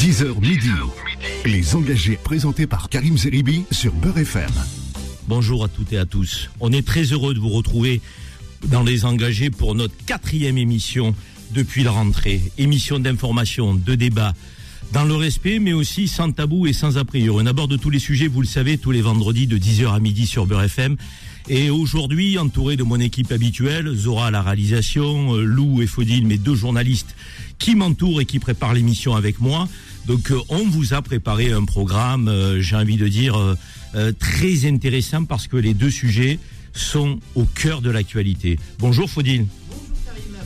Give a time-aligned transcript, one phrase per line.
[0.00, 0.70] 10h midi.
[1.44, 4.48] Les engagés présentés par Karim Zeribi sur Beurre FM.
[5.28, 6.48] Bonjour à toutes et à tous.
[6.58, 8.00] On est très heureux de vous retrouver
[8.68, 11.14] dans Les Engagés pour notre quatrième émission
[11.50, 12.40] depuis la rentrée.
[12.56, 14.32] Émission d'information, de débat,
[14.94, 17.44] dans le respect, mais aussi sans tabou et sans a priori.
[17.44, 20.26] On aborde tous les sujets, vous le savez, tous les vendredis de 10h à midi
[20.26, 20.96] sur Beurre FM.
[21.50, 26.26] Et aujourd'hui, entouré de mon équipe habituelle, Zora à la réalisation, euh, Lou et Faudine,
[26.26, 27.14] mes deux journalistes
[27.58, 29.68] qui m'entourent et qui préparent l'émission avec moi.
[30.06, 33.36] Donc euh, on vous a préparé un programme, euh, j'ai envie de dire,
[33.94, 36.38] euh, très intéressant parce que les deux sujets
[36.72, 38.58] sont au cœur de l'actualité.
[38.78, 39.46] Bonjour Faudine.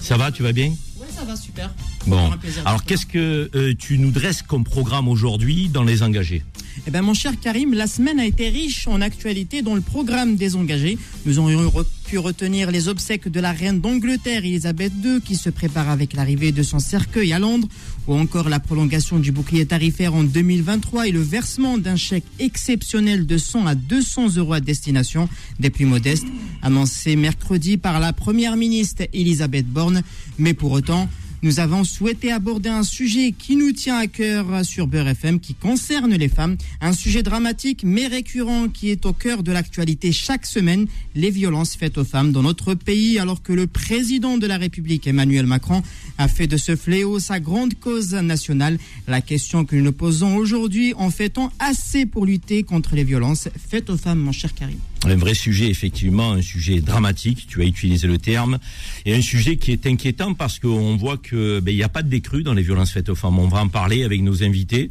[0.00, 0.74] Ça va, tu vas bien?
[0.98, 1.72] Oui, ça va, super.
[2.06, 2.30] Bon.
[2.66, 6.42] Alors qu'est-ce que euh, tu nous dresses comme programme aujourd'hui dans les engagés?
[6.86, 10.36] Eh ben, mon cher Karim, la semaine a été riche en actualité dans le programme
[10.36, 10.98] des engagés.
[11.24, 11.72] Nous aurions
[12.06, 16.52] pu retenir les obsèques de la reine d'Angleterre, Elisabeth II, qui se prépare avec l'arrivée
[16.52, 17.68] de son cercueil à Londres,
[18.06, 23.26] ou encore la prolongation du bouclier tarifaire en 2023 et le versement d'un chèque exceptionnel
[23.26, 26.26] de 100 à 200 euros à destination des plus modestes,
[26.62, 30.02] annoncé mercredi par la première ministre Elisabeth Borne.
[30.38, 31.08] Mais pour autant,
[31.44, 35.52] nous avons souhaité aborder un sujet qui nous tient à cœur sur Beurre FM, qui
[35.52, 36.56] concerne les femmes.
[36.80, 41.76] Un sujet dramatique mais récurrent qui est au cœur de l'actualité chaque semaine, les violences
[41.76, 45.82] faites aux femmes dans notre pays, alors que le président de la République, Emmanuel Macron,
[46.16, 48.78] a fait de ce fléau sa grande cause nationale.
[49.06, 53.50] La question que nous nous posons aujourd'hui, en fait-on assez pour lutter contre les violences
[53.68, 54.78] faites aux femmes, mon cher Karim?
[55.06, 58.58] Un vrai sujet, effectivement, un sujet dramatique, tu as utilisé le terme,
[59.04, 62.02] et un sujet qui est inquiétant parce qu'on voit que ben, il n'y a pas
[62.02, 63.38] de décrue dans les violences faites aux femmes.
[63.38, 64.90] On va en parler avec nos invités,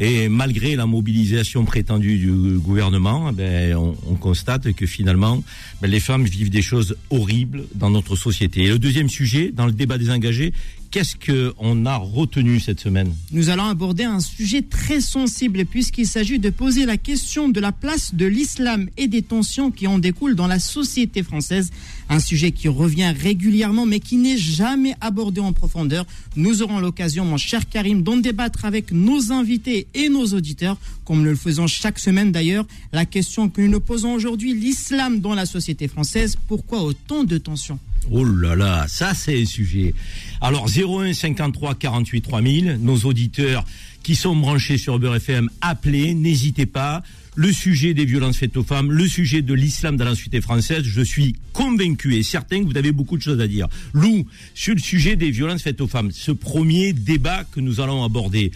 [0.00, 5.44] et malgré la mobilisation prétendue du gouvernement, ben, on, on constate que finalement,
[5.80, 8.64] ben, les femmes vivent des choses horribles dans notre société.
[8.64, 10.52] Et le deuxième sujet, dans le débat des engagés,
[10.92, 16.38] qu'est-ce qu'on a retenu cette semaine Nous allons aborder un sujet très sensible puisqu'il s'agit
[16.38, 20.34] de poser la question de la place de l'islam et des tensions qui en découlent
[20.34, 21.70] dans la société française.
[22.10, 26.04] Un sujet qui revient régulièrement mais qui n'est jamais abordé en profondeur.
[26.36, 30.76] Nous aurons l'occasion, mon cher Karim, d'en débattre avec nos invités et nos auditeurs,
[31.06, 32.66] comme nous le faisons chaque semaine d'ailleurs.
[32.92, 37.38] La question que nous nous posons aujourd'hui, l'islam dans la société française, pourquoi autant de
[37.38, 37.78] tensions?
[38.10, 39.94] Oh là là, ça c'est un sujet.
[40.40, 43.64] Alors 01 53 48 3000, nos auditeurs
[44.02, 47.02] qui sont branchés sur Beurre FM, appelez, n'hésitez pas.
[47.34, 50.82] Le sujet des violences faites aux femmes, le sujet de l'islam dans la société française,
[50.84, 53.68] je suis convaincu et certain que vous avez beaucoup de choses à dire.
[53.94, 58.04] Lou, sur le sujet des violences faites aux femmes, ce premier débat que nous allons
[58.04, 58.52] aborder,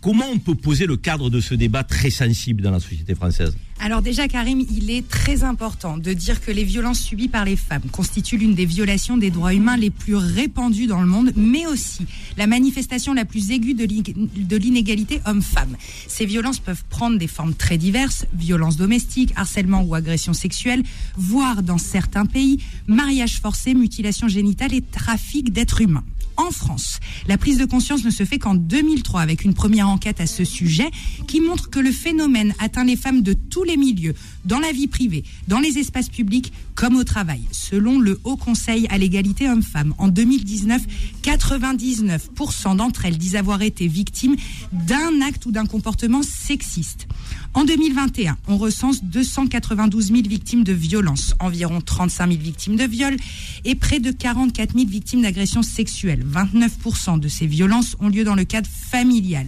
[0.00, 3.56] comment on peut poser le cadre de ce débat très sensible dans la société française
[3.80, 7.56] Alors déjà, Karim, il est très important de dire que les violences subies par les
[7.56, 11.66] femmes constituent l'une des violations des droits humains les plus répandues dans le monde, mais
[11.66, 15.76] aussi la manifestation la plus aiguë de l'inégalité homme-femme.
[16.06, 20.82] Ces violences peuvent prendre des formes très diverses, violences domestiques, harcèlement ou agression sexuelle,
[21.16, 26.04] voire dans certains pays, mariage forcé, mutilation génitale et trafic d'êtres humains.
[26.36, 30.20] En France, la prise de conscience ne se fait qu'en 2003 avec une première enquête
[30.20, 30.90] à ce sujet
[31.26, 34.14] qui montre que le phénomène atteint les femmes de tous les milieux,
[34.44, 37.40] dans la vie privée, dans les espaces publics comme au travail.
[37.52, 40.82] Selon le Haut Conseil à l'égalité hommes-femmes, en 2019,
[41.22, 44.36] 99% d'entre elles disent avoir été victimes
[44.72, 47.08] d'un acte ou d'un comportement sexiste.
[47.56, 53.16] En 2021, on recense 292 000 victimes de violences, environ 35 000 victimes de viol
[53.64, 56.22] et près de 44 000 victimes d'agressions sexuelles.
[56.30, 59.46] 29% de ces violences ont lieu dans le cadre familial.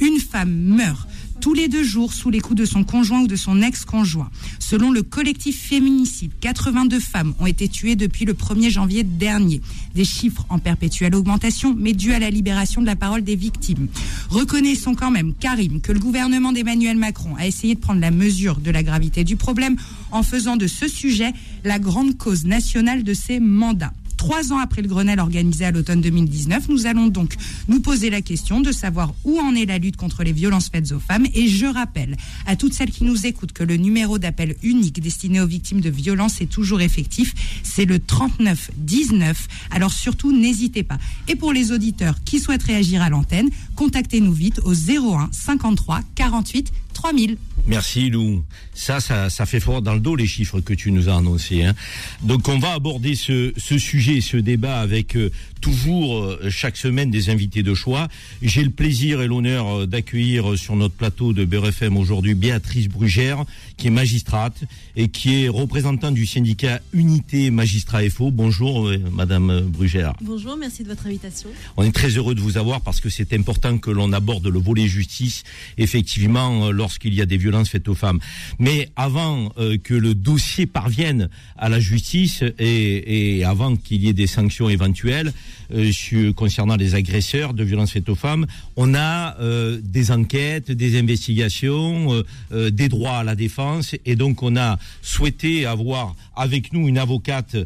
[0.00, 1.08] Une femme meurt
[1.44, 4.30] tous les deux jours sous les coups de son conjoint ou de son ex-conjoint.
[4.58, 9.60] Selon le collectif Féminicide, 82 femmes ont été tuées depuis le 1er janvier dernier.
[9.94, 13.88] Des chiffres en perpétuelle augmentation, mais dus à la libération de la parole des victimes.
[14.30, 18.56] Reconnaissons quand même, Karim, que le gouvernement d'Emmanuel Macron a essayé de prendre la mesure
[18.56, 19.76] de la gravité du problème
[20.12, 23.92] en faisant de ce sujet la grande cause nationale de ses mandats.
[24.24, 27.34] Trois ans après le Grenelle organisé à l'automne 2019, nous allons donc
[27.68, 30.92] nous poser la question de savoir où en est la lutte contre les violences faites
[30.92, 31.26] aux femmes.
[31.34, 32.16] Et je rappelle
[32.46, 35.90] à toutes celles qui nous écoutent que le numéro d'appel unique destiné aux victimes de
[35.90, 37.34] violences est toujours effectif.
[37.62, 39.46] C'est le 39 19.
[39.70, 40.96] Alors surtout, n'hésitez pas.
[41.28, 46.72] Et pour les auditeurs qui souhaitent réagir à l'antenne, contactez-nous vite au 01 53 48
[46.94, 47.36] 3000.
[47.66, 48.44] Merci Lou.
[48.74, 51.64] Ça, ça, ça fait fort dans le dos les chiffres que tu nous as annoncés.
[51.64, 51.74] Hein.
[52.22, 55.30] Donc on va aborder ce, ce sujet, ce débat avec euh,
[55.62, 58.08] toujours euh, chaque semaine des invités de choix.
[58.42, 63.44] J'ai le plaisir et l'honneur euh, d'accueillir sur notre plateau de BRFM aujourd'hui Béatrice Brugère,
[63.78, 64.64] qui est magistrate
[64.96, 68.30] et qui est représentante du syndicat Unité Magistrat FO.
[68.30, 70.12] Bonjour Madame Brugère.
[70.20, 71.48] Bonjour, merci de votre invitation.
[71.78, 74.58] On est très heureux de vous avoir parce que c'est important que l'on aborde le
[74.58, 75.44] volet justice,
[75.78, 78.18] effectivement, lorsqu'il y a des violences faites aux femmes.
[78.58, 84.08] Mais avant euh, que le dossier parvienne à la justice et, et avant qu'il y
[84.08, 85.32] ait des sanctions éventuelles
[85.72, 88.46] euh, concernant les agresseurs de violences faites aux femmes,
[88.76, 94.56] on a euh, des enquêtes, des investigations, des droits à la défense et donc on
[94.56, 97.56] a souhaité avoir avec nous une avocate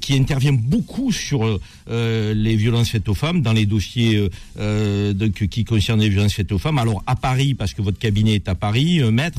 [0.00, 4.28] qui intervient beaucoup sur les violences faites aux femmes dans les dossiers
[5.50, 6.78] qui concernent les violences faites aux femmes.
[6.78, 9.33] Alors à Paris parce que votre cabinet est à Paris, maître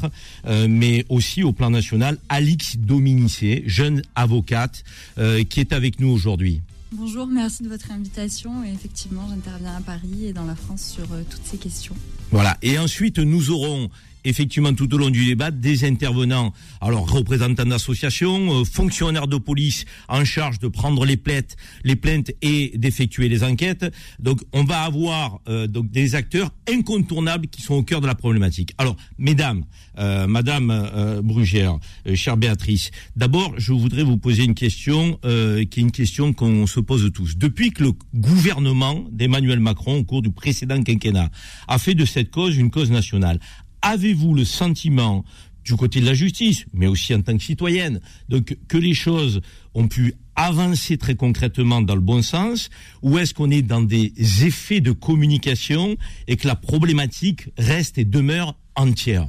[0.45, 4.83] euh, mais aussi au plan national, Alix Dominicé, jeune avocate,
[5.17, 6.61] euh, qui est avec nous aujourd'hui.
[6.91, 8.63] Bonjour, merci de votre invitation.
[8.63, 11.95] Et effectivement, j'interviens à Paris et dans la France sur euh, toutes ces questions.
[12.31, 12.57] Voilà.
[12.61, 13.89] Et ensuite, nous aurons
[14.25, 19.85] effectivement tout au long du débat des intervenants, alors représentants d'associations, euh, fonctionnaires de police
[20.09, 23.85] en charge de prendre les plaintes, les plaintes et d'effectuer les enquêtes.
[24.19, 28.15] Donc on va avoir euh, donc des acteurs incontournables qui sont au cœur de la
[28.15, 28.73] problématique.
[28.77, 29.63] Alors mesdames,
[29.97, 31.77] euh, Madame Brugère,
[32.15, 36.79] chère Béatrice, d'abord je voudrais vous poser une question qui est une question qu'on se
[36.79, 37.37] pose tous.
[37.37, 41.29] Depuis que le gouvernement d'Emmanuel Macron au cours du précédent quinquennat
[41.67, 43.39] a fait de cette cause une cause nationale,
[43.85, 45.23] Avez-vous le sentiment
[45.63, 49.41] du côté de la justice, mais aussi en tant que citoyenne, donc que les choses
[49.75, 52.71] ont pu avancer très concrètement dans le bon sens,
[53.03, 54.11] ou est-ce qu'on est dans des
[54.43, 55.97] effets de communication
[56.27, 59.27] et que la problématique reste et demeure entière?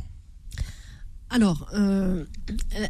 [1.29, 2.25] Alors, euh,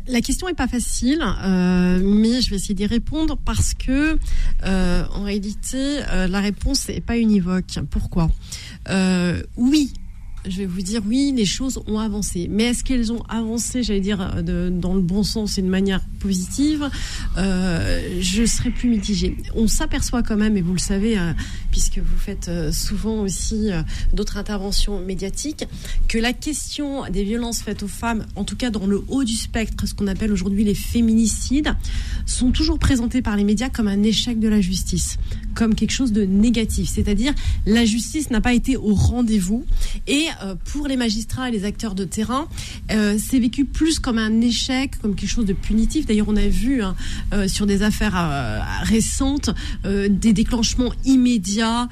[0.07, 4.19] la question est pas facile, euh, mais je vais essayer d'y répondre parce que,
[4.63, 7.81] euh, en réalité, la réponse n'est pas univoque.
[7.91, 8.31] Pourquoi?
[9.57, 9.93] Oui,
[10.49, 12.49] je vais vous dire oui, les choses ont avancé.
[12.51, 16.89] Mais est-ce qu'elles ont avancé, j'allais dire, dans le bon sens et de manière positive
[17.37, 19.37] euh, Je serais plus mitigée.
[19.55, 21.33] On s'aperçoit quand même, et vous le savez, euh,
[21.71, 23.71] puisque vous faites euh, souvent aussi
[24.13, 25.65] d'autres interventions médiatiques,
[26.09, 29.35] que la question des violences faites aux femmes, en tout cas dans le haut du
[29.35, 31.75] spectre, ce qu'on appelle aujourd'hui les féminicides,
[32.27, 35.19] sont toujours présentés par les médias comme un échec de la justice,
[35.57, 36.89] comme quelque chose de négatif.
[36.93, 37.33] C'est-à-dire,
[37.65, 39.65] la justice n'a pas été au rendez-vous
[40.07, 42.47] et euh, pour les magistrats et les acteurs de terrain,
[42.93, 46.07] euh, c'est vécu plus comme un échec, comme quelque chose de punitif.
[46.07, 46.95] D'ailleurs, on a vu hein,
[47.33, 48.07] euh, sur des affaires
[48.83, 49.51] récentes
[49.85, 51.89] des déclenchements immédiats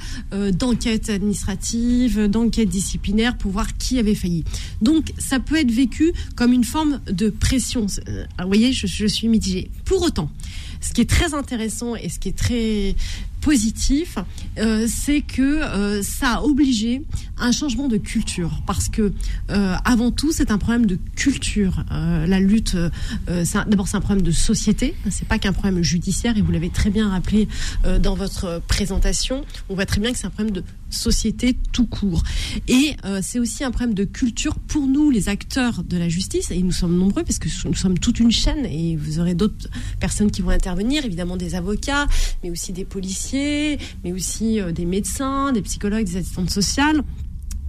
[0.53, 4.45] d'enquêtes administratives, d'enquêtes disciplinaires pour voir qui avait failli.
[4.83, 7.87] Donc, ça peut être vécu comme une forme de pression.
[7.87, 9.71] vous voyez, je, je suis mitigée.
[9.87, 10.31] Pour autant,
[10.85, 12.95] ce qui est très intéressant et ce qui est très
[13.45, 14.17] positif,
[14.59, 17.03] euh, c'est que euh, ça a obligé
[17.37, 18.63] un changement de culture.
[18.67, 19.13] Parce que,
[19.51, 21.85] euh, avant tout, c'est un problème de culture.
[21.91, 22.77] la lutte,
[23.27, 24.95] d'abord, c'est un problème de société.
[25.11, 26.39] C'est pas qu'un problème judiciaire.
[26.39, 27.49] Et vous l'avez très bien rappelé
[28.01, 29.45] dans votre présentation.
[29.69, 32.23] On voit très bien que c'est un problème de société tout court.
[32.69, 36.51] Et c'est aussi un problème de culture pour nous, les acteurs de la justice.
[36.51, 38.65] Et nous sommes nombreux parce que nous sommes toute une chaîne.
[38.67, 39.69] Et vous aurez d'autres
[40.01, 42.07] personnes qui vont intervenir, évidemment des avocats,
[42.43, 43.34] mais aussi des policiers
[44.05, 47.03] mais aussi euh, des médecins, des psychologues, des assistantes sociales.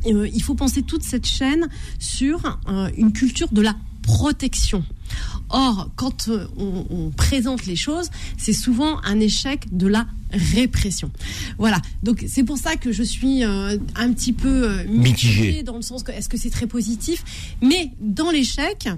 [0.05, 1.67] Euh, il faut penser toute cette chaîne
[1.99, 4.83] sur euh, une culture de la protection.
[5.49, 11.11] Or, quand on, présente les choses, c'est souvent un échec de la répression.
[11.57, 11.81] Voilà.
[12.03, 13.77] Donc c'est pour ça que je suis un
[14.13, 17.23] petit peu mitigée dans le sens que est-ce que c'est très positif,
[17.61, 18.89] mais dans l'échec,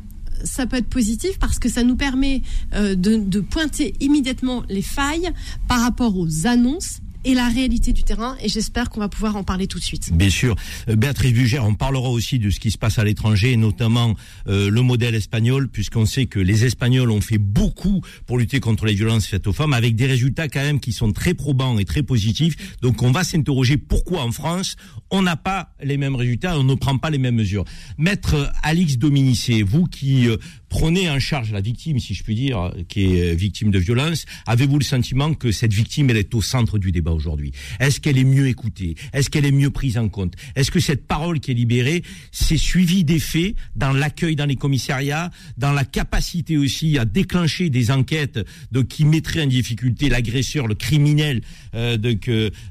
[0.44, 2.42] ça peut être positif parce que ça nous permet
[2.74, 5.32] euh, de, pointer immédiatement les failles
[5.68, 8.38] par rapport aux annonces et la réalité du terrain.
[8.42, 10.14] Et j'espère qu'on va pouvoir en parler tout de suite.
[10.14, 10.56] Bien sûr.
[10.88, 14.16] Euh, Béatrice Bugère, on parlera aussi de ce qui se passe à l'étranger, notamment
[14.48, 18.86] euh, le modèle espagnol, puisqu'on sait que les Espagnols ont fait beaucoup pour lutter contre
[18.86, 21.86] les violences faites aux femmes, avec des résultats quand même qui sont très probants et
[21.86, 22.78] très positifs.
[22.82, 24.78] Donc on va s'interroger pourquoi en France
[25.10, 27.64] on n'a pas les mêmes résultats, on ne prend pas les mêmes mesures.
[27.98, 30.38] Maître Alix Dominicé, vous qui euh,
[30.70, 34.80] prenez en charge la victime, si je puis dire, qui est victime de violence, avez-vous
[34.80, 37.52] le sentiment que cette victime elle est au centre du débat aujourd'hui?
[37.80, 38.96] Est-ce qu'elle est mieux écoutée?
[39.14, 40.34] Est-ce qu'elle est mieux prise en compte?
[40.56, 44.56] Est-ce que cette parole qui est libérée, c'est suivi des faits dans l'accueil dans les
[44.56, 48.40] commissariats, dans la capacité aussi à déclencher des enquêtes
[48.72, 51.42] de, qui mettraient en difficulté l'agresseur, le criminel
[51.76, 51.98] euh,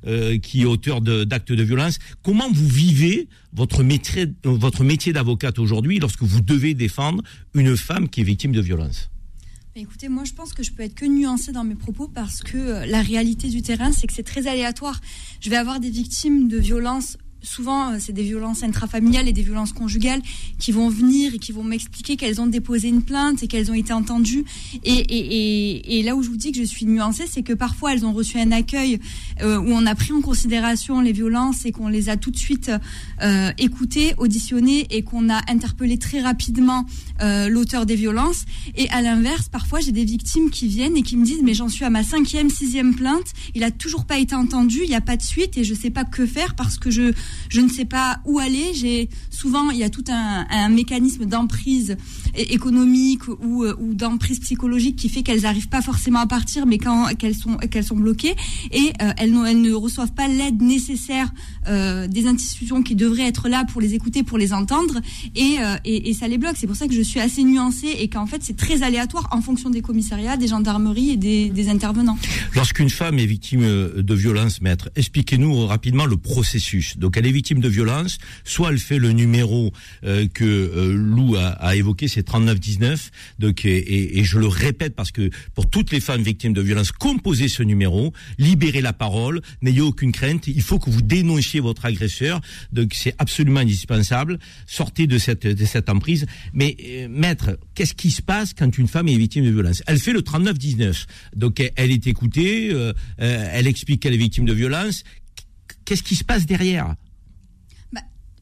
[0.06, 1.98] euh, qui est auteur d'actes de, violence?
[2.22, 7.22] Comment vous vivez votre métier, d'avocate aujourd'hui lorsque vous devez défendre
[7.54, 9.10] une femme qui est victime de violence
[9.78, 12.56] Écoutez, moi je pense que je peux être que nuancée dans mes propos parce que
[12.56, 15.00] euh, la réalité du terrain, c'est que c'est très aléatoire.
[15.40, 19.42] Je vais avoir des victimes de violences souvent, euh, c'est des violences intrafamiliales et des
[19.42, 20.20] violences conjugales
[20.58, 23.74] qui vont venir et qui vont m'expliquer qu'elles ont déposé une plainte et qu'elles ont
[23.74, 24.44] été entendues.
[24.84, 28.12] Et, là où je vous dis que je suis nuancée, c'est que parfois elles ont
[28.12, 29.00] reçu un accueil
[29.42, 32.36] euh, où on a pris en considération les violences et qu'on les a tout de
[32.36, 32.70] suite
[33.22, 36.86] euh, écoutées, auditionnées et qu'on a interpellé très rapidement
[37.48, 38.44] l'auteur des violences.
[38.74, 41.70] Et à l'inverse, parfois j'ai des victimes qui viennent et qui me disent mais j'en
[41.70, 45.00] suis à ma cinquième, sixième plainte, il a toujours pas été entendu, il n'y a
[45.00, 47.14] pas de suite et je sais pas que faire parce que je
[47.48, 48.74] je ne sais pas où aller.
[48.74, 51.96] J'ai souvent il y a tout un, un mécanisme d'emprise
[52.36, 56.78] économique ou, euh, ou d'emprise psychologique qui fait qu'elles n'arrivent pas forcément à partir, mais
[56.78, 58.34] quand qu'elles sont qu'elles sont bloquées
[58.72, 61.32] et euh, elles, ne reçoivent pas l'aide nécessaire
[61.68, 65.00] euh, des institutions qui devraient être là pour les écouter, pour les entendre,
[65.34, 66.56] et, euh, et, et ça les bloque.
[66.58, 69.40] C'est pour ça que je suis assez nuancée et qu'en fait c'est très aléatoire en
[69.40, 72.18] fonction des commissariats, des gendarmeries et des, des intervenants.
[72.54, 76.98] Lorsqu'une femme est victime de violence, maître, expliquez-nous rapidement le processus.
[76.98, 79.72] Donc elle est victime de violence, soit elle fait le numéro
[80.04, 83.10] euh, que euh, Lou a, a évoqué, c'est 3919.
[83.38, 87.48] Donc et, je le répète parce que pour toutes les femmes victimes de violence, composez
[87.48, 90.46] ce numéro, libérez la parole, n'ayez aucune crainte.
[90.46, 92.40] Il faut que vous dénonciez votre agresseur.
[92.72, 94.38] Donc c'est absolument indispensable.
[94.66, 96.26] Sortez de cette emprise.
[96.52, 99.98] Mais euh, maître, qu'est-ce qui se passe quand une femme est victime de violence Elle
[99.98, 101.06] fait le 3919.
[101.34, 102.72] Donc elle est écoutée,
[103.18, 105.04] elle explique qu'elle est victime de violence.
[105.84, 106.94] Qu'est-ce qui se passe derrière?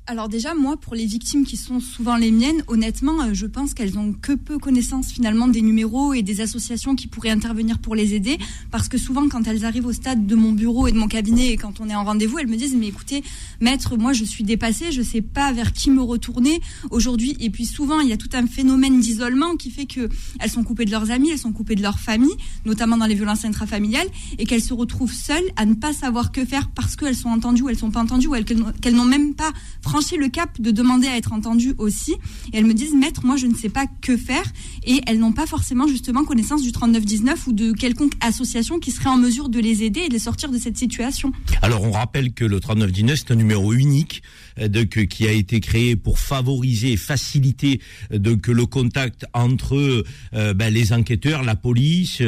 [0.07, 3.73] Alors déjà, moi, pour les victimes qui sont souvent les miennes, honnêtement, euh, je pense
[3.73, 7.95] qu'elles ont que peu connaissance finalement des numéros et des associations qui pourraient intervenir pour
[7.95, 8.37] les aider,
[8.71, 11.53] parce que souvent, quand elles arrivent au stade de mon bureau et de mon cabinet
[11.53, 13.25] et quand on est en rendez-vous, elles me disent mais écoutez,
[13.63, 17.35] maître, moi je suis dépassée, je sais pas vers qui me retourner aujourd'hui.
[17.41, 20.65] Et puis souvent, il y a tout un phénomène d'isolement qui fait que elles sont
[20.65, 24.09] coupées de leurs amis, elles sont coupées de leur famille, notamment dans les violences intrafamiliales,
[24.39, 27.63] et qu'elles se retrouvent seules à ne pas savoir que faire parce qu'elles sont entendues
[27.63, 29.53] ou elles sont pas entendues ou qu'elles n'ont même pas
[29.95, 32.15] franchi le cap de demander à être entendues aussi.
[32.53, 34.43] Et elles me disent, maître, moi je ne sais pas que faire.
[34.83, 39.09] Et elles n'ont pas forcément justement connaissance du 3919 ou de quelconque association qui serait
[39.09, 41.31] en mesure de les aider et de les sortir de cette situation.
[41.63, 44.25] Alors on rappelle que le 3919 c'est un numéro unique
[44.61, 47.81] euh, que, qui a été créé pour favoriser faciliter
[48.13, 52.23] euh, que le contact entre euh, ben, les enquêteurs, la police,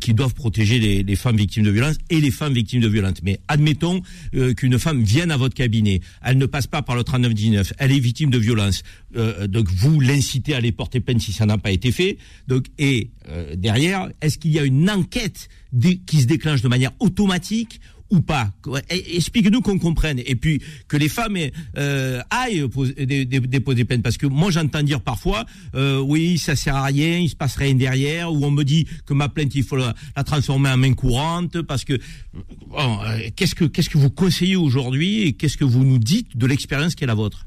[0.00, 3.18] qui doivent protéger les, les, femmes victimes de violence et les femmes victimes de violence.
[3.22, 4.02] Mais admettons
[4.56, 7.98] qu'une femme vienne à votre cabinet, elle ne passe pas par le 3919, elle est
[7.98, 8.82] victime de violence.
[9.48, 12.18] donc vous l'incitez à aller porter plainte si ça n'a pas été fait.
[12.48, 13.10] Donc et
[13.56, 15.48] derrière, est-ce qu'il y a une enquête
[16.06, 17.80] qui se déclenche de manière automatique
[18.12, 18.52] ou pas
[18.88, 20.20] Explique-nous qu'on comprenne.
[20.24, 21.38] Et puis que les femmes
[21.76, 22.68] euh, aillent
[23.46, 24.02] déposer plainte.
[24.02, 27.56] Parce que moi j'entends dire parfois, euh, oui, ça sert à rien, il se passe
[27.56, 30.92] rien derrière, ou on me dit que ma plainte il faut la, transformer en main
[30.92, 31.62] courante.
[31.62, 35.98] Parce que euh, qu'est-ce que qu'est-ce que vous conseillez aujourd'hui et qu'est-ce que vous nous
[35.98, 37.46] dites de l'expérience qui est la vôtre?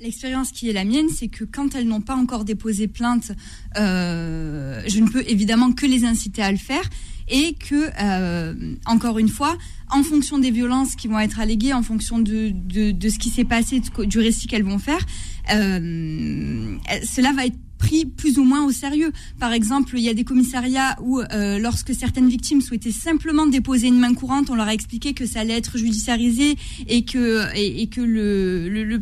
[0.00, 3.32] L'expérience qui est la mienne, c'est que quand elles n'ont pas encore déposé plainte,
[3.74, 6.88] je ne peux évidemment que les inciter à le faire
[7.28, 8.54] et que, euh,
[8.86, 9.56] encore une fois,
[9.90, 13.44] en fonction des violences qui vont être alléguées, en fonction de, de, ce qui s'est
[13.44, 15.04] passé, du récit qu'elles vont faire,
[15.52, 19.12] euh, cela va être pris plus ou moins au sérieux.
[19.38, 23.88] Par exemple, il y a des commissariats où, euh, lorsque certaines victimes souhaitaient simplement déposer
[23.88, 26.56] une main courante, on leur a expliqué que ça allait être judiciarisé
[26.88, 28.98] et que et, que le, le, le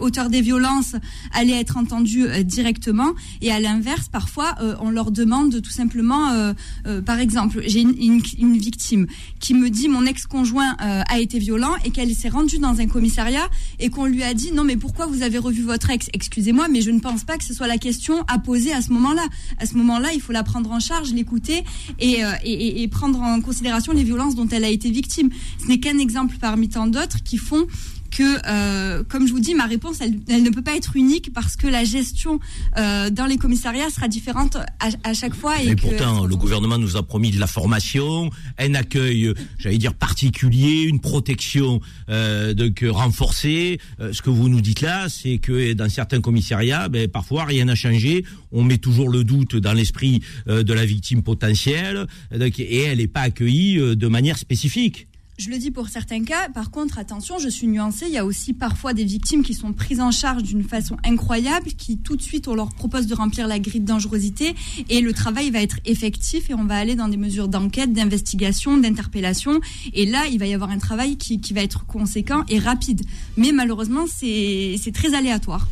[0.00, 0.96] auteur des violences
[1.32, 3.12] allait être entendu euh, directement.
[3.40, 6.52] Et à l'inverse, parfois, euh, on leur demande tout simplement, euh,
[7.02, 9.06] par exemple, j'ai une, une, une, victime
[9.40, 13.48] qui me dit mon ex-conjoint a été violent et qu'elle s'est rendue dans un commissariat
[13.78, 16.08] et qu'on lui a dit non mais pourquoi vous avez revu votre ex?
[16.12, 18.92] Excusez-moi, mais je ne pense pas que ce soit la question à poser à ce
[18.92, 19.24] moment-là.
[19.58, 21.64] À ce moment-là, il faut la prendre en charge, l'écouter
[22.02, 25.30] euh, et, et, prendre en considération les violences dont elle a été victime.
[25.62, 27.66] Ce n'est qu'un exemple parmi tant d'autres qui font
[28.16, 31.54] que, euh, comme je vous dis, ma réponse, elle, ne peut pas être unique parce
[31.54, 32.40] que la gestion
[32.78, 34.56] euh, dans les commissariats sera différente
[35.04, 35.60] à, chaque fois.
[35.62, 40.82] Et, pourtant, le gouvernement nous a promis de la formation, un accueil, j'allais dire particulier,
[40.82, 43.78] une protection euh, donc renforcée.
[44.00, 47.66] Euh, ce que vous nous dites là, c'est que dans certains commissariats, ben, parfois rien
[47.66, 48.24] n'a changé.
[48.50, 53.08] On met toujours le doute dans l'esprit euh, de la victime potentielle et elle n'est
[53.08, 55.08] pas accueillie de manière spécifique.
[55.38, 56.48] Je le dis pour certains cas.
[56.48, 58.06] Par contre, attention, je suis nuancée.
[58.08, 61.72] Il y a aussi parfois des victimes qui sont prises en charge d'une façon incroyable,
[61.76, 64.54] qui tout de suite on leur propose de remplir la grille de dangerosité
[64.88, 68.78] et le travail va être effectif et on va aller dans des mesures d'enquête, d'investigation,
[68.78, 69.60] d'interpellation.
[69.92, 73.02] Et là, il va y avoir un travail qui, qui va être conséquent et rapide.
[73.36, 75.68] Mais malheureusement, c'est très aléatoire.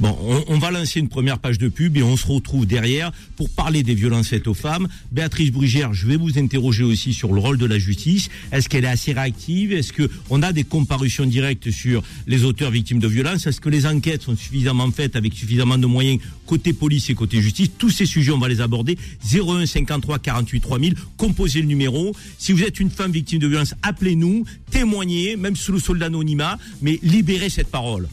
[0.00, 3.12] Bon, on, on, va lancer une première page de pub et on se retrouve derrière
[3.36, 4.88] pour parler des violences faites aux femmes.
[5.12, 8.28] Béatrice Brugère, je vais vous interroger aussi sur le rôle de la justice.
[8.50, 13.00] Est-ce qu'elle est assez réactive Est-ce qu'on a des comparutions directes sur les auteurs victimes
[13.00, 13.46] de violences?
[13.46, 17.40] Est-ce que les enquêtes sont suffisamment faites avec suffisamment de moyens côté police et côté
[17.40, 17.70] justice?
[17.76, 18.96] Tous ces sujets, on va les aborder.
[19.32, 22.14] 01 53 48 3000, composez le numéro.
[22.38, 26.58] Si vous êtes une femme victime de violence, appelez-nous, témoignez, même sous le sol d'anonymat,
[26.80, 28.08] mais libérez cette parole.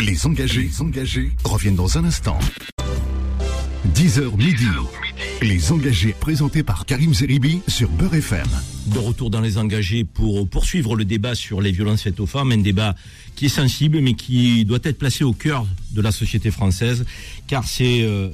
[0.00, 2.38] Les engagés, les engagés reviennent dans un instant.
[3.94, 4.66] 10h midi.
[5.42, 8.46] Les engagés présentés par Karim Zeribi sur Beurre FM.
[8.86, 12.52] De retour dans les engagés pour poursuivre le débat sur les violences faites aux femmes,
[12.52, 12.94] un débat
[13.36, 17.04] qui est sensible mais qui doit être placé au cœur de la société française
[17.46, 18.28] car c'est, euh,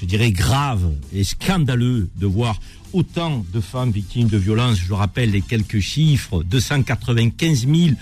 [0.00, 2.58] je dirais, grave et scandaleux de voir
[2.92, 4.78] autant de femmes victimes de violences.
[4.78, 7.96] Je rappelle les quelques chiffres, 295 000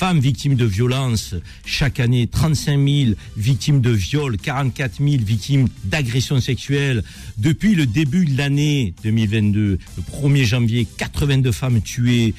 [0.00, 1.34] femmes victimes de violences
[1.66, 7.02] chaque année, 35 000 victimes de viols, 44 000 victimes d'agressions sexuelles.
[7.36, 12.32] Depuis le début de l'année 2022, le 1er janvier, 82 femmes tuées.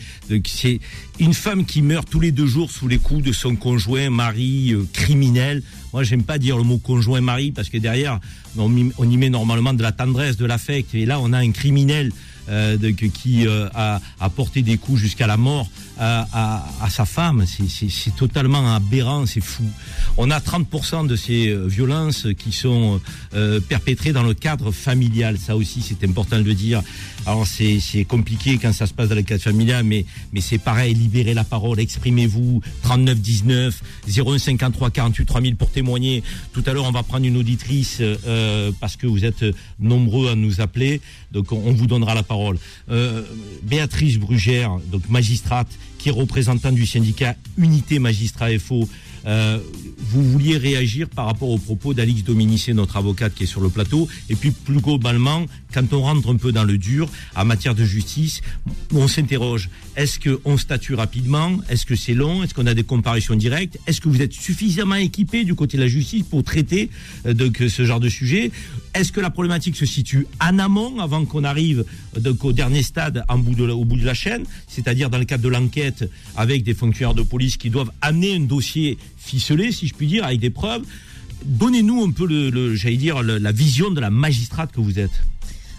[0.43, 0.79] C'est
[1.19, 4.71] une femme qui meurt tous les deux jours sous les coups de son conjoint, mari,
[4.73, 5.61] euh, criminel.
[5.93, 8.19] Moi, j'aime pas dire le mot conjoint mari parce que derrière,
[8.57, 10.95] on, y met normalement de la tendresse, de l'affect.
[10.95, 12.11] Et là, on a un criminel
[12.49, 12.77] euh,
[13.13, 15.69] qui euh, a, porté des coups jusqu'à la mort
[16.01, 17.45] à, à, à sa femme.
[17.45, 19.63] C'est totalement aberrant, c'est fou.
[20.17, 22.99] On a 30% de ces euh, violences qui sont
[23.35, 25.37] euh, perpétrées dans le cadre familial.
[25.37, 26.81] Ça aussi, c'est important de le dire.
[27.27, 30.95] Alors c'est compliqué quand ça se passe dans le cadre familial, mais, mais c'est pareil,
[30.95, 36.23] libérez la parole, exprimez-vous, 39 19, 01 53 48 3000 pour témoigner.
[36.51, 39.45] Tout à l'heure, on va prendre une auditrice euh, parce que vous êtes
[39.79, 40.99] nombreux à nous appeler,
[41.31, 42.57] donc on, vous donnera la parole.
[42.89, 43.21] Euh,
[43.63, 45.69] Béatrice Brugère, donc magistrate,
[46.01, 48.87] qui est représentant du syndicat Unité Magistrat FO.
[49.27, 49.59] Euh,
[49.97, 53.69] vous vouliez réagir par rapport aux propos d'Alix Dominici, notre avocate qui est sur le
[53.69, 57.75] plateau, et puis plus globalement, quand on rentre un peu dans le dur en matière
[57.75, 58.41] de justice,
[58.93, 59.69] on s'interroge.
[59.95, 61.59] Est-ce qu'on statue rapidement?
[61.69, 62.43] Est-ce que c'est long?
[62.43, 63.77] Est-ce qu'on a des comparaisons directes?
[63.85, 66.89] Est-ce que vous êtes suffisamment équipé du côté de la justice pour traiter
[67.27, 68.51] euh, ce genre de sujet?
[68.93, 71.85] Est-ce que la problématique se situe en amont avant qu'on arrive
[72.17, 73.37] donc, au dernier stade au
[73.85, 75.90] bout de la chaîne, c'est-à-dire dans le cadre de l'enquête
[76.35, 80.25] avec des fonctionnaires de police qui doivent amener un dossier ficelé, si je puis dire,
[80.25, 80.83] avec des preuves
[81.43, 85.23] Donnez-nous un peu, j'allais dire, la vision de la magistrate que vous êtes.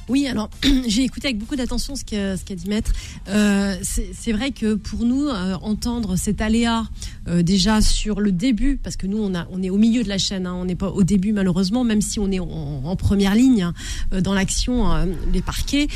[0.09, 0.51] Oui, alors
[0.87, 2.93] j'ai écouté avec beaucoup d'attention ce qu'a dit Maître.
[3.29, 6.85] Euh, c'est vrai que pour nous, euh, entendre cet aléa
[7.29, 10.47] euh, déjà sur le début, parce que nous, on est au milieu de la chaîne,
[10.47, 13.75] hein, on n'est pas au début malheureusement, même si on est en, première ligne hein,
[14.21, 15.89] dans l'action des parquets,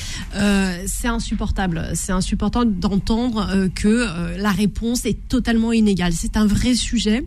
[0.86, 1.90] c'est insupportable.
[1.94, 6.12] C'est insupportable d'entendre que la réponse est totalement inégale.
[6.12, 7.24] C'est un vrai sujet,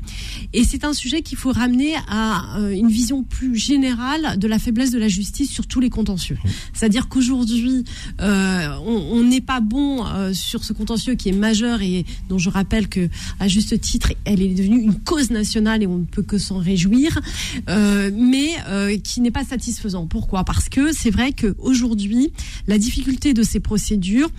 [0.53, 4.91] et c'est un sujet qu'il faut ramener à une vision plus générale de la faiblesse
[4.91, 6.37] de la justice sur tous les contentieux.
[6.73, 7.83] C'est-à-dire qu'aujourd'hui,
[8.21, 12.49] euh, on n'est pas bon euh, sur ce contentieux qui est majeur et dont je
[12.49, 16.23] rappelle que, à juste titre, elle est devenue une cause nationale et on ne peut
[16.23, 17.19] que s'en réjouir,
[17.69, 18.49] euh, mais
[19.03, 20.07] qui n'est pas satisfaisant.
[20.07, 20.43] Pourquoi?
[20.43, 22.31] Parce que c'est vrai qu'aujourd'hui,
[22.67, 24.29] la difficulté de ces procédures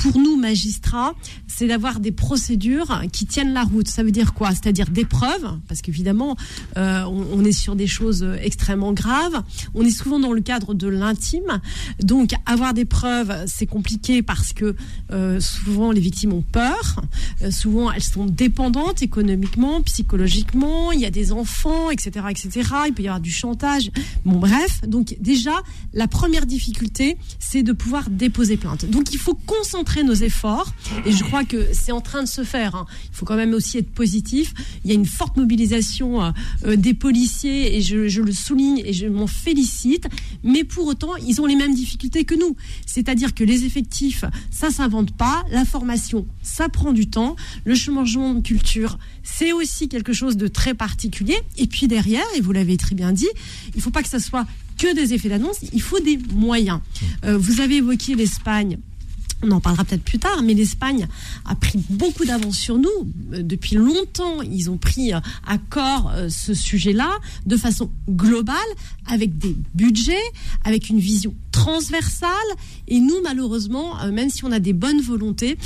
[0.00, 1.14] pour nous, magistrats,
[1.46, 3.86] c'est d'avoir des procédures qui tiennent la route.
[3.86, 4.50] Ça veut dire quoi?
[4.50, 6.36] C'est-à-dire des preuves, parce qu'évidemment,
[6.78, 9.42] euh, on, est sur des choses extrêmement graves.
[9.74, 11.60] On est souvent dans le cadre de l'intime.
[12.02, 14.74] Donc, avoir des preuves, c'est compliqué parce que
[15.12, 17.02] euh, souvent, les victimes ont peur.
[17.42, 20.92] Euh, souvent, elles sont dépendantes économiquement, psychologiquement.
[20.92, 22.68] Il y a des enfants, etc., etc.
[22.86, 23.90] Il peut y avoir du chantage.
[24.24, 24.80] Bon, bref.
[24.86, 28.86] Donc, déjà, la première difficulté, c'est de pouvoir déposer plainte.
[28.86, 30.72] Donc, il faut concentrer nos efforts
[31.04, 32.74] et je crois que c'est en train de se faire.
[32.74, 32.86] Hein.
[33.04, 34.54] Il faut quand même aussi être positif.
[34.84, 36.30] Il y a une forte mobilisation euh,
[36.66, 40.06] euh, des policiers et je, le souligne et je m'en félicite.
[40.42, 42.56] Mais pour autant, ils ont les mêmes difficultés que nous.
[42.86, 45.44] C'est-à-dire que les effectifs, ça s'invente pas.
[45.50, 47.36] La formation, ça prend du temps.
[47.64, 51.36] Le changement de culture, c'est aussi quelque chose de très particulier.
[51.58, 53.28] Et puis derrière, et vous l'avez très bien dit,
[53.74, 54.46] il ne faut pas que ça soit
[54.78, 56.80] que des effets d'annonce, il faut des moyens.
[57.24, 58.78] Euh, vous avez évoqué l'Espagne
[59.42, 61.06] on en parlera peut-être plus tard, mais l'Espagne
[61.44, 62.88] a pris beaucoup d'avance sur nous.
[63.32, 67.10] Euh, Depuis longtemps, ils ont pris euh, à corps euh, ce sujet-là
[67.46, 68.56] de façon globale,
[69.06, 70.14] avec des budgets,
[70.64, 72.30] avec une vision transversale.
[72.86, 75.58] Et nous, malheureusement, même si on a des bonnes volontés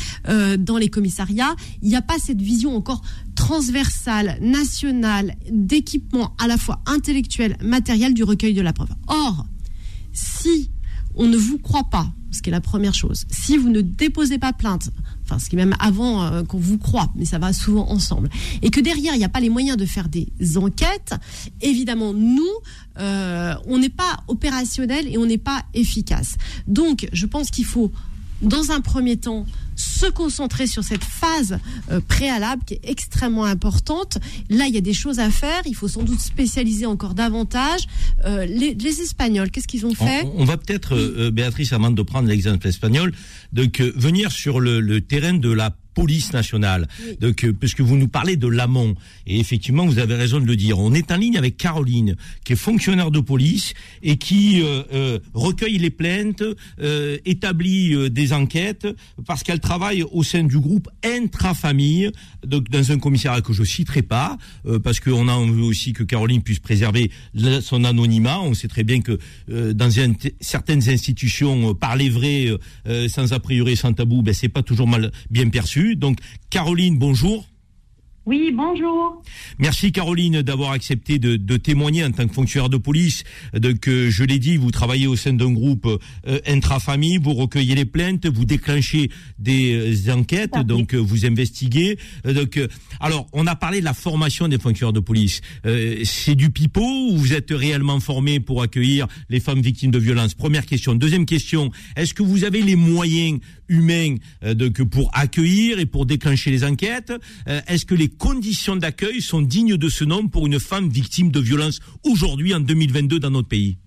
[0.58, 3.02] dans les commissariats, il n'y a pas cette vision encore
[3.34, 8.90] transversale, nationale, d'équipement à la fois intellectuel, matériel du recueil de la preuve.
[9.08, 9.46] Or,
[10.12, 10.70] si
[11.14, 14.38] on ne vous croit pas, ce qui est la première chose, si vous ne déposez
[14.38, 14.90] pas plainte,
[15.22, 18.28] enfin ce qui est même avant euh, qu'on vous croit, mais ça va souvent ensemble,
[18.62, 21.14] et que derrière il n'y a pas les moyens de faire des enquêtes,
[21.60, 22.42] évidemment nous,
[22.98, 26.36] euh, on n'est pas opérationnel et on n'est pas efficace.
[26.66, 27.90] Donc je pense qu'il faut
[28.42, 31.58] dans un premier temps, se concentrer sur cette phase
[31.90, 34.18] euh, préalable qui est extrêmement importante.
[34.50, 35.62] Là, il y a des choses à faire.
[35.66, 37.86] Il faut sans doute spécialiser encore davantage.
[38.24, 41.90] Euh, les, les Espagnols, qu'est-ce qu'ils ont fait On, on va peut-être, euh, Béatrice, avant
[41.90, 43.12] de prendre l'exemple espagnol,
[43.52, 46.88] donc venir sur le, le terrain de la police nationale,
[47.20, 48.94] donc euh, puisque vous nous parlez de l'amont
[49.26, 50.78] et effectivement vous avez raison de le dire.
[50.78, 55.18] On est en ligne avec Caroline, qui est fonctionnaire de police et qui euh, euh,
[55.34, 56.42] recueille les plaintes,
[56.80, 58.86] euh, établit euh, des enquêtes
[59.26, 62.10] parce qu'elle travaille au sein du groupe intra-famille,
[62.46, 66.02] donc dans un commissariat que je citerai pas euh, parce qu'on a envie aussi que
[66.02, 67.10] Caroline puisse préserver
[67.62, 68.40] son anonymat.
[68.40, 69.18] On sait très bien que
[69.50, 72.48] euh, dans un- certaines institutions parler vrai
[73.08, 75.83] sans a priori sans tabou, ben c'est pas toujours mal bien perçu.
[75.94, 76.18] Donc
[76.50, 77.46] Caroline, bonjour.
[78.26, 79.22] Oui, bonjour.
[79.58, 83.22] Merci Caroline d'avoir accepté de, de témoigner en tant que fonctionnaire de police.
[83.52, 85.86] Donc euh, je l'ai dit, vous travaillez au sein d'un groupe
[86.26, 89.74] euh, intra-famille, vous recueillez les plaintes, vous déclenchez des
[90.08, 91.98] euh, enquêtes, donc euh, vous investiguez.
[92.26, 92.66] Euh, donc euh,
[92.98, 95.42] alors on a parlé de la formation des fonctionnaires de police.
[95.66, 99.98] Euh, c'est du pipeau ou vous êtes réellement formé pour accueillir les femmes victimes de
[99.98, 100.32] violences?
[100.32, 100.94] Première question.
[100.94, 106.06] Deuxième question, est-ce que vous avez les moyens humains euh, donc pour accueillir et pour
[106.06, 107.12] déclencher les enquêtes?
[107.48, 111.30] Euh, Est-ce que les conditions d'accueil sont dignes de ce nom pour une femme victime
[111.30, 113.78] de violence aujourd'hui en 2022 dans notre pays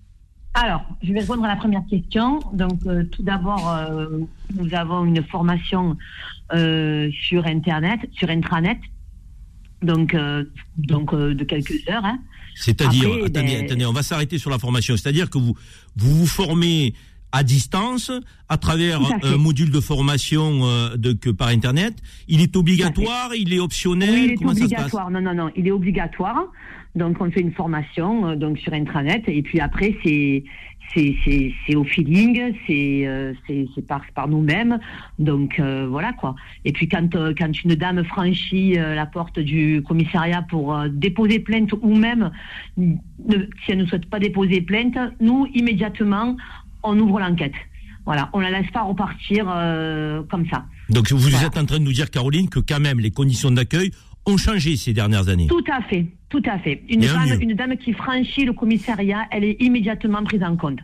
[0.54, 2.40] Alors, je vais répondre à la première question.
[2.52, 4.06] Donc, euh, tout d'abord, euh,
[4.56, 5.96] nous avons une formation
[6.54, 8.78] euh, sur Internet, sur intranet,
[9.82, 10.16] donc,
[10.76, 12.04] donc de quelques heures.
[12.04, 12.18] Hein.
[12.54, 14.96] C'est-à-dire, attendez, ben- attendez, on va s'arrêter sur la formation.
[14.96, 15.54] C'est-à-dire que vous
[15.96, 16.94] vous, vous formez
[17.32, 18.10] à distance
[18.48, 21.94] à travers à un module de formation euh, de, que par Internet.
[22.28, 24.10] Il est obligatoire, il est optionnel.
[24.10, 25.10] Oui, il est comment obligatoire.
[25.10, 26.44] Non, non, non, il est obligatoire.
[26.94, 30.44] Donc, on fait une formation euh, donc sur intranet, et puis après, c'est
[30.94, 34.78] c'est au feeling, c'est euh, c'est par par nous-mêmes.
[35.18, 36.34] Donc euh, voilà quoi.
[36.64, 40.88] Et puis quand euh, quand une dame franchit euh, la porte du commissariat pour euh,
[40.88, 42.30] déposer plainte ou même
[42.78, 42.94] ne-
[43.64, 46.38] si elle ne souhaite pas déposer plainte, nous immédiatement
[46.88, 47.54] on ouvre l'enquête.
[48.04, 50.64] Voilà, on la laisse pas repartir euh, comme ça.
[50.88, 51.46] Donc vous Voilà.
[51.46, 53.90] êtes en train de nous dire, Caroline, que quand même les conditions d'accueil
[54.24, 55.46] ont changé ces dernières années.
[55.46, 56.82] Tout à fait, tout à fait.
[56.88, 60.78] Une, femme, dame qui franchit le commissariat, elle est immédiatement prise en compte.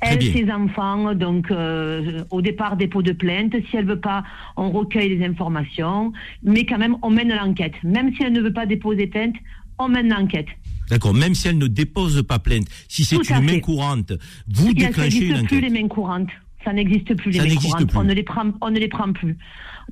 [0.00, 3.54] Elle, ses enfants, donc euh, au départ dépôt de plainte.
[3.70, 4.24] Si elle veut pas,
[4.56, 7.72] on recueille les informations, mais quand même on mène l'enquête.
[7.82, 9.34] Même si elle ne veut pas déposer plainte,
[9.78, 10.48] on mène l'enquête.
[10.90, 13.60] D'accord, même si elle ne dépose pas plainte, si c'est une main fait.
[13.60, 14.12] courante,
[14.48, 15.72] vous Il déclenchez une n'existe plus enquête.
[15.72, 16.30] les mains courantes.
[16.64, 17.88] Ça n'existe plus les Ça mains courantes.
[17.88, 17.98] plus.
[17.98, 19.36] On ne les prend, on ne les prend plus.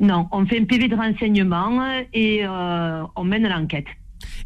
[0.00, 1.80] Non, on fait un PV de renseignement
[2.12, 3.87] et euh, on mène l'enquête.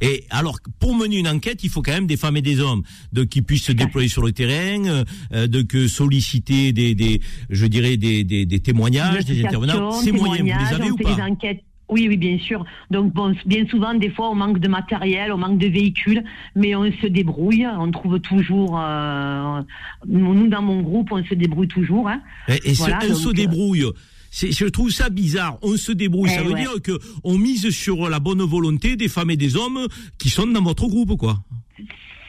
[0.01, 2.83] Et alors, pour mener une enquête, il faut quand même des femmes et des hommes
[3.13, 7.67] de, qui puissent se déployer sur le terrain, euh, de que solliciter des, des, je
[7.67, 9.93] dirais des, des, des témoignages, des intervenants.
[9.93, 11.61] Ces moyens, vous les avez ou pas des enquêtes.
[11.89, 12.65] Oui, oui, bien sûr.
[12.91, 16.23] Donc, bon, bien souvent, des fois, on manque de matériel, on manque de véhicules,
[16.55, 17.67] mais on se débrouille.
[17.67, 18.79] On trouve toujours.
[18.79, 19.63] euh,
[20.07, 22.09] nous, dans mon groupe, on se débrouille toujours.
[22.09, 22.21] Hein.
[22.49, 23.87] Et, et ce- on se donc, débrouille.
[24.31, 25.57] Je trouve ça bizarre.
[25.63, 26.29] On se débrouille.
[26.33, 26.61] Eh ça veut ouais.
[26.61, 26.93] dire que
[27.25, 29.87] on mise sur la bonne volonté des femmes et des hommes
[30.19, 31.39] qui sont dans votre groupe, quoi.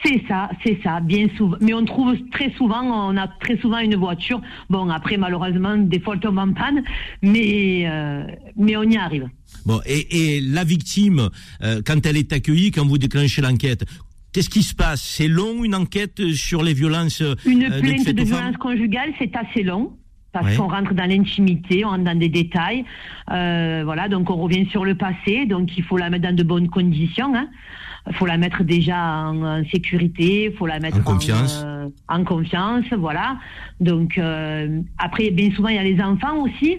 [0.02, 1.58] C'est ça, c'est ça, bien souvent.
[1.60, 4.40] Mais on trouve très souvent, on a très souvent une voiture.
[4.70, 6.82] Bon, après, malheureusement, des fois, elle tombe en panne,
[7.20, 8.24] mais, euh,
[8.56, 9.28] mais on y arrive.
[9.66, 11.28] Bon, et, et la victime,
[11.62, 13.84] euh, quand elle est accueillie, quand vous déclenchez l'enquête,
[14.32, 15.02] qu'est-ce qui se passe?
[15.02, 19.34] C'est long une enquête sur les violences Une euh, donc plainte de violence conjugale, c'est
[19.36, 19.92] assez long.
[20.32, 20.56] Parce Ouais.
[20.56, 22.84] qu'on rentre dans l'intimité, on rentre dans des détails.
[23.32, 25.44] Euh, voilà, donc on revient sur le passé.
[25.46, 27.34] Donc il faut la mettre dans de bonnes conditions.
[27.34, 27.48] Hein.
[28.08, 31.62] Il faut la mettre déjà en, en sécurité, il faut la mettre En confiance.
[31.66, 33.38] euh, en confiance, voilà.
[33.80, 34.20] Donc
[34.98, 36.78] après, bien souvent, il y a les enfants aussi.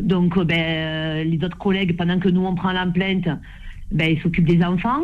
[0.00, 3.28] Donc euh, ben, euh, les autres collègues, pendant que nous on prend la plainte,
[3.90, 5.02] ben, ils s'occupent des enfants.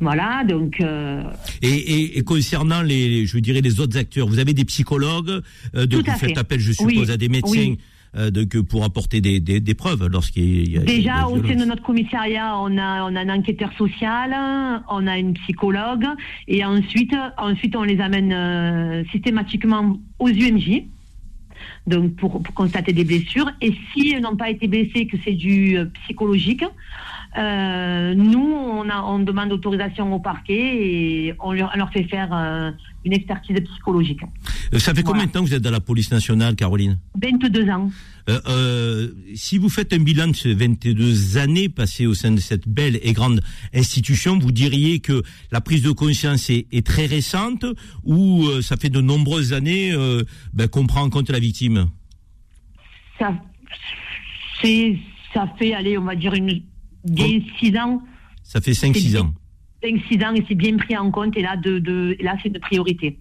[0.00, 1.22] Voilà, donc euh,
[1.60, 5.42] Et, et, et concernant les, je dirais les autres acteurs, vous avez des psychologues,
[5.74, 6.38] euh, vous faites fait.
[6.38, 7.78] appel, je suppose, Oui, à des médecins oui.
[8.16, 11.56] euh, de, que pour apporter des, des, des preuves lorsqu'il y a Déjà, au sein
[11.56, 14.34] de notre commissariat, on a, on a un enquêteur social,
[14.88, 16.06] on a une psychologue,
[16.48, 20.84] et ensuite, ensuite on les amène systématiquement aux UMJ.
[21.86, 23.50] Donc pour, constater des blessures.
[23.60, 26.64] Et si elles n'ont pas été blessées, que c'est du euh, psychologique,
[27.38, 32.70] euh, nous, on, demande autorisation au parquet et on leur, on leur fait faire euh,
[33.06, 34.20] une expertise psychologique.
[34.74, 37.70] Euh, Ça fait combien de temps que vous êtes dans la police nationale, Caroline 22
[37.70, 37.90] ans.
[38.28, 42.40] Euh, euh, si vous faites un bilan de ces 22 années passées au sein de
[42.40, 43.40] cette belle et grande
[43.72, 47.64] institution, vous diriez que la prise de conscience est, est très récente
[48.02, 49.94] ou euh, ça fait de nombreuses années
[50.52, 51.88] ben, qu'on prend en compte la victime?
[53.20, 53.32] Ça,
[54.60, 56.62] fait, allez, on va dire, une,
[57.04, 58.02] bien 6 ans.
[58.42, 59.32] Ça fait 5-6 C'est ans.
[59.86, 62.58] 5-6 ans et c'est bien pris en compte et là, de, de, là c'est une
[62.58, 63.18] priorité.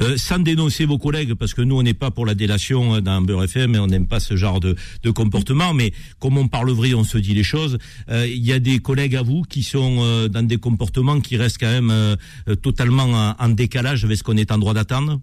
[0.00, 3.00] Euh, sans dénoncer vos collègues, parce que nous, on n'est pas pour la délation euh,
[3.00, 6.48] dans Beurre FM et on n'aime pas ce genre de, de comportement, mais comme on
[6.48, 7.78] parle vrai, on se dit les choses.
[8.10, 11.36] Euh, Il y a des collègues à vous qui sont euh, dans des comportements qui
[11.36, 12.16] restent quand même
[12.62, 15.20] totalement en, en décalage avec ce qu'on est en droit d'attendre?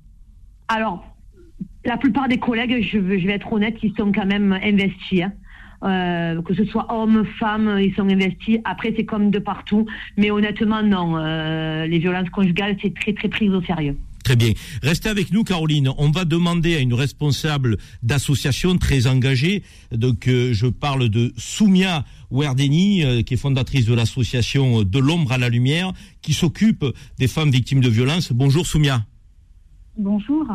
[0.69, 1.06] Alors,
[1.86, 5.21] la plupart des collègues, je vais être honnête, ils sont quand même investis.
[5.21, 5.34] hein.
[5.84, 8.60] Euh, que ce soit hommes, femmes, ils sont investis.
[8.65, 9.86] Après, c'est comme de partout.
[10.17, 11.17] Mais honnêtement, non.
[11.17, 13.98] Euh, les violences conjugales, c'est très, très pris au sérieux.
[14.24, 14.52] Très bien.
[14.84, 15.89] Restez avec nous, Caroline.
[15.98, 19.63] On va demander à une responsable d'association très engagée.
[19.91, 25.38] Donc, euh, je parle de Soumia Werdeni, qui est fondatrice de l'association De l'ombre à
[25.39, 25.91] la lumière,
[26.22, 26.86] qui s'occupe
[27.17, 28.32] des femmes victimes de violences.
[28.32, 29.04] Bonjour, Soumia.
[30.06, 30.48] Bonjour.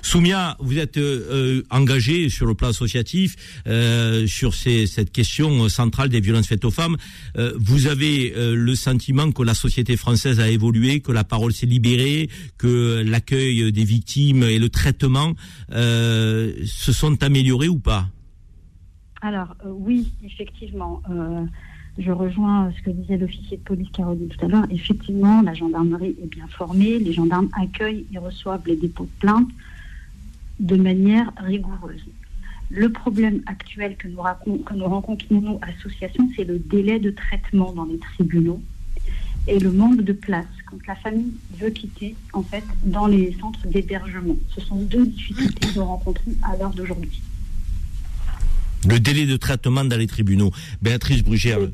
[0.00, 3.36] Soumia, vous êtes euh, euh, engagée sur le plan associatif
[3.66, 6.96] euh, sur ces- cette question centrale des violences faites aux femmes.
[7.36, 11.66] Euh, vous avez le sentiment que la société française a évolué, que la parole s'est
[11.66, 15.34] libérée, que l'accueil des victimes et le traitement
[15.70, 18.08] se sont améliorés ou pas?
[19.20, 21.02] Alors, oui, effectivement,
[21.98, 24.66] je rejoins ce que disait l'officier de police Caroline tout à l'heure.
[24.70, 29.48] Effectivement, la gendarmerie est bien formée, les gendarmes accueillent et reçoivent les dépôts de plainte
[30.58, 32.04] de manière rigoureuse.
[32.70, 37.10] Le problème actuel que nous, racon- que nous rencontrons, nous, associations, c'est le délai de
[37.10, 38.60] traitement dans les tribunaux
[39.46, 43.66] et le manque de place quand la famille veut quitter, en fait, dans les centres
[43.68, 44.36] d'hébergement.
[44.48, 47.20] Ce sont deux difficultés que nous rencontrons à l'heure d'aujourd'hui.
[48.88, 50.52] Le délai de traitement dans les tribunaux.
[50.82, 51.68] Béatrice Brugère, euh,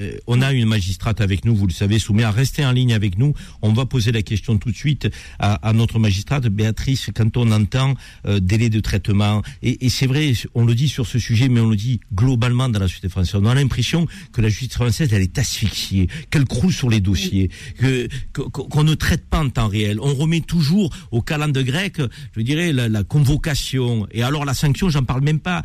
[0.00, 2.30] euh, on a une magistrate avec nous, vous le savez, Souméa.
[2.30, 3.34] Restez en ligne avec nous.
[3.62, 6.46] On va poser la question tout de suite à, à notre magistrate.
[6.46, 7.94] Béatrice, quand on entend
[8.26, 11.60] euh, délai de traitement, et, et c'est vrai, on le dit sur ce sujet, mais
[11.60, 15.12] on le dit globalement dans la société française, on a l'impression que la justice française,
[15.12, 19.68] elle est asphyxiée, qu'elle croule sur les dossiers, que qu'on ne traite pas en temps
[19.68, 19.98] réel.
[20.00, 22.00] On remet toujours au calendrier grec,
[22.36, 24.06] je dirais, la, la convocation.
[24.10, 25.62] Et alors la sanction, j'en parle même pas.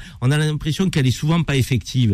[0.62, 2.13] L'impression qu'elle est souvent pas effective.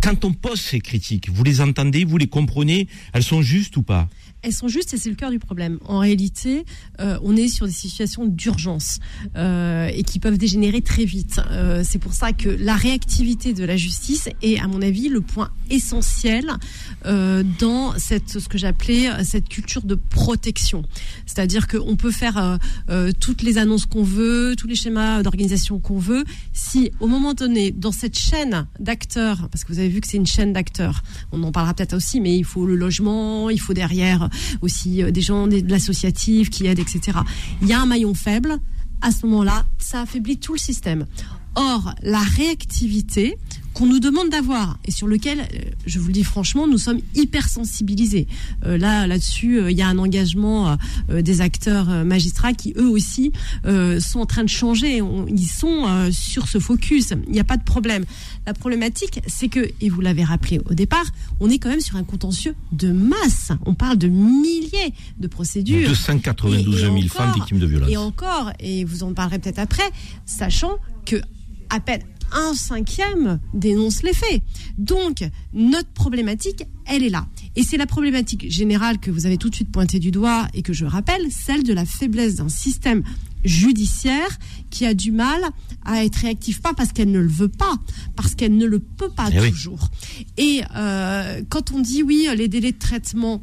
[0.00, 3.82] Quand on pose ces critiques, vous les entendez, vous les comprenez, elles sont justes ou
[3.82, 4.08] pas?
[4.42, 5.78] Elles sont justes et c'est le cœur du problème.
[5.84, 6.64] En réalité,
[7.00, 8.98] euh, on est sur des situations d'urgence
[9.36, 11.40] euh, et qui peuvent dégénérer très vite.
[11.50, 15.20] Euh, c'est pour ça que la réactivité de la justice est, à mon avis, le
[15.20, 16.50] point essentiel
[17.06, 20.82] euh, dans cette, ce que j'appelais euh, cette culture de protection.
[21.26, 22.58] C'est-à-dire qu'on peut faire
[22.90, 27.34] euh, toutes les annonces qu'on veut, tous les schémas d'organisation qu'on veut, si au moment
[27.34, 31.02] donné, dans cette chaîne d'acteurs, parce que vous avez vu que c'est une chaîne d'acteurs,
[31.30, 34.28] on en parlera peut-être aussi, mais il faut le logement, il faut derrière
[34.60, 37.18] aussi euh, des gens de l'associatif qui aident, etc.
[37.60, 38.58] Il y a un maillon faible.
[39.00, 41.06] À ce moment-là, ça affaiblit tout le système.
[41.54, 43.36] Or, la réactivité
[43.74, 45.44] qu'on nous demande d'avoir et sur lequel, euh,
[45.86, 48.26] je vous le dis franchement, nous sommes hyper sensibilisés.
[48.66, 50.76] Euh, là, là-dessus, euh, il y a un engagement
[51.10, 53.32] euh, des acteurs magistrats qui eux aussi
[54.00, 55.00] sont en train de changer.
[55.02, 57.12] On- ils sont sur ce focus.
[57.26, 58.04] Il n'y a pas de problème.
[58.46, 61.04] La problématique, c'est que, et vous l'avez rappelé au départ,
[61.40, 63.52] on est quand même sur un contentieux de masse.
[63.66, 65.88] On parle de milliers de procédures.
[65.88, 67.90] 292 Et- et 000 encore, femmes victimes de violences.
[67.90, 69.88] Et encore, et vous en parlerez peut-être après,
[70.26, 70.72] sachant
[71.06, 71.16] que
[71.70, 72.02] à peine
[72.34, 74.42] un cinquième dénonce les faits.
[74.78, 77.26] Donc, notre problématique, elle est là.
[77.56, 80.62] Et c'est la problématique générale que vous avez tout de suite pointée du doigt et
[80.62, 83.02] que je rappelle, celle de la faiblesse d'un système
[83.44, 84.38] judiciaire
[84.70, 85.42] qui a du mal
[85.84, 87.76] à être réactif, pas parce qu'elle ne le veut pas,
[88.16, 89.50] parce qu'elle ne le peut pas Eh oui.
[89.50, 89.88] toujours.
[90.36, 93.42] Et euh, quand on dit oui, les délais de traitement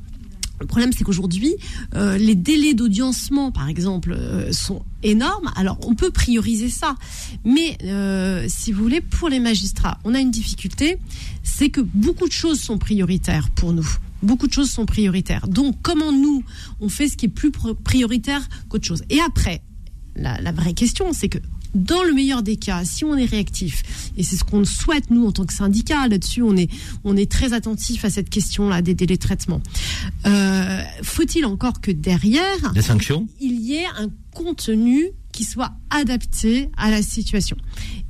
[0.60, 1.56] le problème, c'est qu'aujourd'hui,
[1.96, 5.52] euh, les délais d'audiencement, par exemple, euh, sont énormes.
[5.56, 6.96] Alors, on peut prioriser ça.
[7.46, 10.98] Mais, euh, si vous voulez, pour les magistrats, on a une difficulté,
[11.44, 13.88] c'est que beaucoup de choses sont prioritaires pour nous.
[14.22, 15.48] Beaucoup de choses sont prioritaires.
[15.48, 16.44] Donc, comment nous,
[16.82, 19.04] on fait ce qui est plus prioritaire qu'autre chose?
[19.10, 19.62] Et après,
[20.16, 21.38] la vraie question, c'est que
[21.76, 23.84] dans le meilleur des cas, si on est réactif,
[24.18, 26.70] et c'est ce qu'on souhaite nous en tant que syndicat, là-dessus on est,
[27.04, 29.62] on est très attentif à cette question-là des délais de traitement.
[30.26, 36.70] Euh, faut-il encore que derrière, des sanctions, il y ait un contenu qui soit adapté
[36.78, 37.58] à la situation?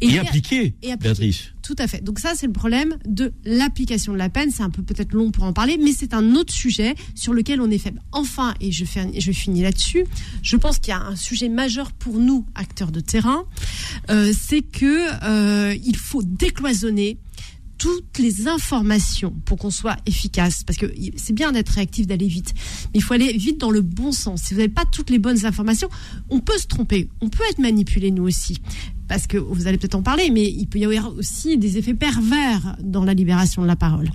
[0.01, 1.51] Et, appliqué, Béatrice.
[1.69, 2.03] Tout à fait.
[2.03, 4.49] Donc ça, c'est le problème de l'application de la peine.
[4.49, 7.61] C'est un peu peut-être long pour en parler, mais c'est un autre sujet sur lequel
[7.61, 8.01] on est faible.
[8.11, 10.05] Enfin, et je, finis là-dessus,
[10.41, 13.43] je pense qu'il y a un sujet majeur pour nous, acteurs de terrain,
[14.09, 17.19] euh, c'est que euh, il faut décloisonner
[17.79, 20.63] toutes les informations pour qu'on soit efficace.
[20.63, 22.53] Parce que c'est bien d'être réactif, d'aller vite.
[22.93, 24.43] Mais il faut aller vite dans le bon sens.
[24.43, 25.89] Si vous n'avez pas toutes les bonnes informations,
[26.29, 27.09] on peut se tromper.
[27.21, 28.57] On peut être manipulé, nous aussi.
[29.07, 31.95] Parce que vous allez peut-être en parler, mais il peut y avoir aussi des effets
[31.95, 34.11] pervers dans la libération de la parole.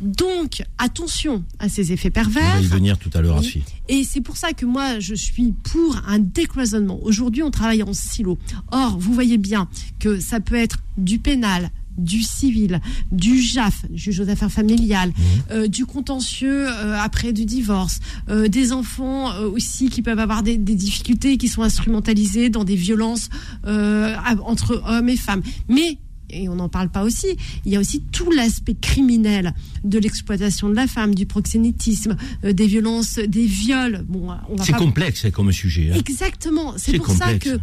[0.00, 2.56] Donc, attention à ces effets pervers.
[2.56, 3.62] On va y venir tout à l'heure, oui.
[3.88, 6.98] Et c'est pour ça que moi, je suis pour un décloisonnement.
[7.04, 8.36] Aujourd'hui, on travaille en silo.
[8.72, 9.68] Or, vous voyez bien
[10.00, 15.12] que ça peut être du pénal, du civil, du JAF, juge aux affaires familiales, mmh.
[15.50, 20.56] euh, du contentieux euh, après du divorce, euh, des enfants aussi qui peuvent avoir des,
[20.56, 23.28] difficultés, qui sont instrumentalisés dans des violences
[23.64, 25.42] entre hommes et femmes.
[25.68, 25.98] Mais
[26.30, 27.26] et on n'en parle pas aussi,
[27.66, 29.52] il y a aussi tout l'aspect criminel
[29.84, 34.02] de l'exploitation de la femme, du proxénétisme, des violences, des viols.
[34.08, 34.28] Bon,
[34.62, 35.90] c'est complexe comme sujet.
[35.92, 35.98] Hein.
[35.98, 36.72] Exactement.
[36.78, 37.58] C'est pour ça que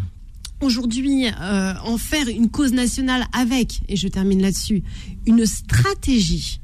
[0.61, 4.83] aujourd'hui euh, en faire une cause nationale avec, et je termine là-dessus,
[5.25, 6.59] une stratégie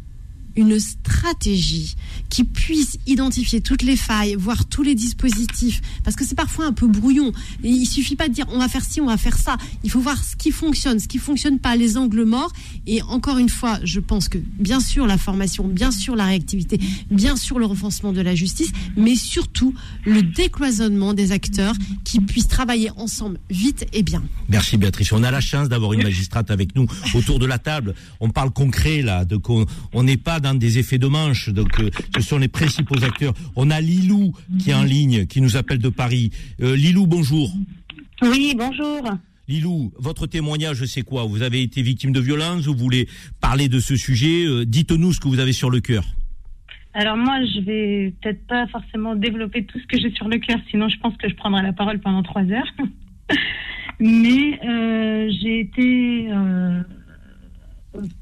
[0.55, 1.95] une stratégie
[2.29, 6.73] qui puisse identifier toutes les failles, voir tous les dispositifs, parce que c'est parfois un
[6.73, 7.31] peu brouillon.
[7.63, 9.57] Et il suffit pas de dire on va faire ci, on va faire ça.
[9.83, 12.51] Il faut voir ce qui fonctionne, ce qui fonctionne pas, les angles morts.
[12.87, 16.79] Et encore une fois, je pense que bien sûr la formation, bien sûr la réactivité,
[17.09, 19.73] bien sûr le renforcement de la justice, mais surtout
[20.05, 24.23] le décloisonnement des acteurs qui puissent travailler ensemble vite et bien.
[24.49, 25.11] Merci Béatrice.
[25.11, 27.95] On a la chance d'avoir une magistrate avec nous autour de la table.
[28.19, 29.39] On parle concret là, de
[29.93, 31.49] on n'est pas dans des effets de manche.
[31.49, 33.33] Donc, euh, ce sont les principaux acteurs.
[33.55, 36.31] On a Lilou qui est en ligne, qui nous appelle de Paris.
[36.61, 37.51] Euh, Lilou, bonjour.
[38.21, 39.01] Oui, bonjour.
[39.47, 41.25] Lilou, votre témoignage, c'est quoi?
[41.25, 42.67] Vous avez été victime de violence?
[42.67, 43.07] Vous voulez
[43.41, 44.45] parler de ce sujet?
[44.45, 46.03] Euh, Dites-nous ce que vous avez sur le cœur.
[46.93, 50.59] Alors moi, je vais peut-être pas forcément développer tout ce que j'ai sur le cœur,
[50.69, 52.71] sinon je pense que je prendrai la parole pendant trois heures.
[53.99, 54.59] Mais
[55.41, 56.29] j'ai été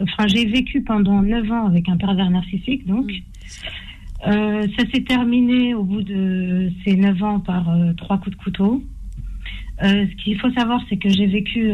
[0.02, 3.12] enfin, j'ai vécu pendant 9 ans avec un pervers narcissique, donc.
[4.26, 8.42] Euh, ça s'est terminé au bout de ces 9 ans par euh, trois coups de
[8.42, 8.84] couteau.
[9.84, 11.70] Euh, ce qu'il faut savoir, c'est que j'ai vécu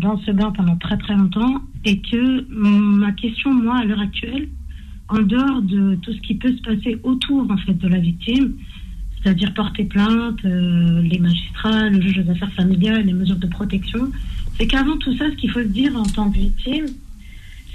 [0.00, 4.48] dans ce bain pendant très très longtemps et que ma question, moi, à l'heure actuelle,
[5.08, 8.54] en dehors de tout ce qui peut se passer autour en fait de la victime,
[9.20, 14.10] c'est-à-dire porter plainte, les magistrats, le juge des affaires familiales, les mesures de protection,
[14.56, 16.86] c'est qu'avant tout ça, ce qu'il faut se dire en tant que victime,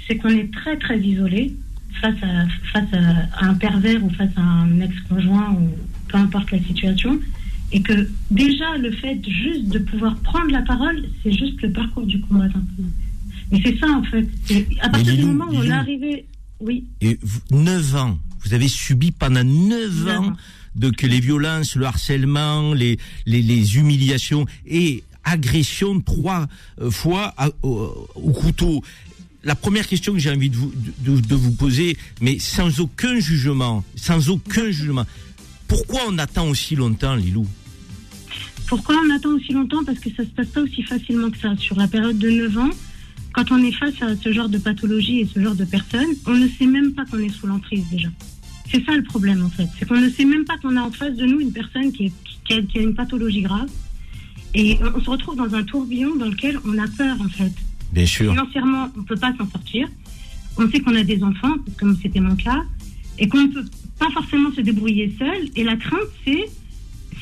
[0.06, 1.54] c'est qu'on est très très isolé
[2.00, 5.70] face à, face à, un pervers ou face à un ex-conjoint ou
[6.08, 7.18] peu importe la situation.
[7.72, 12.06] Et que déjà, le fait juste de pouvoir prendre la parole, c'est juste le parcours
[12.06, 12.62] du combattant.
[13.50, 14.28] Mais c'est ça, en fait.
[14.80, 16.26] À partir du moment où on est arrivé.
[16.60, 16.84] Oui.
[17.00, 17.18] Et
[17.50, 18.18] 9 ans.
[18.44, 20.32] Vous avez subi pendant 9 ans
[20.76, 26.46] de que les violences, le harcèlement, les, les, les humiliations et agressions trois
[26.80, 28.82] euh, fois au couteau
[29.46, 33.84] la première question que j'ai envie de vous, de, vous poser, mais sans aucun jugement,
[33.94, 35.06] sans aucun jugement,
[35.68, 37.46] pourquoi on attend aussi longtemps, Lilou?
[38.66, 39.84] Pourquoi on attend aussi longtemps?
[39.84, 41.56] Parce que ça se passe pas aussi facilement que ça.
[41.56, 42.70] Sur la période de 9 ans,
[43.32, 46.34] quand on est face à ce genre de pathologie et ce genre de personnes, on
[46.34, 48.08] ne sait même pas qu'on est sous l'emprise déjà.
[48.68, 49.68] C'est ça le problème en fait.
[49.78, 52.12] C'est qu'on ne sait même pas qu'on a en face de nous une personne qui
[52.50, 53.68] a une pathologie grave.
[54.54, 57.52] Et on se retrouve dans un tourbillon dans lequel on a peur en fait.
[57.92, 58.32] Bien sûr.
[58.32, 59.88] Financièrement, on ne peut pas s'en sortir.
[60.58, 62.62] On sait qu'on a des enfants, comme c'était mon cas,
[63.18, 63.64] et qu'on ne peut
[63.98, 65.48] pas forcément se débrouiller seul.
[65.54, 66.44] Et la crainte, c'est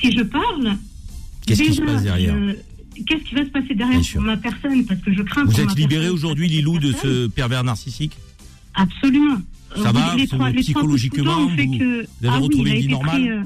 [0.01, 0.77] si je parle.
[1.47, 2.35] Qu'est-ce qui se passe derrière
[3.07, 4.85] Qu'est-ce qui va se passer derrière pour ma personne?
[4.87, 5.45] Parce que je crains.
[5.45, 8.17] Vous êtes libéré aujourd'hui, Lilou, de ce pervers narcissique?
[8.75, 9.39] Absolument.
[9.77, 10.17] Ça va
[10.53, 13.43] psychologiquement, vous, vous, avez ah retrouvé une vie normale euh,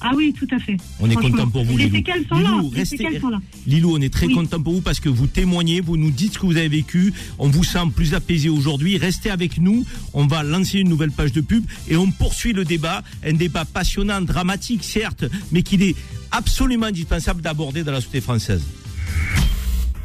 [0.00, 0.76] ah oui, tout à fait.
[1.00, 1.96] On est content pour vous, les Lilou.
[1.96, 2.76] Séquelles sont Lilou, là.
[2.76, 3.20] Restez...
[3.20, 3.40] Sont là.
[3.66, 6.38] Lilou, on est très content pour vous parce que vous témoignez, vous nous dites ce
[6.38, 7.12] que vous avez vécu.
[7.38, 8.98] On vous sent plus apaisé aujourd'hui.
[8.98, 9.84] Restez avec nous.
[10.12, 13.02] On va lancer une nouvelle page de pub et on poursuit le débat.
[13.24, 15.96] Un débat passionnant, dramatique, certes, mais qu'il est
[16.30, 18.62] absolument indispensable d'aborder dans la société française.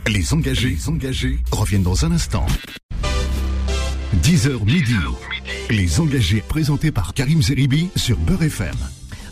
[0.07, 2.45] Les engagés, les engagés reviennent dans un instant.
[4.23, 4.95] 10h midi.
[5.69, 8.75] Les engagés présentés par Karim Zeribi sur Beurre FM.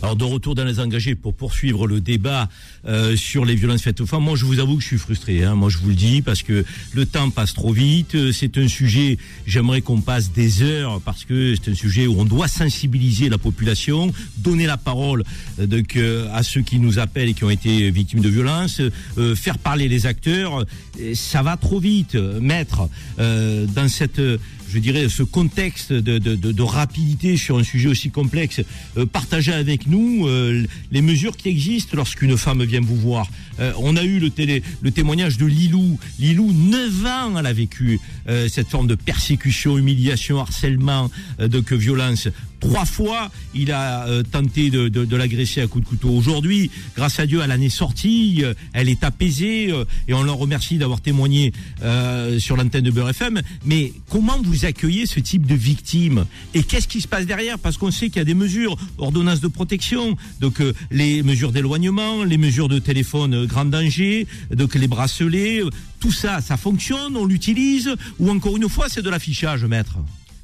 [0.02, 2.48] Alors de retour dans les engagés pour poursuivre le débat
[2.86, 5.44] euh, sur les violences faites aux femmes, moi je vous avoue que je suis frustré.
[5.44, 5.54] Hein.
[5.54, 8.14] Moi je vous le dis parce que le temps passe trop vite.
[8.14, 12.18] Euh, c'est un sujet, j'aimerais qu'on passe des heures parce que c'est un sujet où
[12.18, 15.22] on doit sensibiliser la population, donner la parole
[15.58, 15.98] euh, donc,
[16.32, 18.80] à ceux qui nous appellent et qui ont été victimes de violences,
[19.34, 20.64] faire parler les acteurs.
[21.14, 24.20] Ça va trop vite, mettre dans cette
[24.72, 28.60] je dirais, ce contexte de, rapidité sur un sujet aussi complexe,
[28.96, 33.28] euh, partagez avec nous euh, les mesures qui existent lorsqu'une femme vient vous voir.
[33.58, 34.30] Euh, on a eu le,
[34.90, 35.98] témoignage de Lilou.
[36.18, 37.98] Lilou, 9 ans, elle a vécu
[38.48, 42.28] cette forme de persécution, humiliation, harcèlement, de violence.
[42.60, 46.10] Trois fois, il a euh, tenté de, de, de l'agresser à coups de couteau.
[46.10, 50.22] Aujourd'hui, grâce à Dieu, elle en est sortie, euh, elle est apaisée, euh, et on
[50.22, 51.52] leur remercie d'avoir témoigné
[52.38, 53.40] sur l'antenne de Beurre FM.
[53.64, 56.26] Mais comment vous accueillez ce type de victime?
[56.54, 57.58] Et qu'est-ce qui se passe derrière?
[57.58, 62.24] Parce qu'on sait qu'il y a des mesures, ordonnances de protection, donc les mesures d'éloignement,
[62.24, 65.62] les mesures de téléphone grand danger, donc les bracelets,
[66.00, 69.96] tout ça, ça fonctionne, on l'utilise, ou encore une fois, c'est de l'affichage, maître?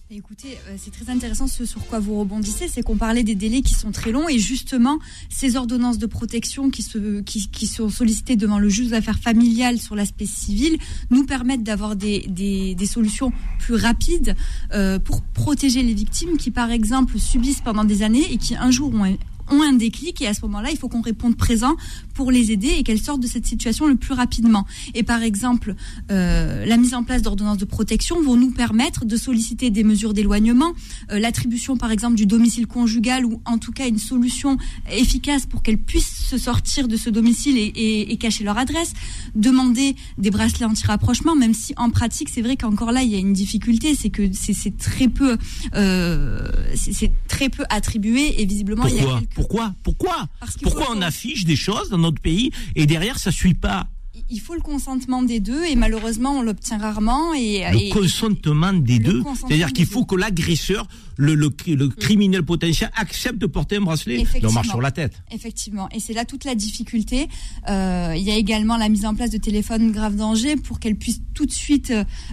[0.08, 3.60] Écoutez, euh, c'est très intéressant ce sur quoi vous rebondissez, c'est qu'on parlait des délais
[3.60, 8.36] qui sont très longs et justement ces ordonnances de protection qui, se, qui, sont sollicitées
[8.36, 10.78] devant le juge d'affaires familiales sur l'aspect civil
[11.10, 14.36] nous permettent d'avoir des, solutions plus rapides
[14.72, 18.70] euh, pour protéger les victimes qui par exemple subissent pendant des années et qui un
[18.70, 19.16] jour ont
[19.50, 21.76] ont un déclic et à ce moment-là, il faut qu'on réponde présent
[22.14, 24.66] pour les aider et qu'elles sortent de cette situation le plus rapidement.
[24.94, 25.74] Et par exemple,
[26.10, 30.14] euh, la mise en place d'ordonnances de protection vont nous permettre de solliciter des mesures
[30.14, 30.72] d'éloignement,
[31.10, 34.56] euh, l'attribution par exemple du domicile conjugal ou en tout cas une solution
[34.90, 38.92] efficace pour qu'elles puissent se sortir de ce domicile et, et, cacher leur adresse,
[39.34, 43.18] demander des bracelets anti-rapprochement, même si en pratique c'est vrai qu'encore là il y a
[43.18, 45.36] une difficulté, c'est que c'est très peu,
[45.74, 49.74] euh, c'est très peu attribué et visiblement il y a quelques pourquoi?
[49.82, 50.28] Pourquoi?
[50.62, 53.86] Pourquoi on affiche des choses dans notre pays et derrière ça suit pas?
[54.30, 58.98] Il faut le consentement des deux et malheureusement on l'obtient rarement et le consentement des
[58.98, 59.22] deux.
[59.34, 64.24] c'est-à-dire qu'il faut que l'agresseur le, le, le, criminel potentiel accepte de porter un bracelet.
[64.42, 65.22] On marche sur la tête.
[65.30, 65.88] Effectivement.
[65.90, 67.28] Et c'est là toute la difficulté.
[67.68, 70.96] Euh, il y a également la mise en place de téléphones grave danger pour qu'elle
[70.96, 71.92] puisse tout de suite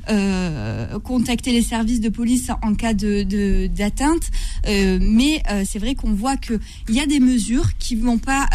[0.10, 4.30] euh, contacter les services de police en cas de d'atteinte.
[4.68, 6.60] Euh, mais c'est vrai qu'on voit que
[6.90, 8.48] il y a des mesures qui vont pas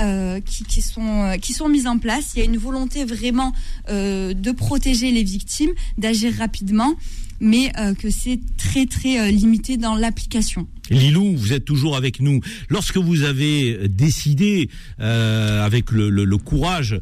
[0.44, 2.32] qui, qui sont qui sont mises en place.
[2.34, 3.52] Il y a une volonté vraiment
[3.88, 6.94] de protéger les victimes, d'agir rapidement,
[7.40, 10.66] mais euh, que c'est très très euh, limité dans l'application.
[10.90, 12.40] Lilou, vous êtes toujours avec nous.
[12.70, 16.98] Lorsque vous avez décidé, avec le, courage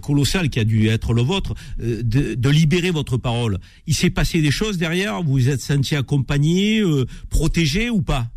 [0.00, 3.58] colossal qui a dû être le vôtre, de, libérer votre parole,
[3.88, 5.22] il s'est passé des choses derrière?
[5.24, 6.84] Vous vous êtes senti accompagné,
[7.28, 8.28] protégé ou pas?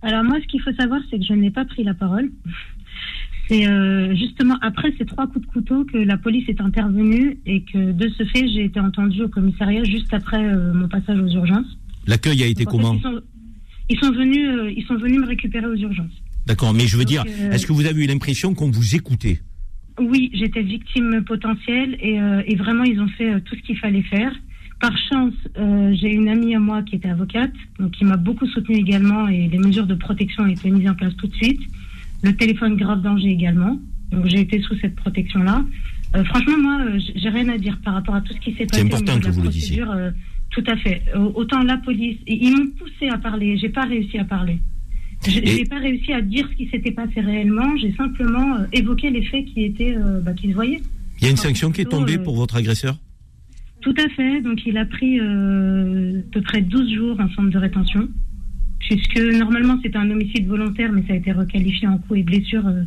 [0.00, 2.30] Alors moi, ce qu'il faut savoir, c'est que je n'ai pas pris la parole.
[3.48, 7.62] C'est euh, justement après ces trois coups de couteau que la police est intervenue et
[7.62, 11.28] que de ce fait, j'ai été entendue au commissariat juste après euh, mon passage aux
[11.28, 11.78] urgences.
[12.06, 12.94] L'accueil a été comment
[13.88, 16.10] ils, sont, venus, euh, ils sont venus me récupérer aux urgences.
[16.46, 19.40] D'accord, mais je veux dire, est-ce que vous avez eu l'impression qu'on vous écoutait?
[19.98, 24.32] Oui, j'étais victime potentielle et, et, vraiment ils ont fait tout ce qu'il fallait faire.
[24.80, 28.76] Par chance, j'ai une amie à moi qui était avocate, donc qui m'a beaucoup soutenue
[28.76, 31.60] également et les mesures de protection ont été mises en place tout de suite
[32.22, 33.78] le téléphone grave danger également.
[34.10, 35.64] Donc j'ai été sous cette protection-là.
[36.14, 38.66] Euh, franchement, moi, euh, j'ai rien à dire par rapport à tout ce qui s'est
[38.66, 38.82] passé.
[38.82, 39.82] C'est important que vous le disiez.
[39.82, 40.10] Euh,
[40.50, 41.02] tout à fait.
[41.34, 43.58] autant la police, ils m'ont poussé à parler.
[43.58, 44.60] J'ai pas réussi à parler.
[45.26, 47.76] Je n'ai pas réussi à dire ce qui s'était passé réellement.
[47.78, 50.80] J'ai simplement évoqué les faits qui étaient, bah, qui se voyaient.
[51.18, 52.96] Il y a une sanction qui est tombée pour votre agresseur?
[53.80, 54.40] Tout à fait.
[54.40, 55.24] Donc il a pris à
[56.32, 58.08] peu près 12 jours un centre de rétention
[58.88, 62.66] puisque normalement c'était un homicide volontaire, mais ça a été requalifié en coup et blessure,
[62.66, 62.82] euh,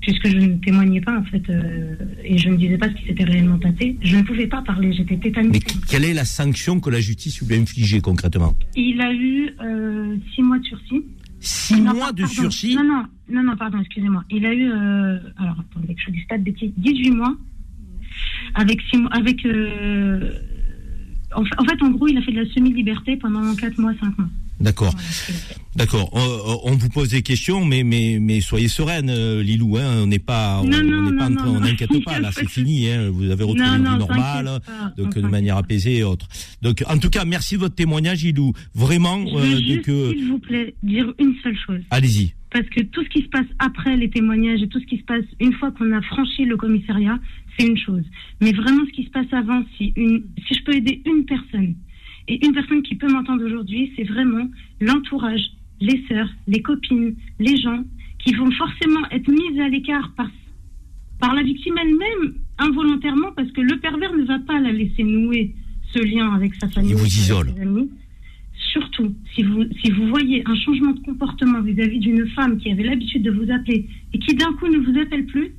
[0.00, 3.06] puisque je ne témoignais pas en fait, euh, et je ne disais pas ce qui
[3.06, 3.96] s'était réellement passé.
[4.00, 5.52] Je ne pouvais pas parler, j'étais tétanisée.
[5.52, 8.56] Mais quelle est la sanction que la justice lui a infligée concrètement?
[8.76, 11.04] Il a eu euh, six mois de sursis.
[11.40, 12.74] Six mois de sursis?
[12.74, 14.24] Non, non, non, non, pardon, excusez-moi.
[14.30, 14.70] Il a eu,
[15.36, 17.36] alors attendez que je dise pas de bêtises, 18 mois,
[18.54, 19.46] avec six mois, avec...
[21.34, 24.18] En, en fait, en gros, il a fait de la semi-liberté pendant 4 mois, 5
[24.18, 24.28] mois.
[24.60, 24.94] D'accord.
[25.74, 26.08] D'accord.
[26.64, 29.76] On, vous pose des questions, mais mais mais soyez sereine, euh, Lilou.
[29.76, 32.18] Hein, on n'est pas, on n'est pas, on n'inquiète pas.
[32.20, 32.88] Là, c'est fini.
[32.88, 34.60] Hein, vous avez retrouvé une vie normale,
[34.96, 36.26] donc de manière apaisée et autre.
[36.62, 38.52] Donc, en tout cas, merci de votre témoignage, Lilou.
[38.74, 39.26] Vraiment.
[39.34, 41.80] Euh, S'il vous plaît, dire une seule chose.
[41.90, 42.32] Allez-y.
[42.50, 45.04] Parce que tout ce qui se passe après les témoignages et tout ce qui se
[45.04, 47.18] passe une fois qu'on a franchi le commissariat,
[47.58, 48.04] c'est une chose.
[48.40, 51.74] Mais vraiment, ce qui se passe avant, si une, si je peux aider une personne
[52.28, 54.48] et une personne qui peut m'entendre aujourd'hui, c'est vraiment
[54.80, 55.50] l'entourage
[55.80, 57.84] les sœurs, les copines, les gens
[58.18, 60.28] qui vont forcément être mises à l'écart par,
[61.20, 65.54] par la victime elle-même, involontairement, parce que le pervers ne va pas la laisser nouer
[65.92, 66.90] ce lien avec sa famille.
[66.90, 67.52] Il vous avec isole.
[67.54, 67.90] ses amis.
[68.72, 72.82] Surtout, si vous, si vous voyez un changement de comportement vis-à-vis d'une femme qui avait
[72.82, 75.52] l'habitude de vous appeler et qui d'un coup ne vous appelle plus,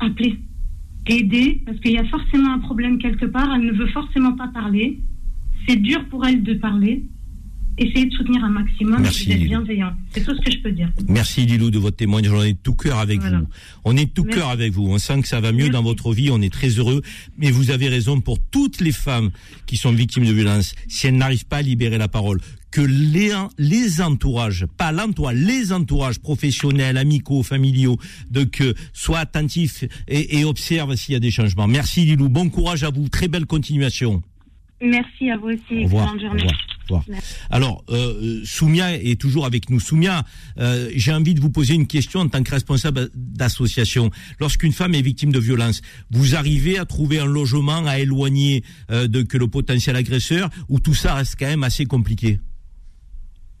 [0.00, 0.38] appelez.
[1.06, 4.48] Aidez, parce qu'il y a forcément un problème quelque part, elle ne veut forcément pas
[4.48, 5.00] parler.
[5.68, 7.04] C'est dur pour elle de parler.
[7.76, 9.92] Essayez de soutenir un maximum Merci, et d'être bienveillant.
[10.12, 10.88] C'est tout ce que je peux dire.
[11.08, 12.32] Merci Lilou de votre témoignage.
[12.32, 13.40] On est de tout cœur avec Voilà.
[13.40, 13.46] vous.
[13.84, 14.38] On est de tout Merci.
[14.38, 14.86] cœur avec vous.
[14.86, 15.70] On sent que ça va mieux Merci.
[15.72, 16.30] dans votre vie.
[16.30, 17.02] On est très heureux.
[17.36, 19.30] Mais vous avez raison pour toutes les femmes
[19.66, 20.76] qui sont victimes de violences.
[20.86, 22.40] Si elles n'arrivent pas à libérer la parole,
[22.70, 27.98] que les, les entourages, pas l'entourage, les entourages professionnels, amicaux, familiaux,
[28.30, 31.66] de que soient attentifs et, et observent s'il y a des changements.
[31.66, 32.28] Merci Lilou.
[32.28, 33.08] Bon courage à vous.
[33.08, 34.22] Très belle continuation.
[34.84, 35.80] Merci à vous aussi.
[35.80, 36.14] Au revoir.
[36.14, 36.46] Excellente journée.
[36.90, 37.04] Au revoir.
[37.50, 39.80] Alors, euh, Soumia est toujours avec nous.
[39.80, 40.24] Soumia,
[40.58, 44.10] euh, j'ai envie de vous poser une question en tant que responsable d'association.
[44.38, 45.80] Lorsqu'une femme est victime de violence,
[46.10, 50.78] vous arrivez à trouver un logement à éloigner euh, de que le potentiel agresseur, ou
[50.80, 52.40] tout ça reste quand même assez compliqué?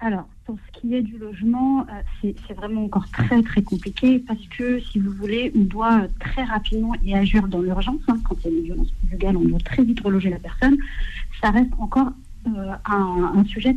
[0.00, 1.86] Alors, pour ce qui est du logement,
[2.22, 6.44] euh, c'est vraiment encore très très compliqué parce que, si vous voulez, on doit très
[6.44, 8.00] rapidement y agir dans l'urgence.
[8.08, 8.18] hein.
[8.28, 10.76] Quand il y a une violence conjugale, on doit très vite reloger la personne.
[11.40, 12.12] Ça reste encore
[12.46, 13.76] euh, un, sujet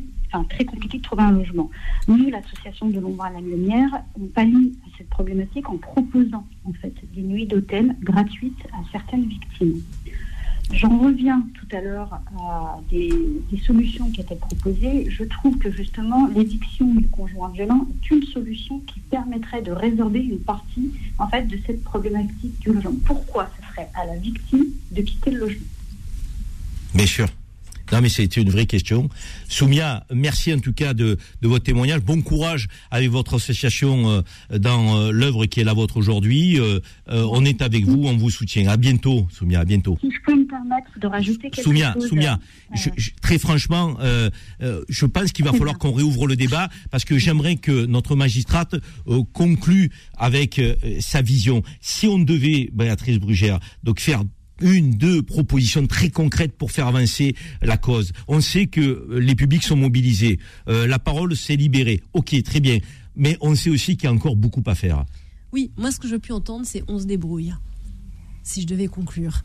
[0.50, 1.70] très compliqué de trouver un logement.
[2.08, 3.90] Nous, l'association de l'ombre à la lumière,
[4.20, 9.26] on pallie à cette problématique en proposant en fait des nuits d'hôtel gratuites à certaines
[9.26, 9.82] victimes.
[10.72, 13.10] J'en reviens tout à l'heure à des,
[13.66, 15.10] solutions qui étaient proposées.
[15.10, 20.20] Je trouve que justement l'éviction du conjoint violent est une solution qui permettrait de résorber
[20.20, 22.96] une partie en fait de cette problématique du logement.
[23.06, 25.66] Pourquoi ce serait à la victime de quitter le logement?
[26.94, 27.28] Bien sûr.
[27.92, 29.10] Non, mais c'était une vraie question.
[29.48, 32.02] Soumia, merci en tout cas de, de votre témoignage.
[32.02, 34.10] Bon courage avec votre association
[34.52, 36.60] euh, dans euh, l'œuvre qui est la vôtre aujourd'hui.
[36.60, 36.80] Euh,
[37.10, 38.68] euh, on est avec vous, on vous soutient.
[38.68, 39.98] À bientôt, Soumia, à bientôt.
[40.02, 42.08] Si je peux me permettre de rajouter quelque Soumia, chose.
[42.10, 44.30] Soumia, euh, je- je- très franchement, euh,
[44.62, 48.16] euh, je pense qu'il va falloir qu'on réouvre le débat parce que j'aimerais que notre
[48.16, 48.76] magistrate
[49.08, 50.60] euh, conclue avec
[51.00, 51.64] sa vision.
[51.82, 54.24] Si on devait, Béatrice Brugère, donc faire
[54.62, 58.12] une, deux propositions très concrètes pour faire avancer la cause.
[58.28, 62.02] On sait que euh, les publics sont mobilisés, euh, la parole s'est libérée.
[62.14, 62.80] Ok, très bien,
[63.16, 65.06] mais on sait aussi qu'il y a encore beaucoup à faire.
[65.52, 67.54] Oui, moi ce que je peux entendre, c'est on se débrouille.
[68.44, 69.42] Si je devais conclure,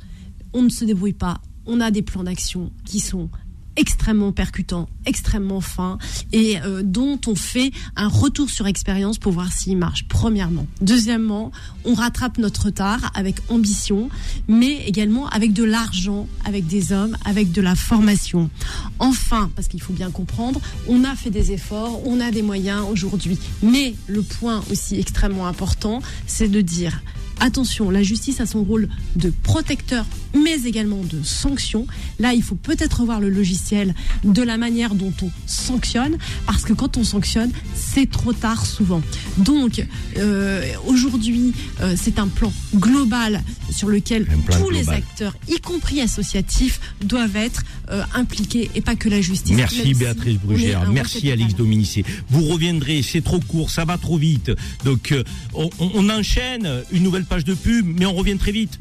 [0.53, 1.41] on ne se débrouille pas.
[1.67, 3.31] On a des plans d'action qui sont
[3.77, 5.99] extrêmement percutants, extrêmement fins
[6.33, 10.07] et euh, dont on fait un retour sur expérience pour voir s'il marche.
[10.09, 10.67] Premièrement.
[10.81, 11.53] Deuxièmement,
[11.85, 14.09] on rattrape notre retard avec ambition,
[14.49, 18.51] mais également avec de l'argent, avec des hommes, avec de la formation.
[18.99, 22.85] Enfin, parce qu'il faut bien comprendre, on a fait des efforts, on a des moyens
[22.91, 23.39] aujourd'hui.
[23.63, 27.03] Mais le point aussi extrêmement important, c'est de dire
[27.41, 31.87] Attention, la justice a son rôle de protecteur, mais également de sanction.
[32.19, 36.73] Là, il faut peut-être revoir le logiciel de la manière dont on sanctionne, parce que
[36.73, 39.03] quand on sanctionne, c'est trop tard souvent.
[39.39, 39.85] Donc,
[40.19, 44.27] euh, aujourd'hui, euh, c'est un plan global sur lequel
[44.61, 49.57] tous les acteurs, y compris associatifs, doivent être euh, impliqués et pas que la justice.
[49.57, 51.55] Merci si Béatrice est Brugère, merci Alix.
[51.55, 52.05] Dominicé.
[52.31, 54.51] Vous reviendrez, c'est trop court, ça va trop vite.
[54.85, 55.13] Donc
[55.55, 58.81] on, on- on enchaîne une nouvelle page de pub, mais on revient très vite.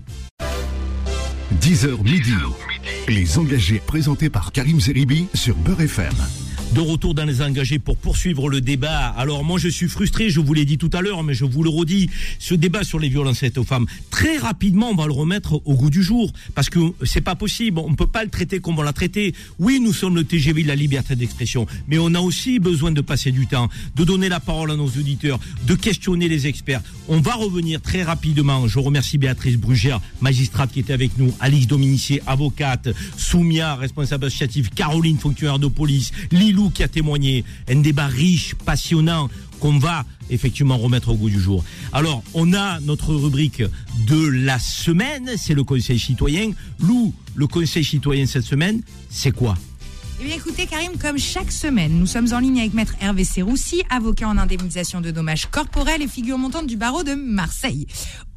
[1.62, 2.34] 10h midi.
[3.08, 6.14] Les engagés présentés par Karim Zeribi sur Beurre FM.
[6.74, 9.08] De retour dans les engagés pour poursuivre le débat.
[9.18, 11.64] Alors moi je suis frustré, je vous l'ai dit tout à l'heure, mais je vous
[11.64, 12.10] le redis,
[12.40, 15.76] ce débat sur les violences faites aux femmes, très rapidement on va le remettre au
[15.76, 18.80] goût du jour, parce que c'est pas possible, on ne peut pas le traiter comme
[18.80, 19.36] on l'a traité.
[19.60, 23.02] Oui, nous sommes le TGV de la liberté d'expression, mais on a aussi besoin de
[23.02, 23.68] passer du temps,
[23.98, 26.82] de donner la parole à nos auditeurs, de questionner les experts.
[27.10, 28.70] On va revenir très rapidement.
[28.70, 34.70] Je remercie Béatrice Brugère, magistrate qui était avec nous, Alix Dominici, avocate, Soumia, responsable associatif,
[34.70, 37.44] Caroline, fonctionnaire de police, Lilou qui a témoigné.
[37.68, 41.64] Un débat riche, passionnant qu'on va effectivement remettre au goût du jour.
[41.94, 43.64] Alors, on a notre rubrique
[44.08, 46.52] de la semaine, c'est le Conseil citoyen.
[46.80, 49.56] Lou, le Conseil citoyen cette semaine, c'est quoi?
[50.22, 53.82] Eh bien, écoutez, Karim, comme chaque semaine, nous sommes en ligne avec Maître Hervé Serroussi,
[53.90, 57.88] avocat en indemnisation de dommages corporels et figure montante du barreau de Marseille.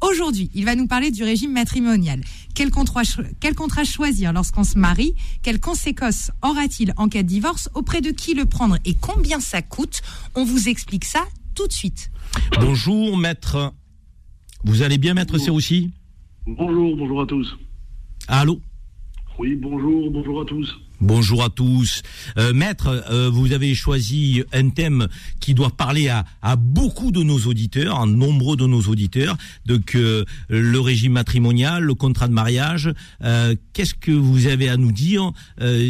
[0.01, 2.21] Aujourd'hui, il va nous parler du régime matrimonial.
[2.55, 5.13] Quel contrat, cho- quel contrat choisir lorsqu'on se marie?
[5.43, 7.69] Quelles conséquences aura-t-il en cas de divorce?
[7.75, 10.01] Auprès de qui le prendre Et combien ça coûte?
[10.33, 11.23] On vous explique ça
[11.53, 12.09] tout de suite.
[12.59, 13.73] Bonjour, maître.
[14.63, 15.91] Vous allez bien, maître Serroussi?
[16.47, 17.55] Bonjour, bonjour à tous.
[18.27, 18.59] Allô?
[19.37, 20.79] Oui, bonjour, bonjour à tous.
[21.01, 22.03] Bonjour à tous.
[22.37, 25.07] Euh, maître, euh, vous avez choisi un thème
[25.41, 26.25] qui doit parler à,
[26.55, 29.35] beaucoup de nos auditeurs, à nombreux de nos auditeurs,
[29.65, 32.93] donc euh, le régime matrimonial, le contrat de mariage.
[33.23, 35.31] Euh, Qu'est-ce que vous avez à nous dire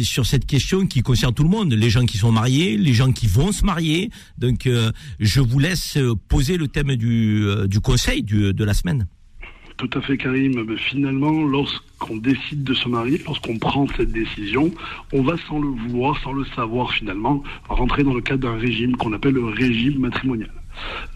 [0.02, 3.12] sur cette question qui concerne tout le monde, les gens qui sont mariés, les gens
[3.12, 4.10] qui vont se marier?
[4.38, 4.68] Donc
[5.20, 5.96] je vous laisse
[6.28, 9.06] poser le thème du, du conseil de la semaine.
[9.76, 10.64] Tout à fait, Karim.
[10.64, 14.70] Mais finalement, lorsqu'on décide de se marier, lorsqu'on prend cette décision,
[15.12, 18.96] on va sans le vouloir, sans le savoir finalement, rentrer dans le cadre d'un régime
[18.96, 20.50] qu'on appelle le régime matrimonial.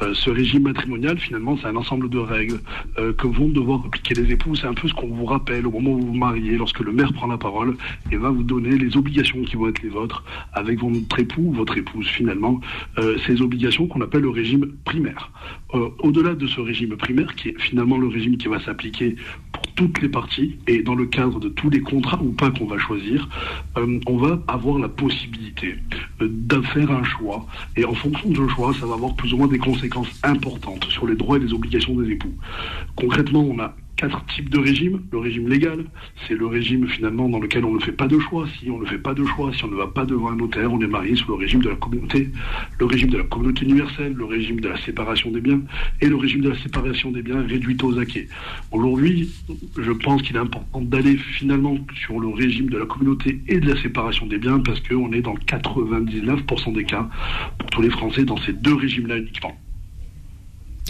[0.02, 2.60] Euh, ce régime matrimonial, finalement, c'est un ensemble de règles
[2.98, 4.54] euh, que vont devoir appliquer les époux.
[4.54, 6.92] C'est un peu ce qu'on vous rappelle au moment où vous vous mariez, lorsque le
[6.92, 7.76] maire prend la parole
[8.10, 11.52] et va vous donner les obligations qui vont être les vôtres avec votre époux ou
[11.52, 12.60] votre épouse, finalement.
[12.98, 15.30] Euh, ces obligations qu'on appelle le régime primaire.
[15.74, 19.16] Euh, Au-delà de ce régime primaire, qui est finalement le régime qui va s'appliquer
[19.52, 22.66] pour toutes les parties et dans le cadre de tous les contrats ou pas qu'on
[22.66, 23.28] va choisir,
[23.76, 25.76] euh, on va avoir la possibilité
[26.20, 27.46] euh, de faire un choix.
[27.76, 30.84] Et en fonction de ce choix, ça va avoir plus ou moins des conséquences importantes
[30.84, 32.34] sur les droits et les obligations des époux.
[32.96, 35.02] Concrètement, on a quatre types de régimes.
[35.12, 35.84] Le régime légal,
[36.26, 38.46] c'est le régime finalement dans lequel on ne fait pas de choix.
[38.58, 40.72] Si on ne fait pas de choix, si on ne va pas devant un notaire,
[40.72, 42.30] on est marié sous le régime de la communauté.
[42.78, 45.60] Le régime de la communauté universelle, le régime de la séparation des biens
[46.00, 48.26] et le régime de la séparation des biens réduit aux acquis.
[48.72, 49.30] Aujourd'hui,
[49.78, 53.70] je pense qu'il est important d'aller finalement sur le régime de la communauté et de
[53.74, 57.06] la séparation des biens parce qu'on est dans 99% des cas
[57.58, 59.54] pour tous les Français dans ces deux régimes-là uniquement.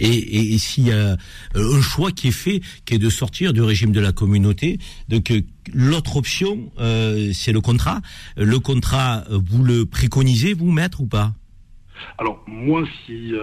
[0.01, 1.16] Et, s'il y a euh,
[1.55, 4.78] un choix qui est fait, qui est de sortir du régime de la communauté,
[5.09, 5.32] donc
[5.72, 8.01] l'autre option, euh, c'est le contrat.
[8.36, 11.32] Le contrat, euh, vous le préconisez, vous, maître, ou pas?
[12.16, 13.34] Alors moi, si,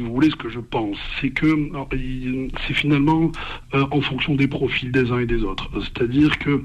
[0.00, 1.70] vous voulez, ce que je pense, c'est que
[2.66, 3.30] c'est finalement
[3.74, 5.68] en fonction des profils des uns et des autres.
[5.82, 6.62] C'est-à-dire que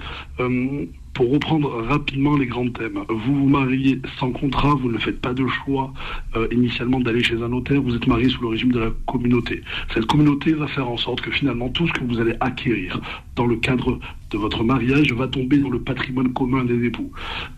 [1.14, 5.34] pour reprendre rapidement les grands thèmes, vous vous mariez sans contrat, vous ne faites pas
[5.34, 5.94] de choix
[6.36, 9.62] euh, initialement d'aller chez un notaire, vous êtes marié sous le régime de la communauté.
[9.94, 13.00] Cette communauté va faire en sorte que finalement tout ce que vous allez acquérir
[13.36, 14.00] dans le cadre
[14.34, 17.12] de votre mariage va tomber dans le patrimoine commun des époux.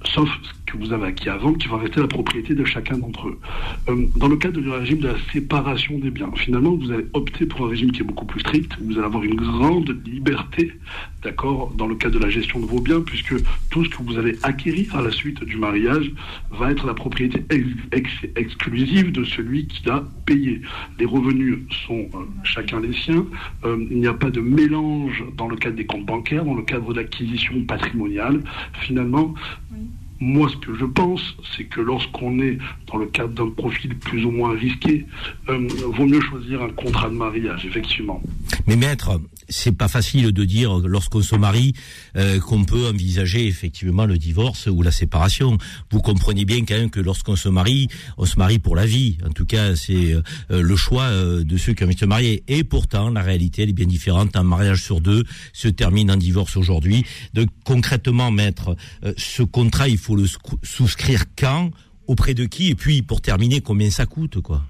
[0.03, 3.30] Sauf ce que vous avez acquis avant, qui va rester la propriété de chacun d'entre
[3.30, 3.39] eux.
[3.89, 7.45] Euh, dans le cadre du régime de la séparation des biens, finalement, vous allez opter
[7.45, 8.78] pour un régime qui est beaucoup plus strict.
[8.84, 10.73] Vous allez avoir une grande liberté,
[11.23, 13.36] d'accord, dans le cadre de la gestion de vos biens, puisque
[13.69, 16.11] tout ce que vous allez acquérir à la suite du mariage
[16.51, 20.61] va être la propriété ex- ex- exclusive de celui qui l'a payé.
[20.99, 23.26] Les revenus sont euh, chacun les siens.
[23.63, 26.93] Euh, il n'y a pas de mélange dans le cadre des comptes bancaires, dans cadre
[26.93, 28.43] d'acquisition patrimoniale.
[28.74, 29.34] Finalement,
[30.20, 31.22] moi, ce que je pense,
[31.55, 32.57] c'est que lorsqu'on est
[32.88, 35.05] dans le cadre d'un profil plus ou moins risqué,
[35.49, 38.22] euh, vaut mieux choisir un contrat de mariage, effectivement.
[38.68, 41.74] Mais maître, c'est pas facile de dire lorsqu'on se marie
[42.16, 45.57] euh, qu'on peut envisager effectivement le divorce ou la séparation.
[45.91, 47.88] Vous comprenez bien quand même que lorsqu'on se marie,
[48.18, 49.18] on se marie pour la vie.
[49.26, 52.05] En tout cas, c'est euh, le choix euh, de ceux qui ont envie de se
[52.05, 52.43] marier.
[52.47, 54.36] Et pourtant, la réalité elle est bien différente.
[54.36, 57.05] Un mariage sur deux se termine en divorce aujourd'hui.
[57.34, 58.76] Donc concrètement, maître,
[59.18, 61.72] ce contrat, il faut le sou- souscrire quand,
[62.08, 64.62] auprès de qui, et puis pour terminer, combien ça coûte, quoi?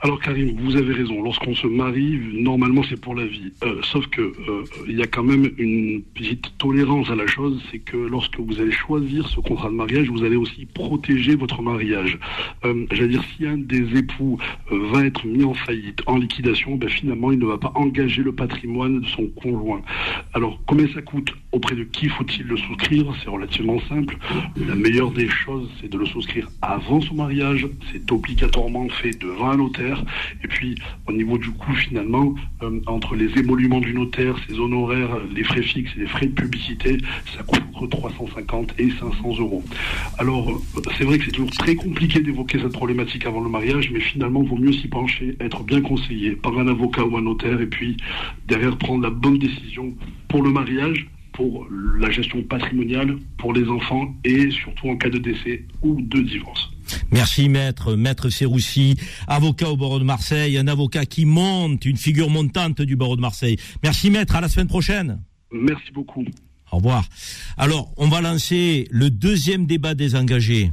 [0.00, 1.22] Alors Karim, vous avez raison.
[1.22, 3.52] Lorsqu'on se marie, normalement c'est pour la vie.
[3.62, 7.78] Euh, sauf que euh, y a quand même une petite tolérance à la chose, c'est
[7.78, 12.18] que lorsque vous allez choisir ce contrat de mariage, vous allez aussi protéger votre mariage.
[12.66, 14.36] Euh, J'allais dire, si un des époux
[14.70, 18.34] va être mis en faillite, en liquidation, ben, finalement il ne va pas engager le
[18.34, 19.80] patrimoine de son conjoint.
[20.34, 21.32] Alors combien ça coûte?
[21.54, 23.14] Auprès de qui faut-il le souscrire?
[23.22, 24.18] C'est relativement simple.
[24.56, 27.68] La meilleure des choses, c'est de le souscrire avant son mariage.
[27.92, 30.02] C'est obligatoirement fait devant un notaire.
[30.42, 30.74] Et puis,
[31.06, 32.34] au niveau du coût, finalement,
[32.64, 36.32] euh, entre les émoluments du notaire, ses honoraires, les frais fixes et les frais de
[36.32, 36.98] publicité,
[37.36, 39.62] ça coûte entre 350 et 500 euros.
[40.18, 43.92] Alors, euh, c'est vrai que c'est toujours très compliqué d'évoquer cette problématique avant le mariage,
[43.92, 47.60] mais finalement, vaut mieux s'y pencher, être bien conseillé par un avocat ou un notaire,
[47.60, 47.96] et puis
[48.48, 49.94] derrière prendre la bonne décision
[50.26, 51.66] pour le mariage pour
[51.98, 56.70] la gestion patrimoniale, pour les enfants et surtout en cas de décès ou de divorce.
[57.10, 62.30] Merci maître, maître Serroussi, avocat au barreau de Marseille, un avocat qui monte, une figure
[62.30, 63.56] montante du barreau de Marseille.
[63.82, 65.20] Merci maître, à la semaine prochaine.
[65.52, 66.24] Merci beaucoup.
[66.70, 67.08] Au revoir.
[67.56, 70.72] Alors, on va lancer le deuxième débat des engagés.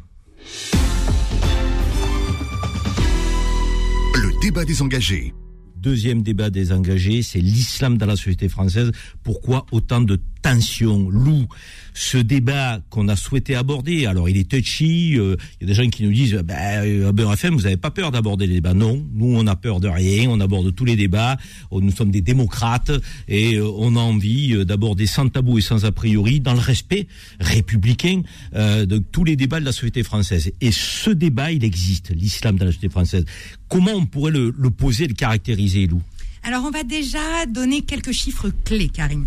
[4.16, 5.34] Le débat des engagés.
[5.76, 8.92] Deuxième débat des engagés, c'est l'islam dans la société française.
[9.24, 11.48] Pourquoi autant de tension, loup,
[11.94, 14.06] ce débat qu'on a souhaité aborder.
[14.06, 17.32] Alors il est touchy, euh, il y a des gens qui nous disent, ben, euh,
[17.34, 18.74] FM, vous n'avez pas peur d'aborder les débats.
[18.74, 21.38] Non, nous on a peur de rien, on aborde tous les débats,
[21.70, 22.92] Oh, nous sommes des démocrates
[23.28, 27.08] et euh, on a envie d'aborder sans tabou et sans a priori, dans le respect
[27.40, 28.22] républicain
[28.54, 30.52] de tous les débats de la société française.
[30.62, 33.26] Et ce débat, il existe, l'islam dans la société française.
[33.70, 36.02] Comment on pourrait le, le poser, le caractériser, Lou?
[36.44, 39.26] Alors on va déjà donner quelques chiffres clés, Karim.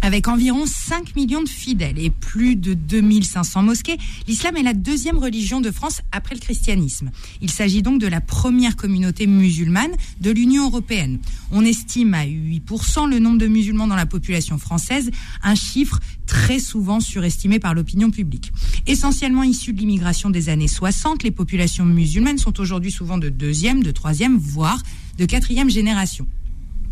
[0.00, 5.18] Avec environ 5 millions de fidèles et plus de 2500 mosquées, l'islam est la deuxième
[5.18, 7.10] religion de France après le christianisme.
[7.40, 9.90] Il s'agit donc de la première communauté musulmane
[10.20, 11.18] de l'Union européenne.
[11.50, 15.10] On estime à 8% le nombre de musulmans dans la population française,
[15.42, 18.52] un chiffre très souvent surestimé par l'opinion publique.
[18.86, 23.82] Essentiellement issus de l'immigration des années 60, les populations musulmanes sont aujourd'hui souvent de deuxième,
[23.82, 24.80] de troisième, voire
[25.18, 26.26] de quatrième génération.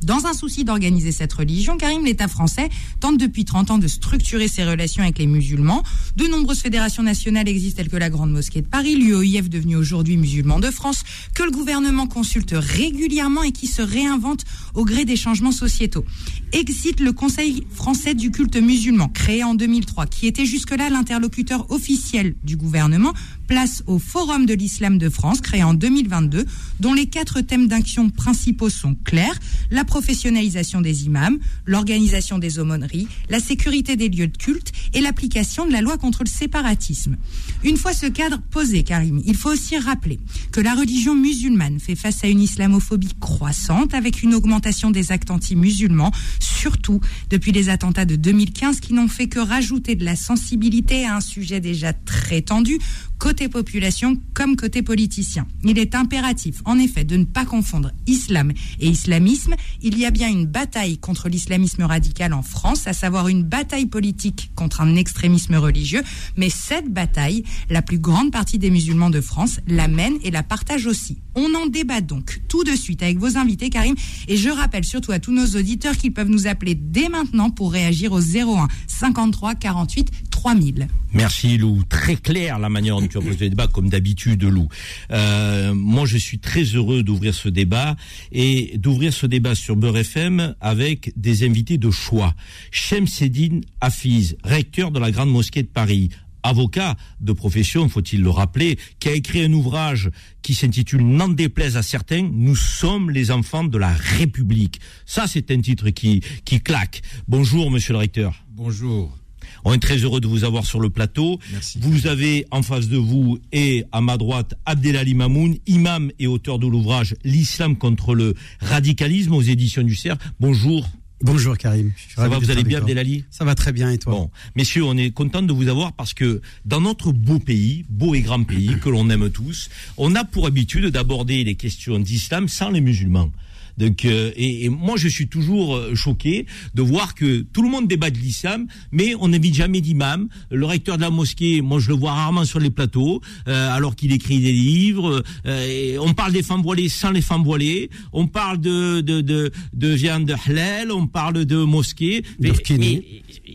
[0.07, 2.69] Dans un souci d'organiser cette religion, Karim, l'État français
[3.01, 5.83] tente depuis 30 ans de structurer ses relations avec les musulmans.
[6.15, 10.17] De nombreuses fédérations nationales existent telles que la Grande Mosquée de Paris, l'UOIF devenu aujourd'hui
[10.17, 11.03] musulman de France,
[11.35, 14.45] que le gouvernement consulte régulièrement et qui se réinvente
[14.75, 16.05] au gré des changements sociétaux.
[16.53, 22.37] Existe le Conseil français du culte musulman, créé en 2003, qui était jusque-là l'interlocuteur officiel
[22.45, 23.13] du gouvernement,
[23.47, 26.45] place au Forum de l'Islam de France, créé en 2022,
[26.81, 29.39] dont les quatre thèmes d'action principaux sont clairs,
[29.71, 35.67] la professionnalisation des imams, l'organisation des aumôneries, la sécurité des lieux de culte et l'application
[35.67, 37.17] de la loi contre le séparatisme.
[37.65, 40.19] Une fois ce cadre posé, Karim, il faut aussi rappeler
[40.53, 45.31] que la religion musulmane fait face à une islamophobie croissante avec une augmentation des actes
[45.31, 51.05] anti-musulmans, surtout depuis les attentats de 2015 qui n'ont fait que rajouter de la sensibilité
[51.05, 52.79] à un sujet déjà très tendu,
[53.19, 55.47] côté population comme côté politicien.
[55.65, 59.55] Il est impératif, en effet, de ne pas confondre islam et islamisme.
[59.83, 63.87] Il y a bien une bataille contre l'islamisme radical en France, à savoir une bataille
[63.87, 66.03] politique contre un extrémisme religieux,
[66.37, 70.43] mais cette bataille, la plus grande partie des musulmans de France la mène et la
[70.43, 71.19] partage aussi.
[71.35, 73.95] On en débat donc tout de suite avec vos invités, Karim,
[74.29, 77.73] et je rappelle surtout à tous nos auditeurs qu'ils peuvent nous appeler dès maintenant pour
[77.73, 80.89] réagir au 01 53 48 3000.
[81.13, 84.69] Merci Lou, très clair la manière tu as posé le débat, comme d'habitude Lou.
[85.11, 87.97] Euh, moi je suis très heureux d'ouvrir ce débat
[88.33, 92.35] et d'ouvrir ce débat sur Beurre FM avec des invités de choix.
[92.71, 96.11] Shemseddin Hafiz, recteur de la Grande Mosquée de Paris,
[96.47, 100.11] avocat de profession, faut-il le rappeler, qui a écrit un ouvrage
[100.43, 104.81] qui s'intitule N'en déplaise à certains, nous sommes les enfants de la République.
[105.05, 107.03] Ça, c'est un titre qui, qui claque.
[107.29, 108.45] Bonjour, monsieur le recteur.
[108.51, 109.17] Bonjour.
[109.65, 111.39] On est très heureux de vous avoir sur le plateau.
[111.53, 111.79] Merci.
[111.81, 116.59] Vous avez en face de vous et à ma droite Abdelali Mamoun, imam et auteur
[116.59, 120.19] de l'ouvrage L'islam contre le radicalisme aux éditions du CERF.
[120.41, 120.89] Bonjour.
[121.23, 121.93] Bonjour Karim.
[122.15, 122.79] Ça va, vous allez bien.
[122.79, 123.25] Abdelali?
[123.31, 124.13] Ça va très bien et toi?
[124.13, 128.15] Bon, messieurs, on est content de vous avoir parce que dans notre beau pays, beau
[128.15, 132.49] et grand pays que l'on aime tous, on a pour habitude d'aborder les questions d'islam
[132.49, 133.31] sans les musulmans.
[133.79, 137.69] Donc, euh, et, et moi, je suis toujours euh, choqué de voir que tout le
[137.69, 140.29] monde débat de l'islam, mais on n'invite jamais d'imam.
[140.51, 143.95] Le recteur de la mosquée, moi, je le vois rarement sur les plateaux, euh, alors
[143.97, 145.23] qu'il écrit des livres.
[145.47, 147.91] euh, et on parle des femmes voilées sans les femmes voilées.
[148.13, 150.91] On parle de de de, de viande de halal.
[150.93, 152.23] On parle de mosquée.
[152.41, 153.05] Mais- mais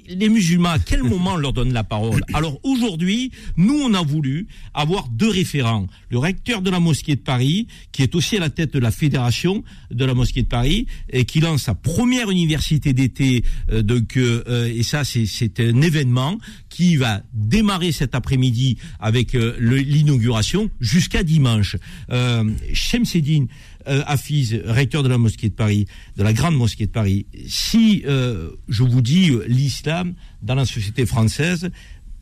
[0.10, 2.22] les musulmans, à quel moment on leur donne la parole?
[2.34, 5.88] Alors aujourd'hui, nous, on a voulu avoir deux référents.
[6.10, 8.92] Le recteur de la mosquée de Paris, qui est aussi à la tête de la
[8.92, 13.44] fédération de la mosquée de Paris, et qui lance sa première université d'été.
[13.72, 16.38] euh, donc, euh, et ça, c'est- un événement
[16.70, 21.76] qui va démarrer cet après-midi avec euh, l'inauguration jusqu'à dimanche.
[22.12, 22.44] Euh,
[22.74, 23.46] Shemseddin
[23.88, 25.88] euh, Hafiz, recteur de la mosquée de Paris,
[26.18, 31.70] de la grande mosquée de Paris, si je vous dis l'islam dans la société française,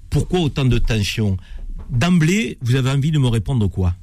[0.10, 1.38] pourquoi autant de tensions?
[1.90, 3.96] D'emblée, vous avez envie de me répondre quoi?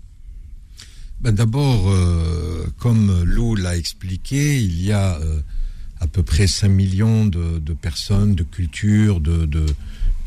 [1.20, 5.40] Ben, D'abord, euh, comme Lou l'a expliqué, il y a euh,
[5.98, 9.48] à peu près 5 millions de, personnes, de cultures, de,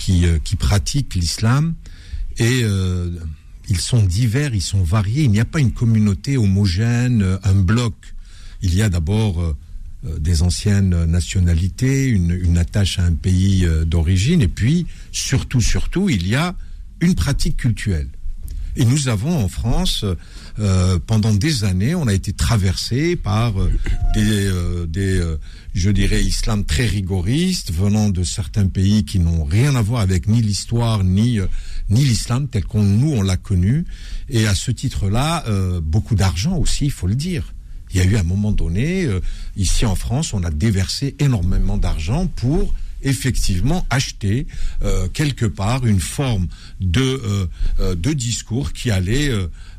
[0.10, 1.76] euh, qui pratiquent l'islam.
[2.40, 2.64] Et
[3.68, 5.24] ils sont divers, ils sont variés.
[5.24, 7.94] Il n'y a pas une communauté homogène, un bloc.
[8.62, 9.56] Il y a d'abord
[10.04, 16.26] des anciennes nationalités, une, une attache à un pays d'origine, et puis surtout, surtout, il
[16.28, 16.56] y a
[17.02, 18.08] une pratique culturelle.
[18.78, 20.06] Et nous avons en France,
[20.60, 23.72] euh, pendant des années, on a été traversé par euh,
[24.14, 25.40] des, euh, des euh,
[25.74, 30.28] je dirais, islam très rigoristes venant de certains pays qui n'ont rien à voir avec
[30.28, 31.40] ni l'histoire ni
[31.90, 33.86] ni l'islam tel qu'on nous on l'a connu.
[34.30, 35.46] Et à ce titre-là,
[35.82, 37.54] beaucoup d'argent aussi, il faut le dire.
[37.92, 39.08] Il y a eu un moment donné,
[39.56, 44.46] ici en France, on a déversé énormément d'argent pour effectivement acheter
[45.14, 46.48] quelque part une forme
[46.82, 47.48] de,
[47.80, 49.32] de discours qui allait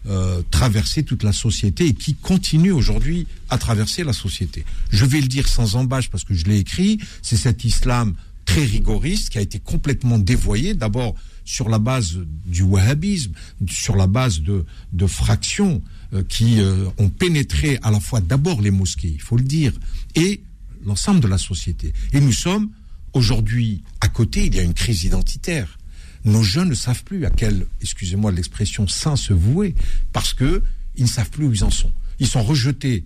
[0.08, 4.64] euh, traverser toute la société et qui continue aujourd'hui à traverser la société.
[4.90, 8.14] Je vais le dire sans embâche parce que je l'ai écrit, c'est cet islam
[8.46, 13.32] très rigoriste qui a été complètement dévoyé, d'abord sur la base du wahhabisme,
[13.68, 15.82] sur la base de, de fractions
[16.14, 19.72] euh, qui euh, ont pénétré à la fois d'abord les mosquées, il faut le dire,
[20.14, 20.40] et
[20.84, 21.92] l'ensemble de la société.
[22.12, 22.70] Et nous sommes
[23.12, 25.78] aujourd'hui à côté, il y a une crise identitaire.
[26.24, 29.74] Nos jeunes ne savent plus à quel, excusez-moi l'expression, saint se vouer,
[30.12, 30.62] parce que
[30.96, 31.92] ils ne savent plus où ils en sont.
[32.18, 33.04] Ils sont rejetés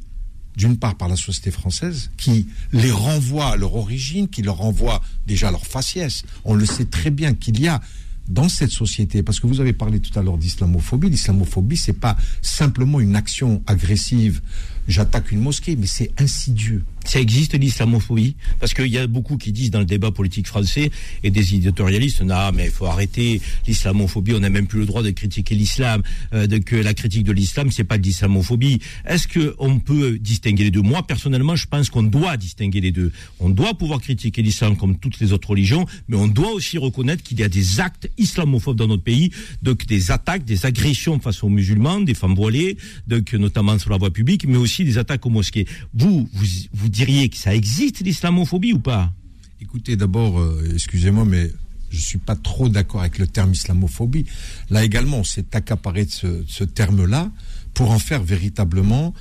[0.56, 5.02] d'une part par la société française, qui les renvoie à leur origine, qui leur renvoie
[5.26, 6.24] déjà à leur faciès.
[6.44, 7.80] On le sait très bien qu'il y a
[8.28, 12.16] dans cette société, parce que vous avez parlé tout à l'heure d'islamophobie, l'islamophobie, c'est pas
[12.40, 14.40] simplement une action agressive,
[14.88, 16.84] j'attaque une mosquée, mais c'est insidieux.
[17.04, 20.90] Ça existe l'islamophobie Parce qu'il y a beaucoup qui disent dans le débat politique français
[21.22, 25.02] et des éditorialistes, non mais il faut arrêter l'islamophobie, on n'a même plus le droit
[25.02, 26.02] de critiquer l'islam,
[26.32, 28.80] euh, que la critique de l'islam c'est pas l'islamophobie.
[29.06, 30.80] Est-ce que on peut distinguer les deux?
[30.82, 33.12] Moi personnellement je pense qu'on doit distinguer les deux.
[33.38, 37.22] On doit pouvoir critiquer l'islam comme toutes les autres religions, mais on doit aussi reconnaître
[37.22, 39.30] qu'il y a des actes islamophobes dans notre pays,
[39.62, 42.76] donc des attaques, des agressions face aux musulmans, des femmes voilées,
[43.06, 45.66] donc notamment sur la voie publique, mais aussi des attaques aux mosquées.
[45.92, 49.12] Vous, vous, vous diriez que ça existe l'islamophobie ou pas?
[49.60, 51.50] Écoutez, d'abord, euh, excusez-moi, mais
[51.90, 54.26] je suis pas trop d'accord avec le terme islamophobie.
[54.70, 57.30] Là également, on s'est accaparé de ce, ce terme-là
[57.74, 59.12] pour en faire véritablement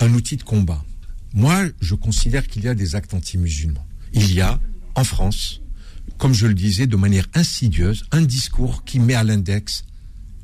[0.00, 0.84] un outil de combat.
[1.34, 3.86] Moi, je considère qu'il y a des actes anti-musulmans.
[4.12, 4.60] Il y a,
[4.94, 5.62] en France,
[6.18, 9.84] comme je le disais, de manière insidieuse, un discours qui met à l'index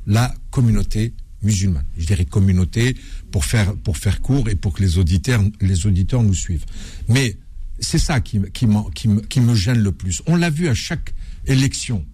[0.07, 1.13] la communauté
[1.43, 1.85] musulmane.
[1.97, 2.95] Je dirais communauté
[3.31, 6.65] pour faire, pour faire court et pour que les auditeurs, les auditeurs nous suivent.
[7.07, 7.37] Mais
[7.79, 10.21] c'est ça qui, qui, qui me, qui me gêne le plus.
[10.27, 11.13] On l'a vu à chaque
[11.47, 12.05] élection.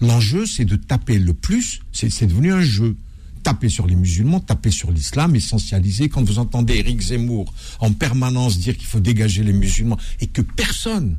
[0.00, 2.96] L'enjeu, c'est de taper le plus, c'est devenu un jeu.
[3.42, 6.08] Taper sur les musulmans, taper sur l'islam, essentialiser.
[6.08, 10.42] Quand vous entendez Éric Zemmour en permanence dire qu'il faut dégager les musulmans et que
[10.42, 11.16] personne,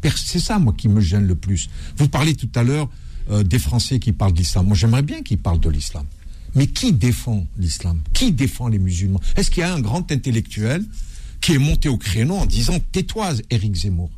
[0.00, 1.68] per- c'est ça moi qui me gêne le plus.
[1.96, 2.88] Vous parlez tout à l'heure
[3.30, 4.64] euh, des Français qui parlent d'islam.
[4.68, 6.06] Moi j'aimerais bien qu'ils parlent de l'islam.
[6.56, 8.00] Mais qui défend l'islam?
[8.14, 9.20] Qui défend les musulmans?
[9.36, 10.84] Est-ce qu'il y a un grand intellectuel
[11.40, 14.10] qui est monté au créneau en disant tais-toi, Éric Zemmour?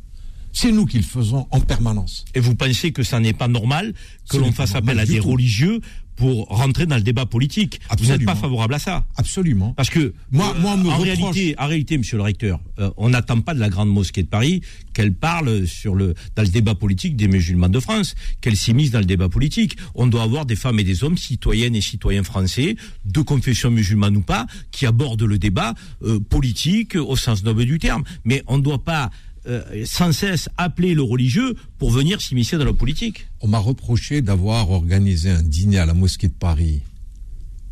[0.53, 2.25] C'est nous qui le faisons en permanence.
[2.33, 3.93] Et vous pensez que ça n'est pas normal
[4.29, 5.29] que l'on fasse appel à des tout.
[5.29, 5.81] religieux
[6.19, 8.33] pour rentrer dans le débat politique Vous n'êtes Absolument.
[8.33, 9.73] pas favorable à ça Absolument.
[9.77, 11.03] Parce que Moi- euh, moi, on me en reproche-
[11.33, 14.27] réalité, en réalité, Monsieur le recteur, euh, on n'attend pas de la grande mosquée de
[14.27, 14.61] Paris
[14.93, 18.99] qu'elle parle sur le dans le débat politique des musulmans de France, qu'elle s'immisce dans
[18.99, 19.77] le débat politique.
[19.95, 24.17] On doit avoir des femmes et des hommes, citoyennes et citoyens français, de confession musulmane
[24.17, 28.03] ou pas, qui abordent le débat euh, politique au sens noble du terme.
[28.25, 29.09] Mais on ne doit pas
[29.49, 33.27] euh, sans cesse appeler le religieux pour venir s'immiscer dans la politique.
[33.41, 36.81] On m'a reproché d'avoir organisé un dîner à la mosquée de Paris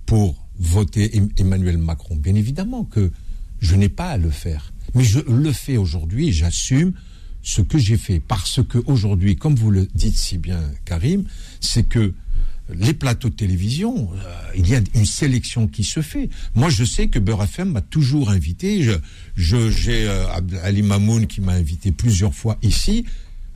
[0.06, 2.16] pour voter Em- Emmanuel Macron.
[2.16, 3.12] Bien évidemment que
[3.60, 4.74] je n'ai pas à le faire.
[4.96, 6.94] Mais je le fais aujourd'hui j'assume
[7.44, 8.20] ce que j'ai fait.
[8.20, 11.24] Parce que aujourd'hui, comme vous le dites si bien, Karim,
[11.62, 12.14] c'est que
[12.74, 16.30] les plateaux de télévision, euh, il y a une sélection qui se fait.
[16.56, 18.84] Moi, je sais que Beurre FM m'a toujours invité.
[19.36, 20.26] Je, j'ai euh,
[20.64, 23.06] Ali Mamoun qui m'a invité plusieurs fois ici.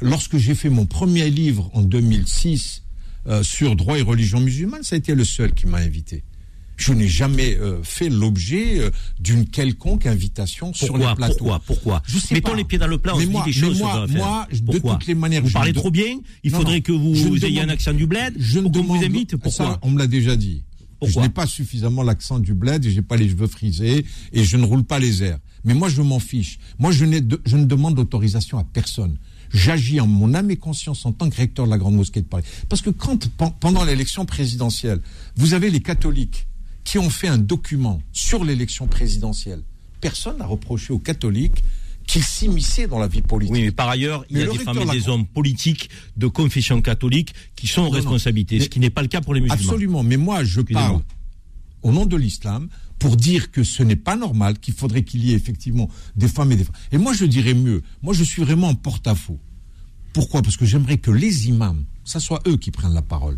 [0.01, 2.83] Lorsque j'ai fait mon premier livre en 2006
[3.27, 6.23] euh, sur droit et religion musulmane, ça a été le seul qui m'a invité.
[6.81, 11.35] Je n'ai jamais euh, fait l'objet euh, d'une quelconque invitation sur les Pourquoi plateaux.
[11.37, 12.57] Pourquoi Pourquoi Je sais Mettons pas.
[12.57, 13.79] les pieds dans le plat, on Mais se dit moi- des mais choses.
[13.79, 16.17] moi- de toutes les manières, Vous je parlez trop bien.
[16.43, 18.95] Il Non, faudrait non, que vous ayez demande- un accent du bled je ne vous
[18.95, 19.35] invite.
[19.37, 20.63] Pourquoi Ça, on me l'a déjà dit.
[20.99, 24.43] Pourquoi je n'ai pas suffisamment l'accent du bled, et j'ai pas les cheveux frisés et
[24.43, 25.39] je ne roule pas les airs.
[25.63, 26.57] Mais moi, je m'en fiche.
[26.79, 29.17] Moi, je, de- je ne demande d'autorisation à personne.
[29.53, 32.25] J'agis en mon âme et conscience en tant que recteur de la Grande Mosquée de
[32.27, 32.43] Paris.
[32.69, 35.01] Parce que quand, pen- pendant l'élection présidentielle,
[35.35, 36.47] vous avez les catholiques
[36.83, 39.63] qui ont fait un document sur l'élection présidentielle,
[39.99, 41.63] personne n'a reproché aux catholiques
[42.07, 43.53] qu'ils s'immisçaient dans la vie politique.
[43.53, 46.81] Oui, mais par ailleurs, il y a des femmes et des hommes politiques de confession
[46.81, 49.61] catholique qui sont en responsabilité, ce qui n'est pas le cas pour les musulmans.
[49.61, 51.01] Absolument, mais moi je parle
[51.83, 52.67] au nom de l'islam
[52.99, 56.51] pour dire que ce n'est pas normal, qu'il faudrait qu'il y ait effectivement des femmes
[56.51, 56.75] et des femmes.
[56.91, 59.39] Et moi je dirais mieux, moi je suis vraiment en porte-à-faux.
[60.13, 60.41] Pourquoi?
[60.41, 63.37] Parce que j'aimerais que les imams, ça soit eux qui prennent la parole.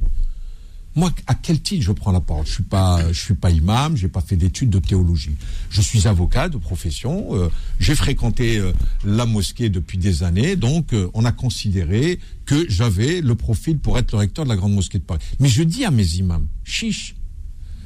[0.95, 2.45] Moi, à quel titre je prends la parole?
[2.45, 5.35] Je suis pas, je suis pas imam, j'ai pas fait d'études de théologie.
[5.71, 7.29] Je suis avocat de profession.
[7.35, 8.73] euh, j'ai fréquenté euh,
[9.03, 13.97] la mosquée depuis des années, donc euh, on a considéré que j'avais le profil pour
[13.97, 15.21] être le recteur de la grande mosquée de Paris.
[15.39, 17.15] Mais je dis à mes imams, chiche,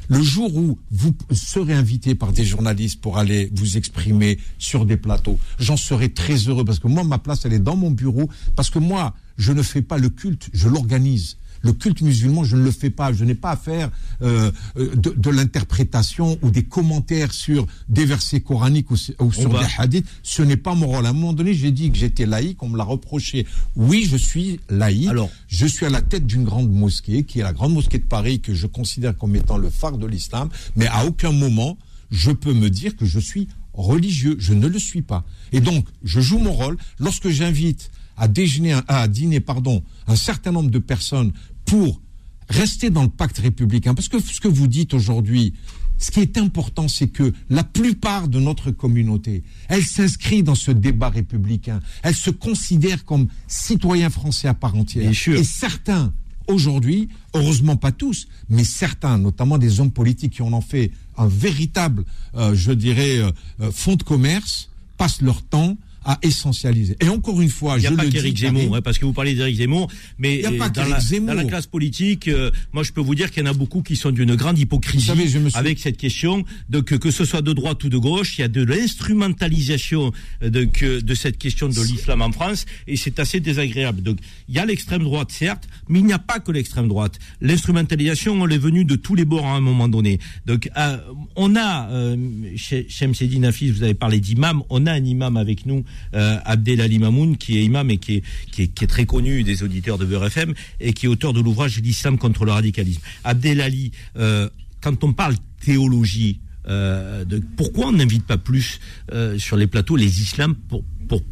[0.10, 4.96] Le jour où vous serez invité par des journalistes pour aller vous exprimer sur des
[4.96, 8.30] plateaux, j'en serai très heureux parce que moi, ma place, elle est dans mon bureau.
[8.56, 11.38] Parce que moi, je ne fais pas le culte, je l'organise.
[11.68, 13.12] Le culte musulman, je ne le fais pas.
[13.14, 13.92] Je n'ai pas à faire
[14.22, 19.50] euh, euh, de, de l'interprétation ou des commentaires sur des versets coraniques ou, ou sur
[19.50, 20.08] va- des hadiths.
[20.24, 21.06] Ce n'est pas mon rôle.
[21.06, 23.46] À un moment donné, j'ai dit que j'étais laïque, on me l'a reproché.
[23.76, 25.10] Oui, je suis laïque.
[25.10, 28.04] Alors- je suis à la tête d'une grande mosquée, qui est la grande mosquée de
[28.06, 30.50] Paris, que je considère comme étant le phare de l'islam.
[30.76, 31.78] Mais à aucun moment,
[32.12, 34.38] je peux me dire que je suis religieux.
[34.40, 35.26] Je ne le suis pas.
[35.52, 36.78] Et donc, je joue mon rôle.
[37.00, 41.32] Lorsque j'invite à déjeuner, à dîner, pardon, un certain nombre de personnes
[41.68, 42.02] pour
[42.50, 43.94] rester dans le pacte républicain.
[43.94, 45.54] Parce que ce que vous dites aujourd'hui,
[46.00, 50.72] ce qui est important, c'est que la plupart de notre communauté, elle s'inscrit dans ce
[50.72, 51.82] débat républicain.
[52.04, 55.12] Elle se considère comme citoyen français à part entière.
[55.28, 56.14] Et certains,
[56.48, 61.28] aujourd'hui, heureusement pas tous, mais certains, notamment des hommes politiques qui en ont fait un
[61.28, 62.06] véritable,
[62.36, 65.78] euh, je dirais, euh, euh, fonds de commerce, passent leur temps
[66.08, 66.96] à essentialiser.
[67.02, 69.06] Et encore une fois, Il n'y je a pas le dis, Zemmour, hein, parce que
[69.06, 71.28] vous parlez d'Éric Zemmour, mais Il y a euh, pas dans, la, Zemmour.
[71.28, 73.82] dans la classe politique, euh, moi je peux vous dire qu'il y en a beaucoup
[73.84, 76.44] qui sont d'une grande hypocrisie savez, je me suis- avec cette question.
[76.70, 80.12] Donc que, que ce soit de droite ou de gauche, il y a de l'instrumentalisation
[80.44, 84.02] euh, de, que- de cette question de l'islam en France, et c'est assez désagréable.
[84.02, 87.20] Donc il y a l'extrême droite, certes, mais il n'y a pas que l'extrême droite.
[87.42, 90.20] L'instrumentalisation, elle est venue de tous les bords à un moment donné.
[90.46, 90.98] Donc euh,
[91.36, 92.16] on a, euh,
[92.56, 95.84] chez Shemseddin Hafiz, vous avez parlé d'imam, on a un imam avec nous,
[96.14, 98.24] euh, Abdel Mamoun, qui est imam et qui
[98.58, 102.18] est, très connu des auditeurs de Beurre FM et qui est auteur de l'ouvrage L'islam
[102.18, 103.02] contre le radicalisme.
[103.24, 104.50] Abdel Ali, euh,
[104.82, 106.40] quand on parle théologie,
[106.70, 107.24] euh,
[107.56, 108.80] pourquoi on n'invite pas plus
[109.14, 110.84] euh, sur les plateaux les islams pour,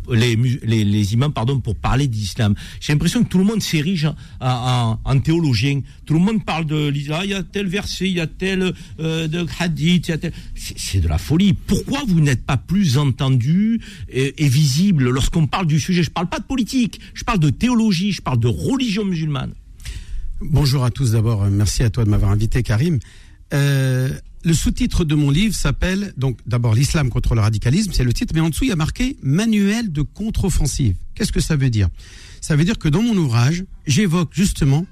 [0.10, 2.56] les, les, imams pardon pour parler d'islam?
[2.80, 5.82] J'ai l'impression que tout le monde s'érige en, en, en théologien.
[6.06, 7.20] Tout le monde parle de l'islam.
[7.22, 10.18] Ah, Il y a tel verset, il y a tel euh, hadith, il y a
[10.18, 10.32] tel.
[10.56, 11.54] C'est de la folie.
[11.54, 16.04] Pourquoi vous n'êtes pas plus entendu et, visible lorsqu'on parle du sujet?
[16.04, 19.52] Je parle pas de politique, je parle de théologie, je parle de religion musulmane.
[20.42, 23.00] Bonjour à tous d'abord, merci à toi de m'avoir invité Karim.
[24.46, 28.34] Le sous-titre de mon livre s'appelle donc d'abord l'islam contre le radicalisme, c'est le titre,
[28.36, 30.96] mais en dessous il y a marqué manuel de contre-offensive.
[31.16, 31.90] Qu'est-ce que ça veut dire?
[32.42, 34.86] Ça veut dire que dans mon ouvrage, j'évoque justement,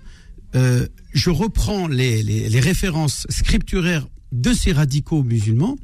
[0.56, 5.78] euh, je reprends les, les, les références scripturaires de ces radicaux musulmans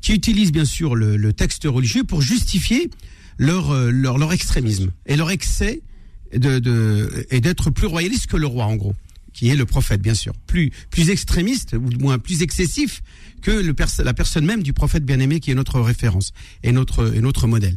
[0.00, 2.90] qui utilisent bien sûr le, le texte religieux pour justifier
[3.38, 5.82] leur, euh, leur, leur extrémisme et leur excès
[6.32, 8.94] de, de, et d'être plus royaliste que le roi en gros
[9.36, 13.02] qui est le prophète, bien sûr, plus plus extrémiste ou du moins plus excessif
[13.42, 16.32] que le pers- la personne même du prophète bien-aimé qui est notre référence
[16.62, 17.76] et notre et notre modèle.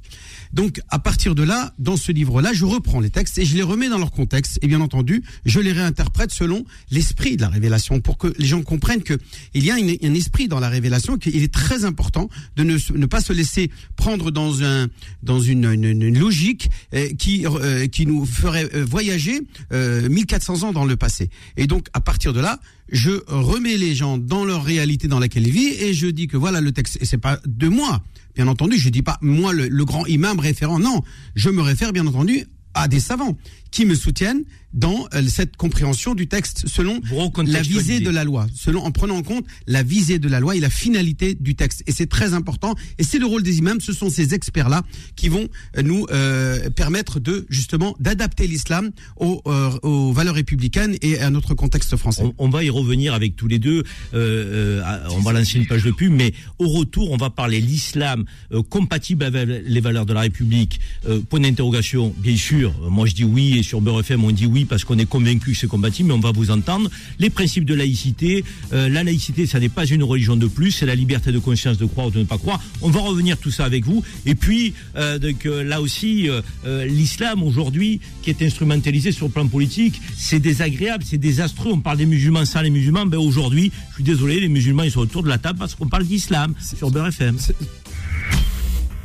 [0.54, 3.62] Donc à partir de là, dans ce livre-là, je reprends les textes et je les
[3.62, 8.00] remets dans leur contexte et bien entendu, je les réinterprète selon l'esprit de la révélation
[8.00, 9.18] pour que les gens comprennent que
[9.54, 13.22] il y a un esprit dans la révélation qu'il est très important de ne, pas
[13.22, 14.88] se laisser prendre dans un
[15.24, 15.70] dans une,
[16.18, 19.42] logique euh, qui euh, qui nous ferait euh, voyager
[19.72, 21.30] euh, 1400 ans dans le passé.
[21.58, 22.60] Et donc à partir de là,
[22.92, 26.38] je remets les gens dans leur réalité dans laquelle ils vivent et je dis que
[26.38, 28.02] voilà le texte et c'est pas de moi.
[28.40, 30.80] Bien entendu, je dis pas moi le grand imam référent.
[30.80, 31.04] Non,
[31.36, 33.38] je me réfère bien entendu à des savants
[33.70, 37.02] qui me soutiennent dans euh, cette compréhension du texte selon
[37.46, 40.56] la visée de la loi, selon en prenant en compte la visée de la loi
[40.56, 41.84] et la finalité du texte.
[41.88, 42.76] Et c'est très important.
[42.98, 43.82] Et c'est le rôle des imams.
[43.82, 44.84] Ce sont ces experts-là
[45.16, 45.48] qui vont
[45.78, 51.30] euh, nous euh, permettre de justement d'adapter l'islam aux, euh, aux valeurs républicaines et à
[51.30, 52.24] notre contexte français.
[52.24, 53.84] On, on va y revenir avec tous les deux.
[54.14, 57.62] Euh, euh, on va lancer une page de pub, mais au retour, on va parler
[57.62, 60.80] l'islam euh, compatible avec les valeurs de la République.
[61.08, 62.74] Euh, point d'interrogation, bien sûr.
[62.90, 65.52] Moi, je dis oui, et sur Beurre FM, on dit oui parce qu'on est convaincu
[65.52, 66.90] que c'est compatible, mais on va vous entendre.
[67.20, 68.44] Les principes de laïcité.
[68.74, 71.78] Euh, la laïcité, ça n'est pas une religion de plus, c'est la liberté de conscience
[71.78, 72.62] de croire ou de ne pas croire.
[72.82, 74.04] On va revenir tout ça avec vous.
[74.26, 79.32] Et puis, euh, donc, euh, là aussi, euh, l'islam aujourd'hui, qui est instrumentalisé sur le
[79.32, 81.72] plan politique, c'est désagréable, c'est désastreux.
[81.72, 83.06] On parle des musulmans sans les musulmans.
[83.06, 85.88] Ben aujourd'hui, je suis désolé, les musulmans ils sont autour de la table parce qu'on
[85.88, 87.38] parle d'islam sur Beurre FM.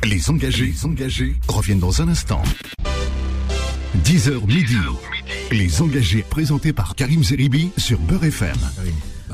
[0.03, 2.43] Les engagés, les engagés reviennent dans un instant.
[4.05, 4.77] 10h midi.
[5.51, 8.55] Les engagés présentés par Karim Zeribi sur Beurre FM.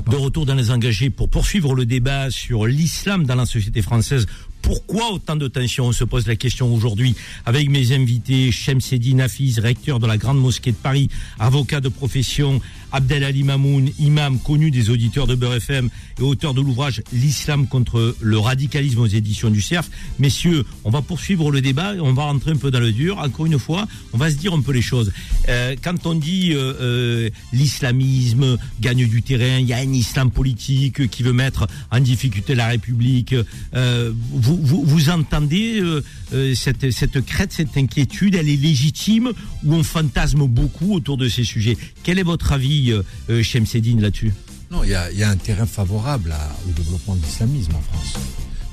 [0.09, 4.28] De retour dans les engagés pour poursuivre le débat sur l'islam dans la société française.
[4.61, 7.15] Pourquoi autant de tensions On se pose la question aujourd'hui
[7.45, 12.61] avec mes invités, Shemseddin Nafiz, recteur de la Grande Mosquée de Paris, avocat de profession,
[12.91, 15.89] Abdel Ali Mamoun, imam connu des auditeurs de Beurre FM
[16.19, 19.89] et auteur de l'ouvrage L'islam contre le radicalisme aux éditions du CERF.
[20.19, 23.17] Messieurs, on va poursuivre le débat, on va rentrer un peu dans le dur.
[23.17, 25.11] Encore une fois, on va se dire un peu les choses.
[25.49, 30.31] Euh, quand on dit euh, euh, l'islamisme gagne du terrain, il y a un islam
[30.31, 33.35] politique qui veut mettre en difficulté la République,
[33.73, 35.81] vous, vous, entendez
[36.55, 39.31] cette, cette crête, cette inquiétude, elle est légitime
[39.63, 41.77] ou on fantasme beaucoup autour de ces sujets?
[42.03, 44.34] Quel est votre avis, euh, euh, Shemseddine, là-dessus
[44.71, 47.75] Non, il y a, il y a un terrain favorable à- au développement de l'islamisme
[47.75, 48.15] en France.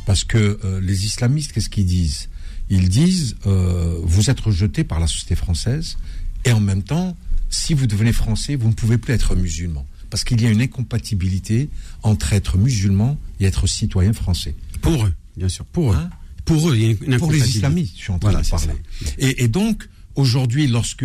[0.07, 2.31] Parce que euh, les islamistes, qu'est-ce qu'ils disent?
[2.71, 5.99] Ils disent, euh, vous êtes rejeté par la société française,
[6.47, 7.15] et en même temps,
[7.51, 9.87] si vous devenez français, vous ne pouvez plus être musulman.
[10.11, 11.69] Parce qu'il y a une incompatibilité
[12.03, 14.55] entre être musulman et être citoyen français.
[14.81, 15.99] Pour eux, bien sûr, pour eux.
[16.47, 17.59] Pour eux, il y a une Pour les incompatibilité.
[17.59, 18.81] islamistes, je suis en train Voilà, de c'est parler.
[19.19, 21.05] Et, et donc, aujourd'hui, lorsque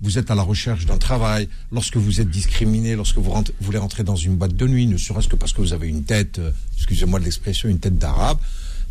[0.00, 4.04] vous êtes à la recherche d'un travail, lorsque vous êtes discriminé, lorsque vous voulez rentrer
[4.04, 6.52] dans une boîte de nuit, ne serait-ce que parce que vous avez une tête, euh,
[6.76, 8.38] excusez-moi de l'expression, une tête d'arabe,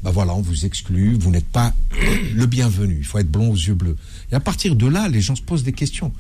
[0.03, 1.73] bah voilà, on vous exclut, vous n'êtes pas
[2.33, 2.97] le bienvenu.
[2.99, 3.95] Il faut être blond aux yeux bleus.
[4.31, 6.13] Et à partir de là, les gens se posent des questions.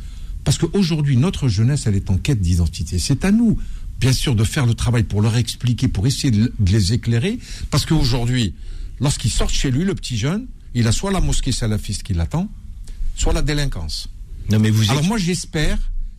[0.43, 2.97] Parce qu'aujourd'hui, notre jeunesse, elle est en quête d'identité.
[2.97, 3.59] C'est à nous,
[3.99, 7.37] bien sûr, de faire le travail pour leur expliquer, pour essayer de les éclairer.
[7.69, 8.55] Parce qu'aujourd'hui,
[8.99, 12.49] lorsqu'il sort chez lui, le petit jeune, il a soit la mosquée salafiste qui l'attend,
[13.15, 14.09] soit la délinquance.
[14.51, 15.77] Non, mais vous Alors moi, j'espère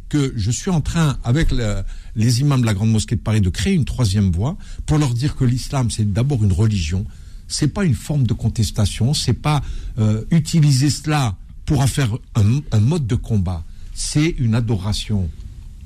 [0.08, 1.82] que je suis en train, avec le-
[2.16, 4.56] les imams de la Grande Mosquée de Paris, de créer une troisième voie
[4.86, 7.04] pour leur dire que l'islam, c'est d'abord une religion,
[7.46, 9.62] c'est pas une forme de contestation, c'est pas
[9.98, 13.64] euh, utiliser cela pour en faire un, un mode de combat.
[13.94, 15.28] C'est une adoration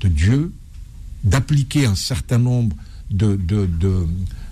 [0.00, 0.52] de Dieu,
[1.24, 2.76] d'appliquer un certain nombre
[3.10, 3.38] de-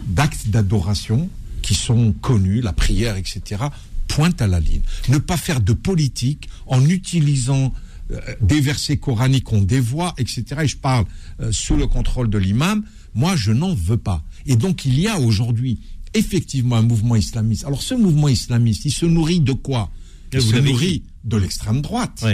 [0.07, 1.29] d'actes d'adoration
[1.63, 3.63] qui sont connus, la prière, etc.,
[4.11, 4.83] pointe à la ligne.
[5.09, 7.73] Ne pas faire de politique en utilisant
[8.11, 10.45] euh, des versets coraniques qu'on dévoie, etc.
[10.63, 11.05] Et je parle
[11.41, 12.85] euh, sous le contrôle de l'imam.
[13.15, 14.23] Moi, je n'en veux pas.
[14.47, 15.81] Et donc, il y a aujourd'hui
[16.13, 17.65] effectivement un mouvement islamiste.
[17.65, 19.91] Alors, ce mouvement islamiste, il se nourrit de quoi?
[20.33, 22.25] Il se nourrit de l'extrême droite,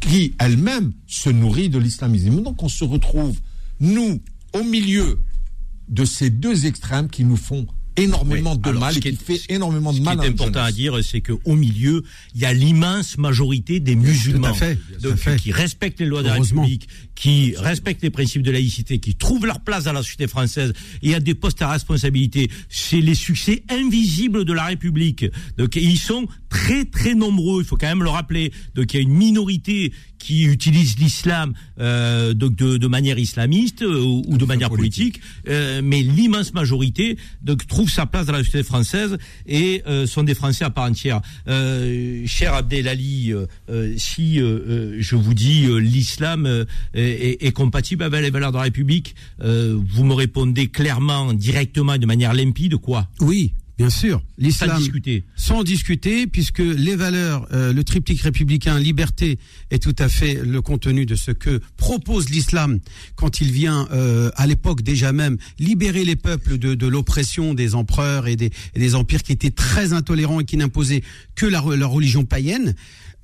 [0.00, 2.42] qui elle-même se nourrit de l'islamisme.
[2.42, 3.38] Donc, on se retrouve,
[3.80, 4.20] nous,
[4.54, 5.18] au milieu
[5.88, 7.66] de ces deux extrêmes qui nous font
[7.96, 8.58] énormément Oui.
[8.58, 10.68] de Alors, mal et qui est- fait énormément de Ce qui mal est important jeunesse.
[10.68, 12.02] à dire, c'est qu'au milieu,
[12.34, 16.34] il y a l'immense majorité des musulmans fait, donc, qui respectent les lois de la.
[16.34, 20.72] République, qui respectent les principes de laïcité, qui trouvent leur place dans la société française
[21.02, 22.50] et à des postes à responsabilité.
[22.68, 25.26] C'est les succès invisibles de la République.
[25.58, 27.62] Donc ils sont très très nombreux.
[27.62, 28.52] Il faut quand même le rappeler.
[28.74, 33.82] Donc il y a une minorité qui utilise l'islam euh, donc de, de manière islamiste
[33.82, 38.32] euh, ou, ou de manière politique, euh, mais l'immense majorité donc trouve sa place dans
[38.32, 41.20] la société française et euh, sont des Français à part entière.
[41.48, 43.32] Euh, cher Abdelali,
[43.96, 46.64] si je vous dis euh, l'islam euh,
[46.94, 51.94] est, est compatible avec les valeurs de la République, euh, vous me répondez clairement, directement,
[51.94, 53.08] et de manière limpide, quoi?
[53.20, 54.22] Oui, bien sûr.
[54.38, 54.70] L'islam.
[54.70, 55.24] Sans discuter.
[55.36, 59.38] Sans discuter, puisque les valeurs, euh, le triptyque républicain, liberté,
[59.70, 62.78] est tout à fait le contenu de ce que propose l'islam
[63.16, 67.74] quand il vient, euh, à l'époque déjà même, libérer les peuples de, de l'oppression des
[67.74, 71.02] empereurs et des, et des empires qui étaient très intolérants et qui n'imposaient
[71.34, 72.74] que la, la religion païenne.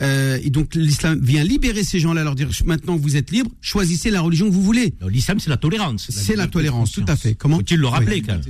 [0.01, 3.51] Euh, et donc l'islam vient libérer ces gens-là, leur dire maintenant que vous êtes libres,
[3.61, 4.95] choisissez la religion que vous voulez.
[5.09, 6.07] L'islam, c'est la tolérance.
[6.11, 7.35] C'est la tolérance, tout à fait.
[7.35, 8.23] Comment Faut-il le rappeler Oui.
[8.23, 8.43] quand même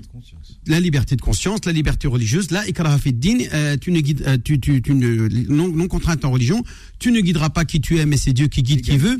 [0.66, 4.22] la liberté de conscience, la liberté religieuse, la ikraha fid din, euh, tu ne guides,
[4.26, 6.62] euh, tu, tu, tu ne, non, non contrainte en religion,
[6.98, 9.18] tu ne guideras pas qui tu aimes et c'est Dieu qui guide qui veut.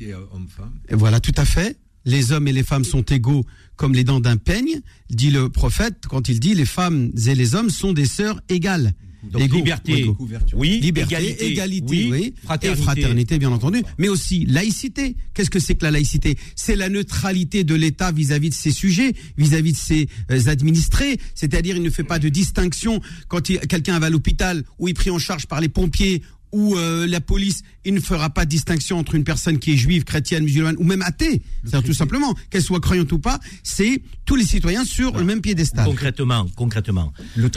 [0.88, 1.78] Et voilà, tout à fait.
[2.04, 3.44] Les hommes et les femmes sont égaux
[3.76, 7.54] comme les dents d'un peigne, dit le prophète quand il dit les femmes et les
[7.54, 8.92] hommes sont des sœurs égales.
[9.24, 10.06] Donc, liberté,
[10.54, 12.80] oui, liberté, égalité, égalité, oui, fraternité.
[12.80, 15.16] et fraternité, bien entendu, mais aussi laïcité.
[15.34, 16.36] Qu'est-ce que c'est que la laïcité?
[16.54, 21.18] C'est la neutralité de l'État vis-à-vis de ses sujets, vis-à-vis de ses euh, administrés.
[21.34, 24.94] C'est-à-dire, il ne fait pas de distinction quand il- quelqu'un va à l'hôpital ou est
[24.94, 26.22] pris en charge par les pompiers
[26.52, 30.04] ou euh, la police, il ne fera pas distinction entre une personne qui est juive,
[30.04, 31.42] chrétienne, musulmane ou même athée.
[31.64, 35.40] C'est-à-dire tout simplement, qu'elle soit croyante ou pas, c'est tous les citoyens sur le même
[35.40, 35.84] piédestal.
[35.86, 37.12] Concrètement, concrètement.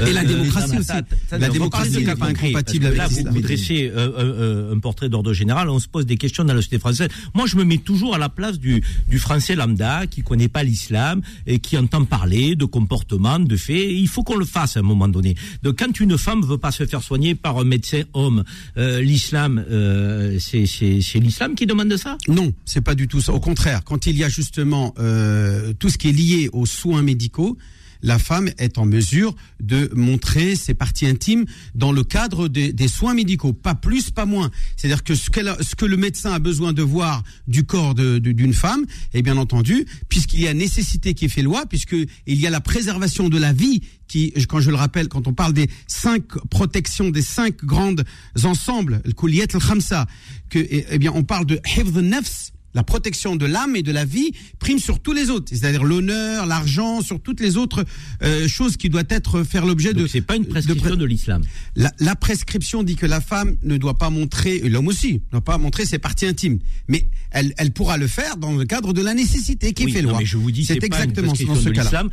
[0.06, 0.92] Et la démocratie aussi.
[1.32, 5.34] La démocratie n'est pas incompatible avec Là, vous, vous dressez euh, euh, un portrait d'ordre
[5.34, 7.10] général, on se pose des questions dans la société française.
[7.34, 10.64] Moi, je me mets toujours à la place du, du français lambda qui connaît pas
[10.64, 13.90] l'islam et qui entend parler de comportement, de faits.
[13.90, 15.36] Il faut qu'on le fasse à un moment donné.
[15.64, 18.44] Donc, quand une femme veut pas se faire soigner par un médecin homme,
[18.82, 22.18] euh, l'islam, euh, c'est l'islam qui demande ça?
[22.28, 23.32] Non, c'est pas du tout ça.
[23.32, 27.04] Au contraire, quand il y a justement euh, tout ce qui est lié aux soins
[27.04, 27.58] médicaux,
[28.02, 31.46] la femme est en mesure de montrer ses parties intimes
[31.76, 34.52] dans le cadre des, soins médicaux, pas plus, pas moins.
[34.76, 39.22] C'est-à-dire que ce, que le médecin a besoin de voir du corps d'une femme, et
[39.22, 43.30] bien entendu, puisqu'il y a nécessité qui fait loi, puisque il y a la préservation
[43.30, 47.22] de la vie qui, quand je le rappelle, quand on parle des cinq protections, des
[47.22, 48.04] cinq grandes
[48.44, 50.08] ensembles, le kuliyat al-khamsa,
[50.54, 54.06] eh, eh bien, on parle de hifdh nafs, la protection de l'âme et de la
[54.06, 57.84] vie prime sur tous les autres, c'est-à-dire l'honneur, l'argent, sur toutes les autres
[58.24, 60.08] euh, choses qui doivent être faire l'objet de.
[60.08, 61.42] C'est pas une prescription de l'islam.
[61.76, 65.42] La, la prescription dit que la femme ne doit pas montrer, l'homme aussi, ne doit
[65.42, 69.02] pas montrer ses parties intimes, mais elle, elle pourra le faire dans le cadre de
[69.02, 70.20] la nécessité qui Oui, fait non, loi.
[70.20, 72.04] mais je vous dis, c'est c'est pas une exactement dans ce cas-là.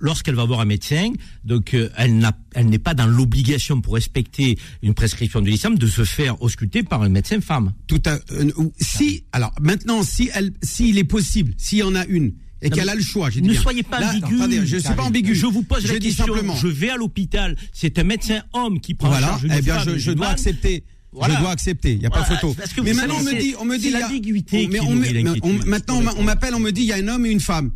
[0.00, 1.12] Lorsqu'elle va voir un médecin,
[1.44, 5.76] donc euh, elle n'a, elle n'est pas dans l'obligation pour respecter une prescription de l'islam
[5.78, 7.72] de se faire ausculter par un médecin femme.
[7.86, 8.50] Tout à, euh,
[8.80, 12.32] si alors maintenant si elle s'il est possible s'il y en a une
[12.62, 13.60] et qu'elle a le choix je dis Ne bien.
[13.62, 14.66] soyez pas ambigu.
[14.66, 16.24] je suis pas ambigu Je vous pose je la question.
[16.26, 17.56] simplement Je vais à l'hôpital.
[17.72, 20.12] C'est un médecin homme qui prend en voilà charge une eh bien femme je, je
[20.12, 20.82] dois accepter
[21.12, 21.34] Voilà.
[21.34, 23.64] je dois accepter il y a pas Voilà, photo mais maintenant on me dit on
[23.66, 26.82] me dit l'ambiguïté on- mais on me- maintenant on m'a- on m'appelle on me dit
[26.82, 27.70] il y a un homme et une femme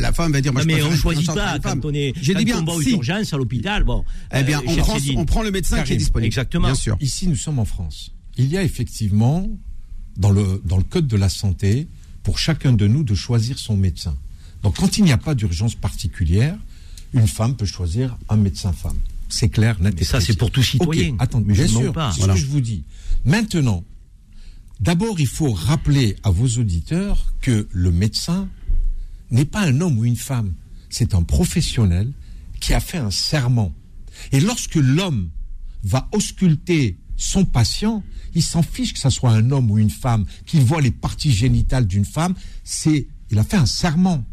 [0.00, 2.12] La femme va dire moi Non, je mais on une choisit pas quand on est
[2.20, 2.92] j'ai dit quand bien on va aux si.
[2.92, 3.84] urgences à l'hôpital.
[3.84, 4.04] Bon,
[4.34, 5.18] Eh bien, euh, on prend- Céline.
[5.18, 6.26] on prend le médecin qui est disponible.
[6.26, 6.68] Exactement.
[6.68, 6.96] Bien sûr.
[7.00, 8.12] Ici, nous sommes en France.
[8.36, 9.48] Il y a effectivement,
[10.16, 11.88] dans le, dans le code de la santé,
[12.22, 14.16] pour chacun de nous de choisir son médecin.
[14.62, 16.56] Donc, quand il n'y a pas d'urgence particulière,
[17.12, 18.98] une femme peut choisir un médecin femme.
[19.28, 21.16] C'est clair, net Et ça, c'est pour tout citoyen.
[21.18, 22.10] Attends, Mais je bien ne sûr, pas.
[22.12, 22.34] c'est Voilà.
[22.34, 22.84] ce que je vous dis.
[23.24, 23.84] Maintenant,
[24.80, 28.48] d'abord, il faut rappeler à vos auditeurs que le médecin
[29.30, 30.54] n'est pas un homme ou une femme.
[30.88, 32.12] C'est un professionnel
[32.60, 33.72] qui a fait un serment.
[34.32, 35.30] Et lorsque l'homme
[35.82, 38.02] va ausculter son patient,
[38.34, 41.32] il s'en fiche que ce soit un homme ou une femme, qu'il voit les parties
[41.32, 42.34] génitales d'une femme,
[42.64, 44.24] c'est, il a fait un serment.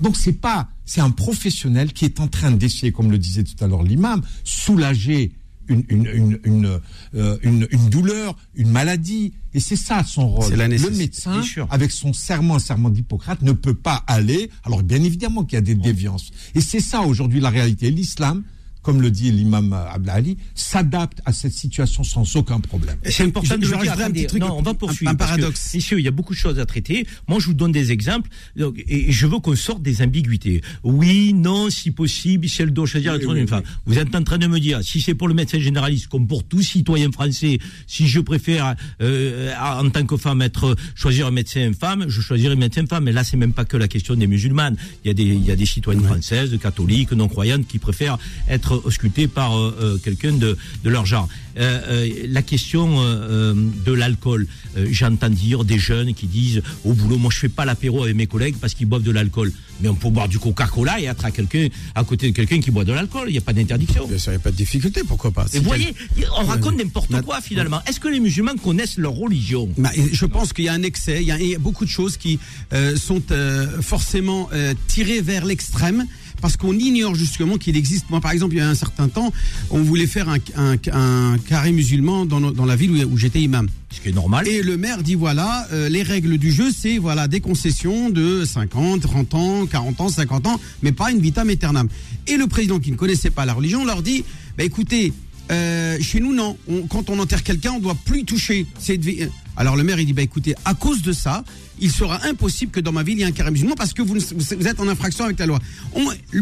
[0.00, 3.62] Donc c'est pas, c'est un professionnel qui est en train d'essayer, comme le disait tout
[3.62, 5.32] à l'heure l'imam, soulager
[5.70, 6.80] une, une, une, une,
[7.14, 9.32] euh, une- une douleur, une maladie.
[9.54, 10.54] Et c'est ça son rôle.
[10.56, 11.32] La le médecin,
[11.70, 14.50] avec son serment, serment d'Hippocrate, ne peut pas aller.
[14.64, 16.30] Alors bien évidemment qu'il y a des déviances.
[16.54, 17.90] Et c'est ça aujourd'hui la réalité.
[17.90, 18.42] L'islam,
[18.82, 22.96] comme le dit l'imam Abdali, s'adapte à cette situation sans aucun problème.
[23.04, 23.92] C'est important de Je- je le dire.
[24.24, 25.10] un truc, non, on va un- poursuivre.
[25.10, 25.74] un que, paradoxe.
[25.74, 27.06] messieurs, il y a beaucoup de choses à traiter.
[27.28, 28.30] Moi, je vous donne des exemples.
[28.56, 30.62] Donc, et je veux qu'on sorte des ambiguïtés.
[30.82, 33.62] Oui, non, si possible, si elle doit choisir être une femme.
[33.86, 36.44] Vous êtes en train de me dire, si c'est pour le médecin généraliste, comme pour
[36.44, 41.70] tout citoyen français, si je préfère, euh, en tant que femme, être choisir un médecin
[41.78, 43.04] femme, je choisirai un médecin femme.
[43.04, 44.76] Mais là, c'est même pas que la question des musulmanes.
[45.04, 48.18] Il y a des, il y a des citoyennes françaises, catholiques, non croyantes, qui préfèrent
[48.48, 51.28] être auscultées par euh, euh, quelqu'un de, de leur genre.
[51.58, 54.46] Euh, la question de l'alcool,
[54.90, 58.26] j'entends dire des jeunes qui disent au boulot, moi je fais pas l'apéro avec mes
[58.26, 59.52] collègues parce qu'ils boivent de l'alcool.
[59.80, 62.70] Mais on peut boire du Coca-Cola et être à quelqu'un, à côté de quelqu'un qui
[62.70, 63.24] boit de l'alcool.
[63.28, 64.06] Il n'y a pas d'interdiction.
[64.06, 65.94] Bien sûr, il n'y a pas de difficulté, pourquoi pas Et vous voyez,
[66.38, 67.80] on raconte n'importe quoi finalement.
[67.86, 69.68] Est-ce que les musulmans connaissent leur religion?
[69.76, 71.84] Bah, je pense qu'il y a un excès, il y a, il y a beaucoup
[71.84, 72.38] de choses qui
[72.72, 76.06] euh, sont euh, forcément euh, tirées vers l'extrême
[76.40, 78.10] parce qu'on ignore justement qu'il existe.
[78.10, 79.32] Moi, par exemple, il y a un certain temps,
[79.70, 83.68] on voulait faire un, un, un carré musulman dans, la ville où, où j'étais imam.
[83.90, 84.46] Ce qui est normal.
[84.46, 88.44] Et le maire dit voilà, euh, les règles du jeu, c'est voilà des concessions de
[88.44, 91.88] 50, 30 ans, 40 ans, 50 ans, mais pas une vitam aeternam.
[92.28, 94.24] Et le président qui ne connaissait pas la religion leur dit
[94.56, 95.12] bah, écoutez,
[95.50, 98.66] euh, chez nous non, on- quand on enterre quelqu'un, on doit plus toucher.
[98.78, 101.44] C'est devi- alors le maire il dit bah écoutez, à cause de ça,
[101.80, 104.02] il sera impossible que dans ma ville il y ait un carré musulman parce que
[104.02, 105.58] vous, ne- êtes en infraction avec la loi.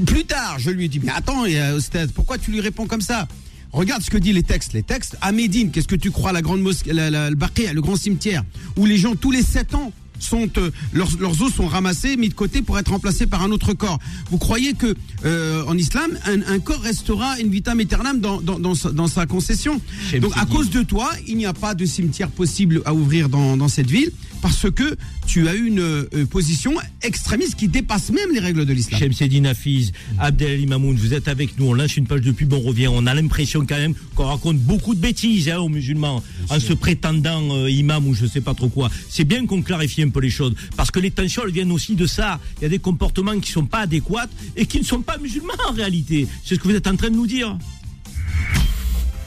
[0.06, 3.26] Plus tard, je lui dit mais attends, euh, Stade, pourquoi tu lui réponds comme ça?
[3.72, 4.72] Regarde ce que disent les textes.
[4.72, 8.42] Les textes, à Médine, qu'est-ce que tu crois, la grande mosquée, le le grand cimetière,
[8.76, 12.28] où les gens, tous les sept ans, sont, euh, leurs, leurs os sont ramassés, mis
[12.28, 13.98] de côté pour être remplacés par un autre corps.
[14.30, 18.58] Vous croyez que euh, en islam, un, un corps restera une vitam aeternam dans, dans,
[18.58, 19.80] dans, sa, dans sa concession?
[20.20, 23.68] Donc à cause de toi, il n'y a pas de cimetière possible à ouvrir dans
[23.68, 24.96] cette ville parce que
[25.26, 29.00] tu as une euh, position extrémiste qui dépasse même les règles de l'islam.
[29.00, 32.60] Chemseddin Hafiz, Abdel Mamoun, vous êtes avec nous, on lance une page de pub, on
[32.60, 32.88] revient.
[32.88, 36.72] On a l'impression quand même qu'on raconte beaucoup de bêtises hein, aux musulmans en se
[36.72, 38.90] prétendant euh, imam ou je sais pas trop quoi.
[39.08, 41.94] C'est bien qu'on clarifie un peu les choses parce que les tensions elles viennent aussi
[41.94, 42.40] de ça.
[42.58, 45.52] Il y a des comportements qui sont pas adéquats et qui ne sont pas musulmans
[45.68, 46.26] en réalité.
[46.44, 47.58] C'est ce que vous êtes en train de nous dire.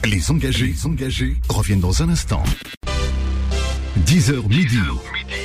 [0.04, 2.42] Les engagés, les engagés reviennent dans un instant.
[3.98, 4.78] 10h midi.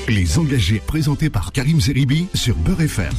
[0.08, 3.14] Les engagés présentés par Karim Zeribi sur Beurre FM.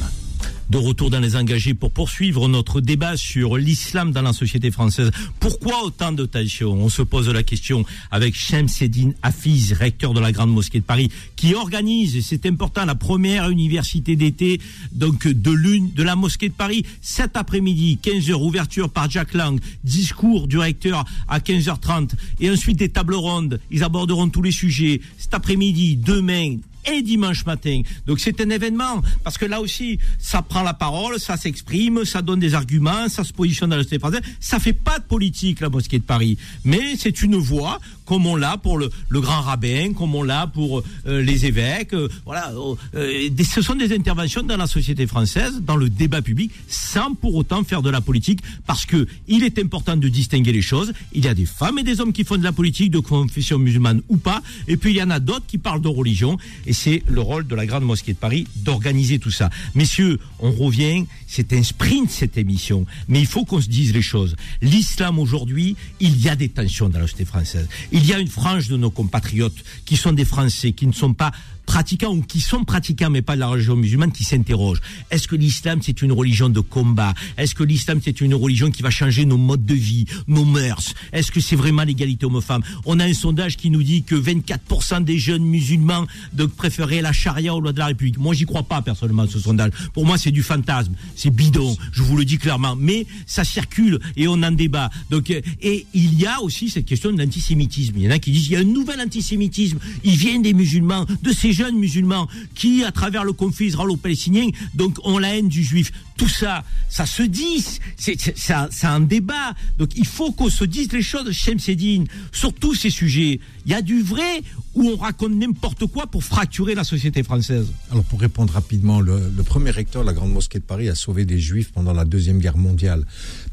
[0.69, 5.11] De retour dans les engagés pour poursuivre notre débat sur l'islam dans la société française.
[5.39, 6.73] Pourquoi autant de tensions?
[6.73, 11.09] On se pose la question avec Shemseddin Hafiz, recteur de la Grande Mosquée de Paris,
[11.35, 14.59] qui organise, et c'est important, la première université d'été
[14.91, 19.59] donc de l'une de la Mosquée de Paris cet après-midi, 15h, ouverture par Jack Lang,
[19.83, 23.59] discours du recteur à 15h30, et ensuite des tables rondes.
[23.71, 27.81] Ils aborderont tous les sujets cet après-midi, demain, et dimanche matin.
[28.05, 32.21] Donc c'est un événement parce que là aussi, ça prend la parole, ça s'exprime, ça
[32.21, 34.21] donne des arguments, ça se positionne dans la société française.
[34.39, 37.79] Ça fait pas de politique la mosquée de Paris, mais c'est une voix
[38.09, 41.93] comme on l'a pour le, le, grand rabbin, comme on l'a pour euh, les évêques.
[41.93, 42.51] Euh, voilà,
[42.95, 47.13] euh, des, ce sont des interventions dans la société française, dans le débat public, sans
[47.13, 50.91] pour autant faire de la politique, parce que il est important de distinguer les choses.
[51.13, 53.59] Il y a des femmes et des hommes qui font de la politique, de confession
[53.59, 56.73] musulmane ou pas, et puis il y en a d'autres qui parlent de religion, et
[56.73, 59.51] c'est le rôle de la Grande Mosquée de Paris d'organiser tout ça.
[59.75, 64.01] Messieurs, on revient, c'est un sprint cette émission, mais il faut qu'on se dise les
[64.01, 64.35] choses.
[64.63, 67.67] L'islam aujourd'hui, il y a des tensions dans la société française.
[68.05, 71.31] Y a une frange de nos compatriotes qui sont des Français, qui ne sont pas
[71.69, 74.81] pratiquants ou qui sont pratiquants mais pas de la religion musulmane qui s'interrogent.
[75.11, 77.13] Est-ce que l'islam c'est une religion de combat?
[77.37, 80.95] Est-ce que l'islam c'est une religion qui va changer nos modes de vie, nos mœurs?
[81.13, 82.63] Est-ce que c'est vraiment l'égalité homme-femme?
[82.85, 87.13] On a un sondage qui nous dit que 24% des jeunes musulmans donc préféraient la
[87.13, 88.17] charia aux lois de la République.
[88.17, 89.69] Moi j'y crois pas personnellement ce sondage.
[89.93, 92.75] Pour moi c'est du fantasme, c'est bidon, je vous le dis clairement.
[92.75, 94.89] Mais ça circule et on en débat.
[95.11, 97.93] Donc et il y a aussi cette question de l'antisémitisme.
[97.97, 99.77] Il y en a qui disent il y a un nouvel antisémitisme.
[100.03, 104.97] Il vient des musulmans, de ces jeunes musulmans qui, à travers le conflit israélo-palestinien, donc
[105.03, 105.91] ont la haine du juif.
[106.15, 107.65] Tout ça, ça se dit,
[107.97, 109.53] c'est un débat.
[109.77, 113.41] Donc il faut qu'on se dise les choses, Shemseddin, sur tous ces sujets.
[113.65, 114.41] Il y a du vrai
[114.73, 119.19] ou on raconte n'importe quoi pour fracturer la société française Alors pour répondre rapidement, le,
[119.45, 122.39] premier recteur de la Grande Mosquée de Paris a sauvé des juifs pendant la Deuxième
[122.39, 123.05] Guerre mondiale.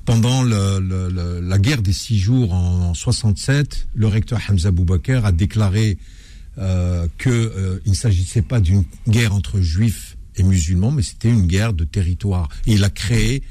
[0.04, 5.98] Pendant la guerre des six jours en, en 67, le recteur Hamza Boubaker a déclaré
[6.58, 11.46] euh, qu'il euh, ne s'agissait pas d'une guerre entre juifs et musulmans, mais c'était une
[11.46, 12.48] guerre de territoire.
[12.66, 13.42] Et il a créé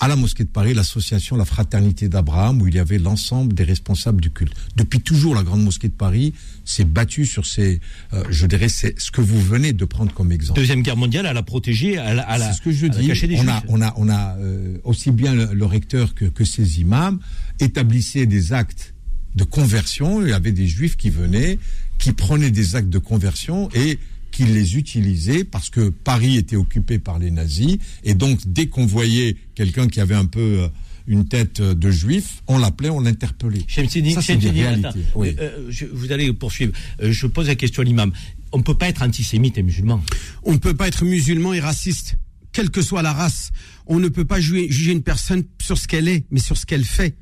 [0.00, 3.64] à la mosquée de Paris l'association La Fraternité d'Abraham, où il y avait l'ensemble des
[3.64, 4.52] responsables du culte.
[4.76, 6.34] Depuis toujours, la grande mosquée de Paris
[6.64, 7.80] s'est battue sur ces,
[8.12, 10.58] euh, je dirais, c'est ce que vous venez de prendre comme exemple.
[10.58, 13.12] Deuxième guerre mondiale, elle a protégé, elle, elle a, c'est ce que je dis.
[13.38, 16.80] On a, on a, on a euh, aussi bien le, le recteur que, que ses
[16.80, 17.20] imams
[17.60, 18.94] établissaient des actes
[19.36, 20.22] de conversion.
[20.22, 21.58] Il y avait des juifs qui venaient,
[21.98, 23.98] qui prenaient des actes de conversion et
[24.30, 27.78] qui les utilisaient parce que Paris était occupé par les nazis.
[28.02, 30.68] Et donc, dès qu'on voyait quelqu'un qui avait un peu
[31.06, 33.64] une tête de juif, on l'appelait, on l'interpellait.
[33.68, 33.82] Ça,
[34.22, 35.04] c'est des réalités.
[35.14, 35.36] Oui.
[35.38, 36.72] Euh, je, vous allez poursuivre.
[37.02, 38.12] Euh, je pose la question à l'imam.
[38.52, 40.02] On ne peut pas être antisémite et musulman.
[40.44, 42.16] On ne peut pas être musulman et raciste,
[42.52, 43.50] quelle que soit la race.
[43.86, 46.64] On ne peut pas juger, juger une personne sur ce qu'elle est, mais sur ce
[46.64, 47.14] qu'elle fait.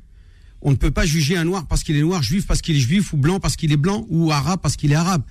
[0.63, 2.79] On ne peut pas juger un noir parce qu'il est noir, juif parce qu'il est
[2.79, 5.21] juif, ou blanc parce qu'il est blanc, ou arabe parce qu'il est arabe.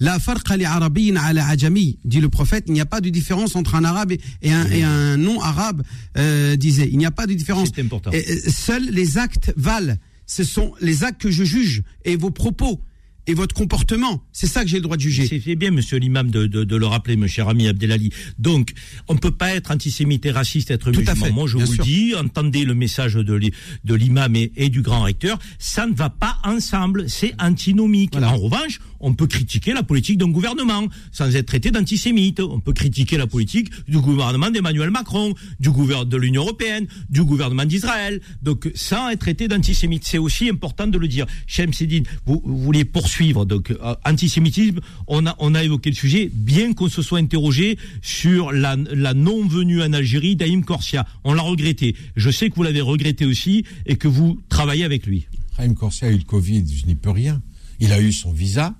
[0.00, 3.56] La farqa li arabiyyin ala ajami, dit le prophète, il n'y a pas de différence
[3.56, 5.82] entre un arabe et un, et un non-arabe,
[6.18, 6.88] euh, disait.
[6.90, 7.70] Il n'y a pas de différence.
[7.74, 8.10] C'est important.
[8.12, 9.96] Et, seuls les actes valent.
[10.26, 12.80] Ce sont les actes que je juge et vos propos
[13.26, 14.22] et votre comportement.
[14.32, 15.26] C'est ça que j'ai le droit de juger.
[15.28, 18.10] C'est bien, monsieur l'imam, de, de, de, le rappeler, mon cher ami Abdelali.
[18.38, 18.72] Donc,
[19.08, 21.22] on ne peut pas être antisémite et raciste, être Tout musulman.
[21.22, 21.84] à fait, Moi, je vous sûr.
[21.84, 23.52] dis, entendez le message de, li-
[23.84, 28.10] de l'imam et, et du grand recteur, ça ne va pas ensemble, c'est antinomique.
[28.12, 28.32] Voilà.
[28.32, 32.40] En revanche, on peut critiquer la politique d'un gouvernement sans être traité d'antisémite.
[32.40, 37.22] On peut critiquer la politique du gouvernement d'Emmanuel Macron, du gouvernement de l'Union européenne, du
[37.24, 38.20] gouvernement d'Israël.
[38.42, 41.26] Donc, sans être traité d'antisémite, c'est aussi important de le dire.
[41.46, 43.11] Shemseddin, vous, vous vouliez poursuivre
[43.46, 44.80] donc euh, antisémitisme.
[45.06, 49.14] On a on a évoqué le sujet, bien qu'on se soit interrogé sur la, la
[49.14, 51.06] non venue en Algérie d'Aïm Corsia.
[51.24, 51.94] On l'a regretté.
[52.16, 55.26] Je sais que vous l'avez regretté aussi et que vous travaillez avec lui.
[55.56, 57.40] Raïm Corsia a eu le Covid, je n'y peux rien.
[57.80, 58.74] Il a eu son visa,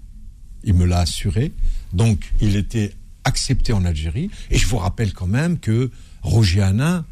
[0.64, 1.52] il me l'a assuré.
[1.92, 2.92] Donc, il était
[3.24, 4.30] accepté en Algérie.
[4.50, 5.90] Et je vous rappelle quand même que
[6.22, 7.04] Roger Hanin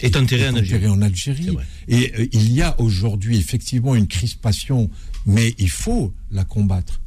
[0.00, 0.86] Est enterré en Algérie.
[0.88, 1.56] en Algérie.
[1.88, 4.90] Et euh, il y a aujourd'hui effectivement une crispation,
[5.26, 7.00] mais il faut la combattre.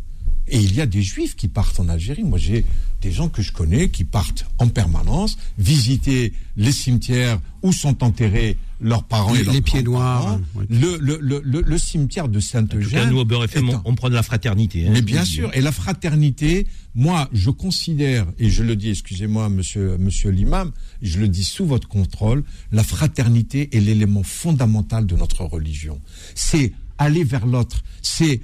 [0.48, 2.24] Et il y a des juifs qui partent en Algérie.
[2.24, 2.66] Moi, j'ai
[3.02, 8.56] des gens que je connais qui partent en permanence visiter les cimetières où sont enterrés
[8.80, 10.66] leurs parents Les- et leurs les pieds noirs, oui.
[10.70, 13.10] Le, le, le, le, le cimetière de Sainte-Eugène.
[13.10, 14.86] nous, au Beurre FM, on, un- on prend de la fraternité.
[14.86, 19.50] hein, mais bien sûr, et la fraternité, moi, je considère, et je le dis, excusez-moi,
[19.50, 20.72] monsieur, monsieur l'imam,
[21.02, 26.00] je le dis sous votre contrôle, la fraternité est l'élément fondamental de notre religion.
[26.36, 28.42] C'est aller vers l'autre, c'est,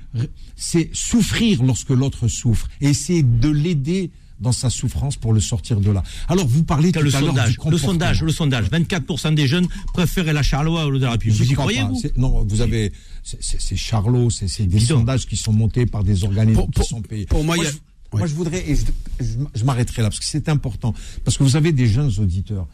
[0.94, 5.92] souffrir lorsque l'autre souffre, et c'est de l'aider dans sa souffrance pour le sortir de
[5.92, 6.02] là.
[6.28, 8.70] Alors vous parlez tout le à l'heure du sondage, le sondage, le sondage.
[8.72, 11.38] 24% des jeunes préféraient la Charlois au de la République.
[11.38, 11.88] J'y Vous y croyez, pas.
[11.90, 12.92] vous Non, vous avez.
[13.24, 17.02] c'est- Charlot, c'est des sondages qui sont montés par des organismes Pour- pour- qui sont
[17.04, 17.26] payés.
[17.28, 18.68] pour moi, a- je, moi, je voudrais.
[18.68, 18.82] et je
[19.20, 20.96] je, je m'arrêterai là, parce que c'est important.
[21.24, 22.68] Parce que vous avez des jeunes auditeurs.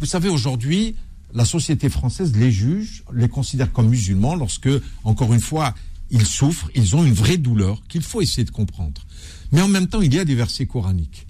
[0.00, 0.96] Vous savez, aujourd'hui,
[1.34, 4.68] la société française les juge, les considère comme musulmans lorsque,
[5.04, 5.74] encore une fois,
[6.10, 9.02] ils souffrent, ils ont une vraie douleur qu'il faut essayer de comprendre.
[9.50, 11.26] Mais en même temps, il y a des versets coraniques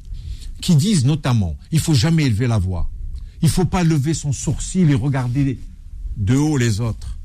[0.61, 2.91] qui disent notamment il faut jamais élever la voix.
[3.43, 5.59] Il faut pas lever son sourcil et regarder
[6.17, 7.19] de haut les autres.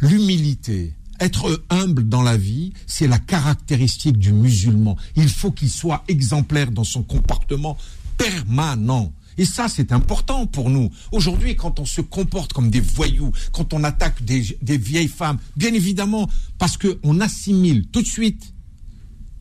[0.00, 4.96] L'humilité, être humble dans la vie, c'est la caractéristique du musulman.
[5.16, 7.76] Il faut qu'il soit exemplaire dans son comportement
[8.16, 9.12] permanent.
[9.38, 10.90] Et ça, c'est important pour nous.
[11.12, 15.38] Aujourd'hui, quand on se comporte comme des voyous, quand on attaque des, des vieilles femmes,
[15.56, 16.28] bien évidemment,
[16.58, 18.52] parce qu'on assimile tout de suite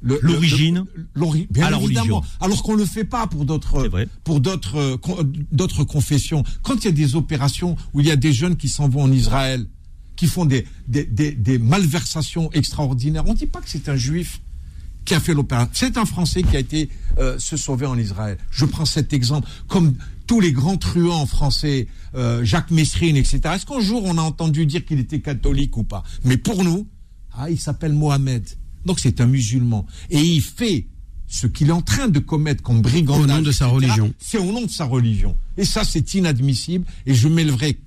[0.03, 2.19] L'origine le- l'ori- bien à la évidemment.
[2.19, 2.21] religion.
[2.39, 3.89] Alors qu'on le fait pas pour d'autres
[4.23, 6.43] pour d'autres euh, d'autres confessions.
[6.61, 9.01] Quand il y a des opérations où il y a des jeunes qui s'en vont
[9.01, 9.65] en Israël,
[10.15, 14.39] qui font des des, des, des malversations extraordinaires, on dit pas que c'est un juif
[15.07, 15.71] qui a fait l'opération.
[15.73, 18.37] C'est un Français qui a été euh, se sauver en Israël.
[18.51, 19.95] Je prends cet exemple comme
[20.27, 23.39] tous les grands truands français, euh, Jacques Messrine, etc.
[23.55, 26.03] Est-ce qu'un jour on a entendu dire qu'il était catholique ou pas?
[26.25, 26.85] Mais pour nous,
[27.33, 28.45] ah, il s'appelle Mohamed.
[28.85, 29.85] Donc c'est un musulman.
[30.09, 30.87] Et il fait
[31.27, 33.23] ce qu'il est en train de commettre comme brigandage.
[33.23, 34.13] Au nom de sa religion.
[34.19, 35.37] C'est au nom de sa religion.
[35.57, 36.85] Et ça, c'est inadmissible.
[37.05, 37.79] Et je m'élèverai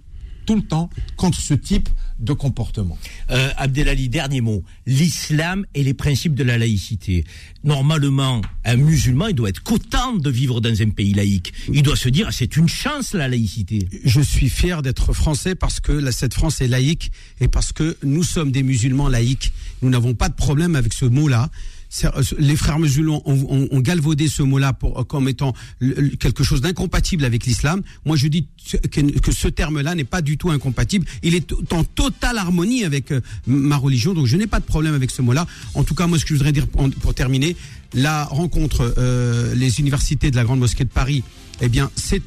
[0.47, 1.89] tout le temps contre ce type
[2.21, 2.99] de comportement.
[3.31, 4.63] Euh, Abdelali, dernier mot.
[4.87, 7.25] L'islam et les principes de la laïcité.
[7.65, 11.53] Normalement, un musulman, il doit être content de vivre dans un pays laïque.
[11.73, 13.89] Il doit se dire, ah, c'est une chance la laïcité.
[14.05, 17.11] Je suis fier d'être français parce que la, cette France est laïque
[17.41, 19.53] et parce que nous sommes des musulmans laïques.
[19.83, 21.51] Nous n'avons pas de problème avec ce mot-là.
[22.05, 25.55] Euh, Les frères musulmans ont, ont- ont galvaudé ce mot-là pour- comme étant
[26.21, 27.83] quelque chose d'incompatible avec l'islam.
[28.05, 28.47] Moi, je dis
[28.91, 31.07] que, ce terme-là n'est pas du tout incompatible.
[31.23, 34.95] Il est en totale harmonie avec euh, ma religion, donc je n'ai pas de problème
[34.95, 35.47] avec ce mot-là.
[35.75, 37.57] En tout cas, moi, ce que je voudrais dire pour, terminer,
[37.93, 41.25] la rencontre, euh, les universités de la Grande Mosquée de Paris,
[41.61, 42.23] eh bien, c'est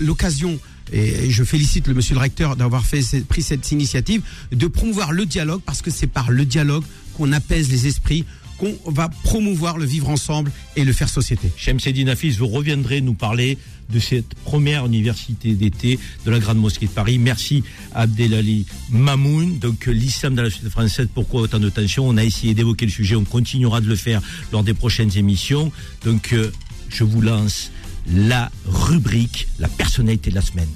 [0.00, 0.58] l'occasion
[0.90, 5.26] et je félicite le monsieur le recteur d'avoir fait pris cette initiative de promouvoir le
[5.26, 6.82] dialogue parce que c'est par le dialogue
[7.14, 8.24] qu'on apaise les esprits,
[8.58, 11.50] qu'on va promouvoir le vivre ensemble et le faire société.
[11.56, 13.56] Chemseddin Hafiz, vous reviendrez nous parler
[13.90, 17.18] de cette première université d'été de la Grande Mosquée de Paris.
[17.18, 17.62] Merci
[17.94, 19.58] Abdelali Mamoun.
[19.58, 22.06] Donc euh, l'islam dans la société française, pourquoi autant de tensions?
[22.06, 24.20] On a essayé d'évoquer le sujet, on continuera de le faire
[24.52, 25.72] lors des prochaines émissions.
[26.04, 26.52] Donc euh,
[26.88, 27.70] je vous lance
[28.10, 30.68] la rubrique, la personnalité de la semaine.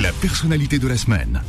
[0.00, 1.42] La personnalité de la semaine.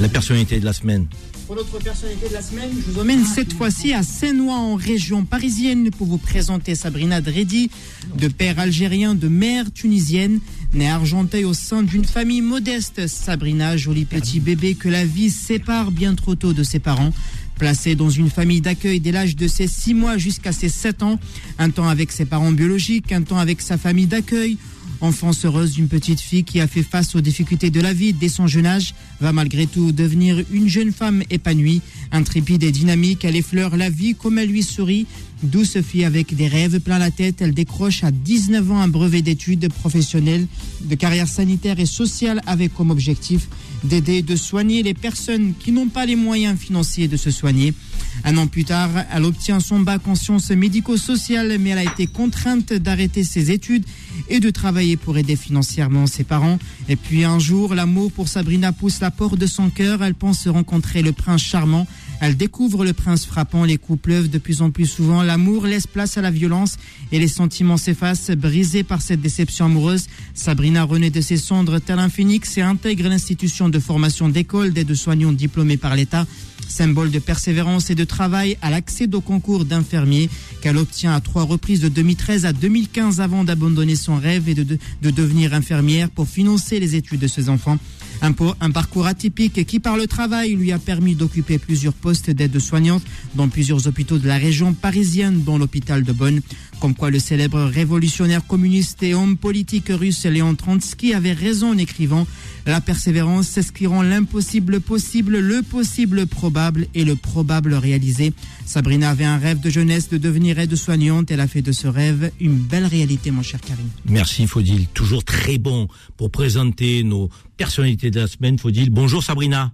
[0.00, 1.06] La personnalité de la semaine.
[1.46, 5.26] Pour notre personnalité de la semaine, je vous emmène cette fois-ci à Saint-Ouen, en région
[5.26, 7.70] parisienne, pour vous présenter Sabrina Dredi,
[8.16, 10.40] de père algérien, de mère tunisienne,
[10.72, 13.06] née à Argenteuil au sein d'une famille modeste.
[13.08, 17.12] Sabrina, joli petit bébé que la vie sépare bien trop tôt de ses parents.
[17.58, 21.20] Placée dans une famille d'accueil dès l'âge de ses 6 mois jusqu'à ses 7 ans,
[21.58, 24.56] un temps avec ses parents biologiques, un temps avec sa famille d'accueil,
[25.04, 28.30] Enfance heureuse d'une petite fille qui a fait face aux difficultés de la vie dès
[28.30, 33.22] son jeune âge, va malgré tout devenir une jeune femme épanouie, intrépide et dynamique.
[33.22, 35.06] Elle effleure la vie comme elle lui sourit.
[35.42, 39.20] Douce fille avec des rêves plein la tête, elle décroche à 19 ans un brevet
[39.20, 40.46] d'études professionnelles
[40.80, 43.48] de carrière sanitaire et sociale avec comme objectif
[43.82, 47.74] d'aider et de soigner les personnes qui n'ont pas les moyens financiers de se soigner.
[48.22, 52.06] Un an plus tard, elle obtient son bac en sciences médico-sociales, mais elle a été
[52.06, 53.84] contrainte d'arrêter ses études
[54.28, 56.58] et de travailler pour aider financièrement ses parents.
[56.88, 60.02] Et puis un jour, l'amour pour Sabrina pousse la porte de son cœur.
[60.02, 61.86] Elle pense rencontrer le prince charmant.
[62.20, 63.64] Elle découvre le prince frappant.
[63.64, 65.22] Les coups pleuvent de plus en plus souvent.
[65.22, 66.76] L'amour laisse place à la violence
[67.12, 68.30] et les sentiments s'effacent.
[68.30, 73.08] Brisée par cette déception amoureuse, Sabrina renaît de ses cendres tel un phénix et intègre
[73.08, 76.26] l'institution de formation d'école d'aide-soignants diplômés par l'État.
[76.68, 80.28] Symbole de persévérance et de travail, à l'accès au concours d'infirmier
[80.60, 84.62] qu'elle obtient à trois reprises de 2013 à 2015 avant d'abandonner son rêve et de,
[84.62, 87.78] de, de devenir infirmière pour financer les études de ses enfants.
[88.24, 93.02] Un, parcours atypique qui, par le travail, lui a permis d'occuper plusieurs postes d'aide-soignante
[93.34, 96.40] dans plusieurs hôpitaux de la région parisienne, dont l'hôpital de Bonn.
[96.80, 101.78] Comme quoi le célèbre révolutionnaire communiste et homme politique russe Léon Trotsky avait raison en
[101.78, 102.26] écrivant
[102.64, 108.32] La persévérance, c'est ce qui rend l'impossible possible, le possible probable et le probable réalisé.
[108.64, 111.30] Sabrina avait un rêve de jeunesse de devenir aide-soignante.
[111.30, 113.88] Elle a fait de ce rêve une belle réalité, mon cher Karim.
[114.06, 118.58] Merci Faudil, toujours très bon pour présenter nos personnalités de la semaine.
[118.58, 119.72] Faudil, bonjour Sabrina.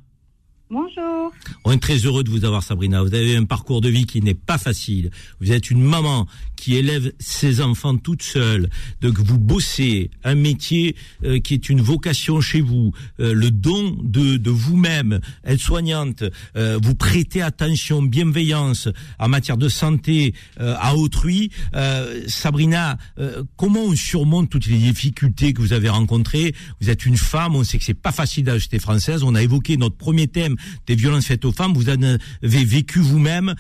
[0.71, 1.33] Bonjour.
[1.65, 3.03] On est très heureux de vous avoir, Sabrina.
[3.03, 5.11] Vous avez un parcours de vie qui n'est pas facile.
[5.41, 6.27] Vous êtes une maman
[6.61, 8.69] qui élève ses enfants toute seule.
[9.01, 13.97] Donc vous bossez un métier euh, qui est une vocation chez vous, euh, le don
[14.03, 16.23] de, de vous-même, aide-soignante.
[16.57, 18.89] Euh, vous prêtez attention, bienveillance
[19.19, 21.51] en matière de santé euh, à autrui.
[21.75, 26.55] Euh, Sabrina, euh, comment on surmonte toutes les difficultés que vous avez rencontrées?
[26.83, 29.23] Vous êtes une femme, on sait que c'est pas facile dans française.
[29.23, 30.57] On a évoqué notre premier thème
[30.87, 31.73] des violences faites aux femmes.
[31.73, 33.55] Vous en avez vécu vous-même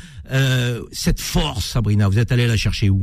[0.93, 2.09] cette force, Sabrina.
[2.09, 3.03] Vous êtes allée la chercher où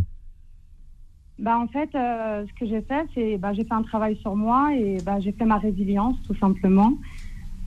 [1.39, 4.35] Bah, en fait, euh, ce que j'ai fait, c'est bah, j'ai fait un travail sur
[4.35, 6.93] moi et bah, j'ai fait ma résilience, tout simplement.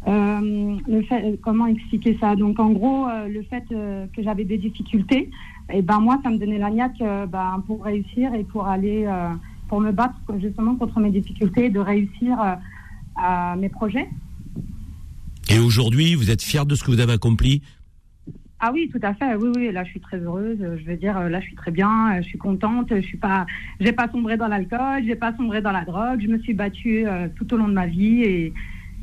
[0.08, 2.34] Euh, le fait, comment expliquer ça?
[2.34, 5.30] Donc, en gros, euh, le fait euh, que j'avais des difficultés,
[5.72, 9.04] et ben moi, ça me donnait la niaque euh, bah, pour réussir et pour aller,
[9.06, 9.28] euh,
[9.68, 12.54] pour me battre justement contre mes difficultés et de réussir euh,
[13.16, 14.08] à mes projets.
[15.48, 17.62] Et aujourd'hui, vous êtes fière de ce que vous avez accompli?
[18.60, 19.34] Ah oui, tout à fait.
[19.36, 19.72] Oui, oui.
[19.72, 20.58] Là, je suis très heureuse.
[20.60, 22.20] Je veux dire, là, je suis très bien.
[22.20, 22.88] Je suis contente.
[22.90, 23.46] Je suis pas,
[23.80, 25.02] j'ai pas sombré dans l'alcool.
[25.06, 26.20] J'ai pas sombré dans la drogue.
[26.22, 28.52] Je me suis battue euh, tout au long de ma vie et,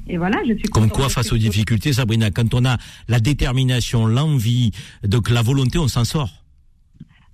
[0.07, 0.69] et voilà, je suis.
[0.69, 2.77] Comme quoi, face ce aux difficultés, Sabrina, quand on a
[3.07, 4.71] la détermination, l'envie,
[5.03, 6.45] donc la volonté, on s'en sort.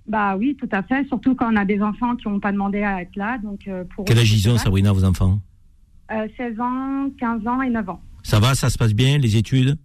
[0.06, 1.06] Bah oui, tout à fait.
[1.08, 3.38] Surtout quand on a des enfants qui n'ont pas demandé à être là.
[3.42, 5.40] Donc euh, pour Quel âge ils ont, Sabrina, vos enfants?
[6.08, 6.24] Vrai.
[6.24, 8.02] Euh, 16 ans, 15 ans et 9 ans.
[8.22, 9.78] Ça va, ça se passe bien, les études?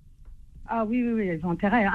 [0.71, 1.85] Ah oui, oui, oui, ils ont intérêt.
[1.85, 1.93] hein.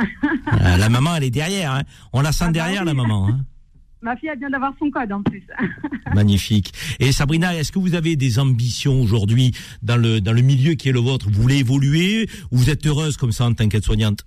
[0.61, 1.73] Euh, La maman, elle est derrière.
[1.73, 1.83] hein.
[2.13, 2.87] On la sent Ah bah derrière, oui.
[2.89, 3.29] la maman.
[3.29, 3.41] hein.
[4.03, 5.43] Ma fille, elle vient d'avoir son code en plus.
[6.15, 6.73] Magnifique.
[7.01, 9.53] Et Sabrina, est-ce que vous avez des ambitions aujourd'hui
[9.83, 11.31] dans le dans le milieu qui est le vôtre?
[11.31, 14.27] Vous voulez évoluer ou vous êtes heureuse comme ça en tant qu'aide-soignante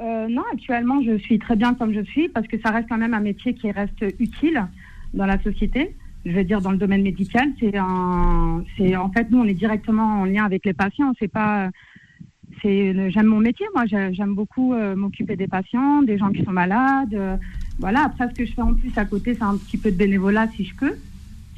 [0.00, 2.98] Euh, non, actuellement, je suis très bien comme je suis parce que ça reste quand
[2.98, 4.64] même un métier qui reste utile
[5.12, 5.96] dans la société.
[6.24, 10.24] Je veux dire, dans le domaine médical, c'est en fait, nous, on est directement en
[10.24, 11.12] lien avec les patients.
[11.18, 11.68] C'est pas,
[12.62, 13.66] c'est, j'aime mon métier.
[13.74, 17.12] Moi, J'ai- j'aime beaucoup euh, m'occuper des patients, des gens qui sont malades.
[17.14, 17.36] euh,
[17.78, 18.04] voilà.
[18.04, 20.46] Après, ce que je fais en plus à côté, c'est un petit peu de bénévolat
[20.56, 20.94] si je peux,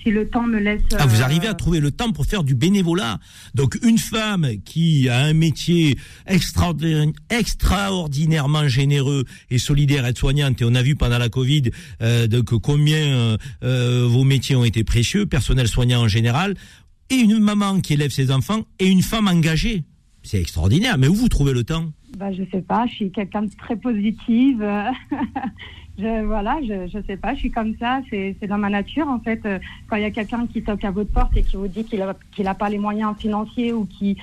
[0.02, 0.82] si le temps me laisse.
[0.98, 3.18] Ah, vous euh, arrivez à trouver le temps pour faire du bénévolat.
[3.54, 10.74] Donc une femme qui a un métier extraordinaire- extraordinairement généreux et solidaire, aide-soignante, et on
[10.74, 11.70] a vu pendant la Covid
[12.02, 16.54] euh, donc combien euh, euh, vos métiers ont été précieux, personnel soignant en général,
[17.10, 19.84] et une maman qui élève ses enfants et une femme engagée.
[20.24, 20.98] C'est extraordinaire.
[20.98, 21.84] Mais où vous trouvez le temps?
[22.18, 24.60] Bah, je sais pas, je suis quelqu'un de très positive.
[25.98, 29.20] je, voilà, je, je sais pas, je suis comme ça, c'est dans ma nature en
[29.20, 29.40] fait.
[29.88, 32.02] Quand il y a quelqu'un qui toque à votre porte et qui vous dit qu'il
[32.02, 34.16] a, qu'il a pas les moyens financiers ou qui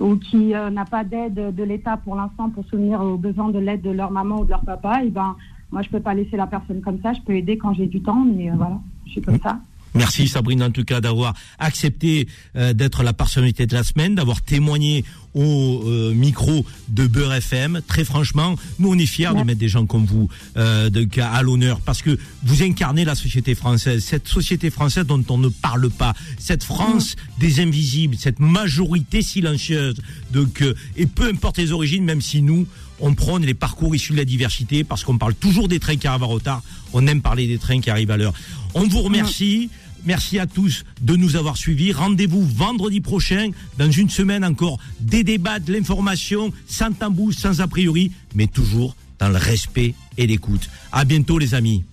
[0.00, 3.58] ou qui euh, n'a pas d'aide de l'État pour l'instant pour soutenir aux besoins de
[3.58, 5.36] l'aide de leur maman ou de leur papa, et ben
[5.70, 7.12] moi je peux pas laisser la personne comme ça.
[7.12, 9.58] Je peux aider quand j'ai du temps, mais euh, voilà, je suis comme ça.
[9.98, 14.42] Merci Sabrina en tout cas d'avoir accepté euh, d'être la personnalité de la semaine, d'avoir
[14.42, 15.04] témoigné
[15.34, 17.80] au euh, micro de Beurre FM.
[17.86, 21.42] Très franchement, nous on est fiers de mettre des gens comme vous euh, de, à
[21.42, 25.90] l'honneur parce que vous incarnez la société française, cette société française dont on ne parle
[25.90, 29.96] pas, cette France des invisibles, cette majorité silencieuse.
[30.32, 30.64] Donc,
[30.96, 32.66] et peu importe les origines, même si nous
[33.00, 36.06] on prône les parcours issus de la diversité parce qu'on parle toujours des trains qui
[36.06, 36.62] arrivent en retard.
[36.92, 38.34] On aime parler des trains qui arrivent à l'heure.
[38.74, 39.70] On vous remercie.
[40.04, 41.92] Merci à tous de nous avoir suivis.
[41.92, 47.66] Rendez-vous vendredi prochain, dans une semaine encore, des débats, de l'information, sans tabou, sans a
[47.66, 50.70] priori, mais toujours dans le respect et l'écoute.
[50.92, 51.84] À bientôt les amis.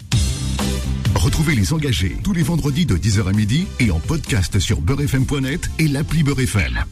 [1.15, 5.69] Retrouvez les engagés tous les vendredis de 10h à midi et en podcast sur beurrefm.net
[5.79, 6.83] et l'appli Beurre FM.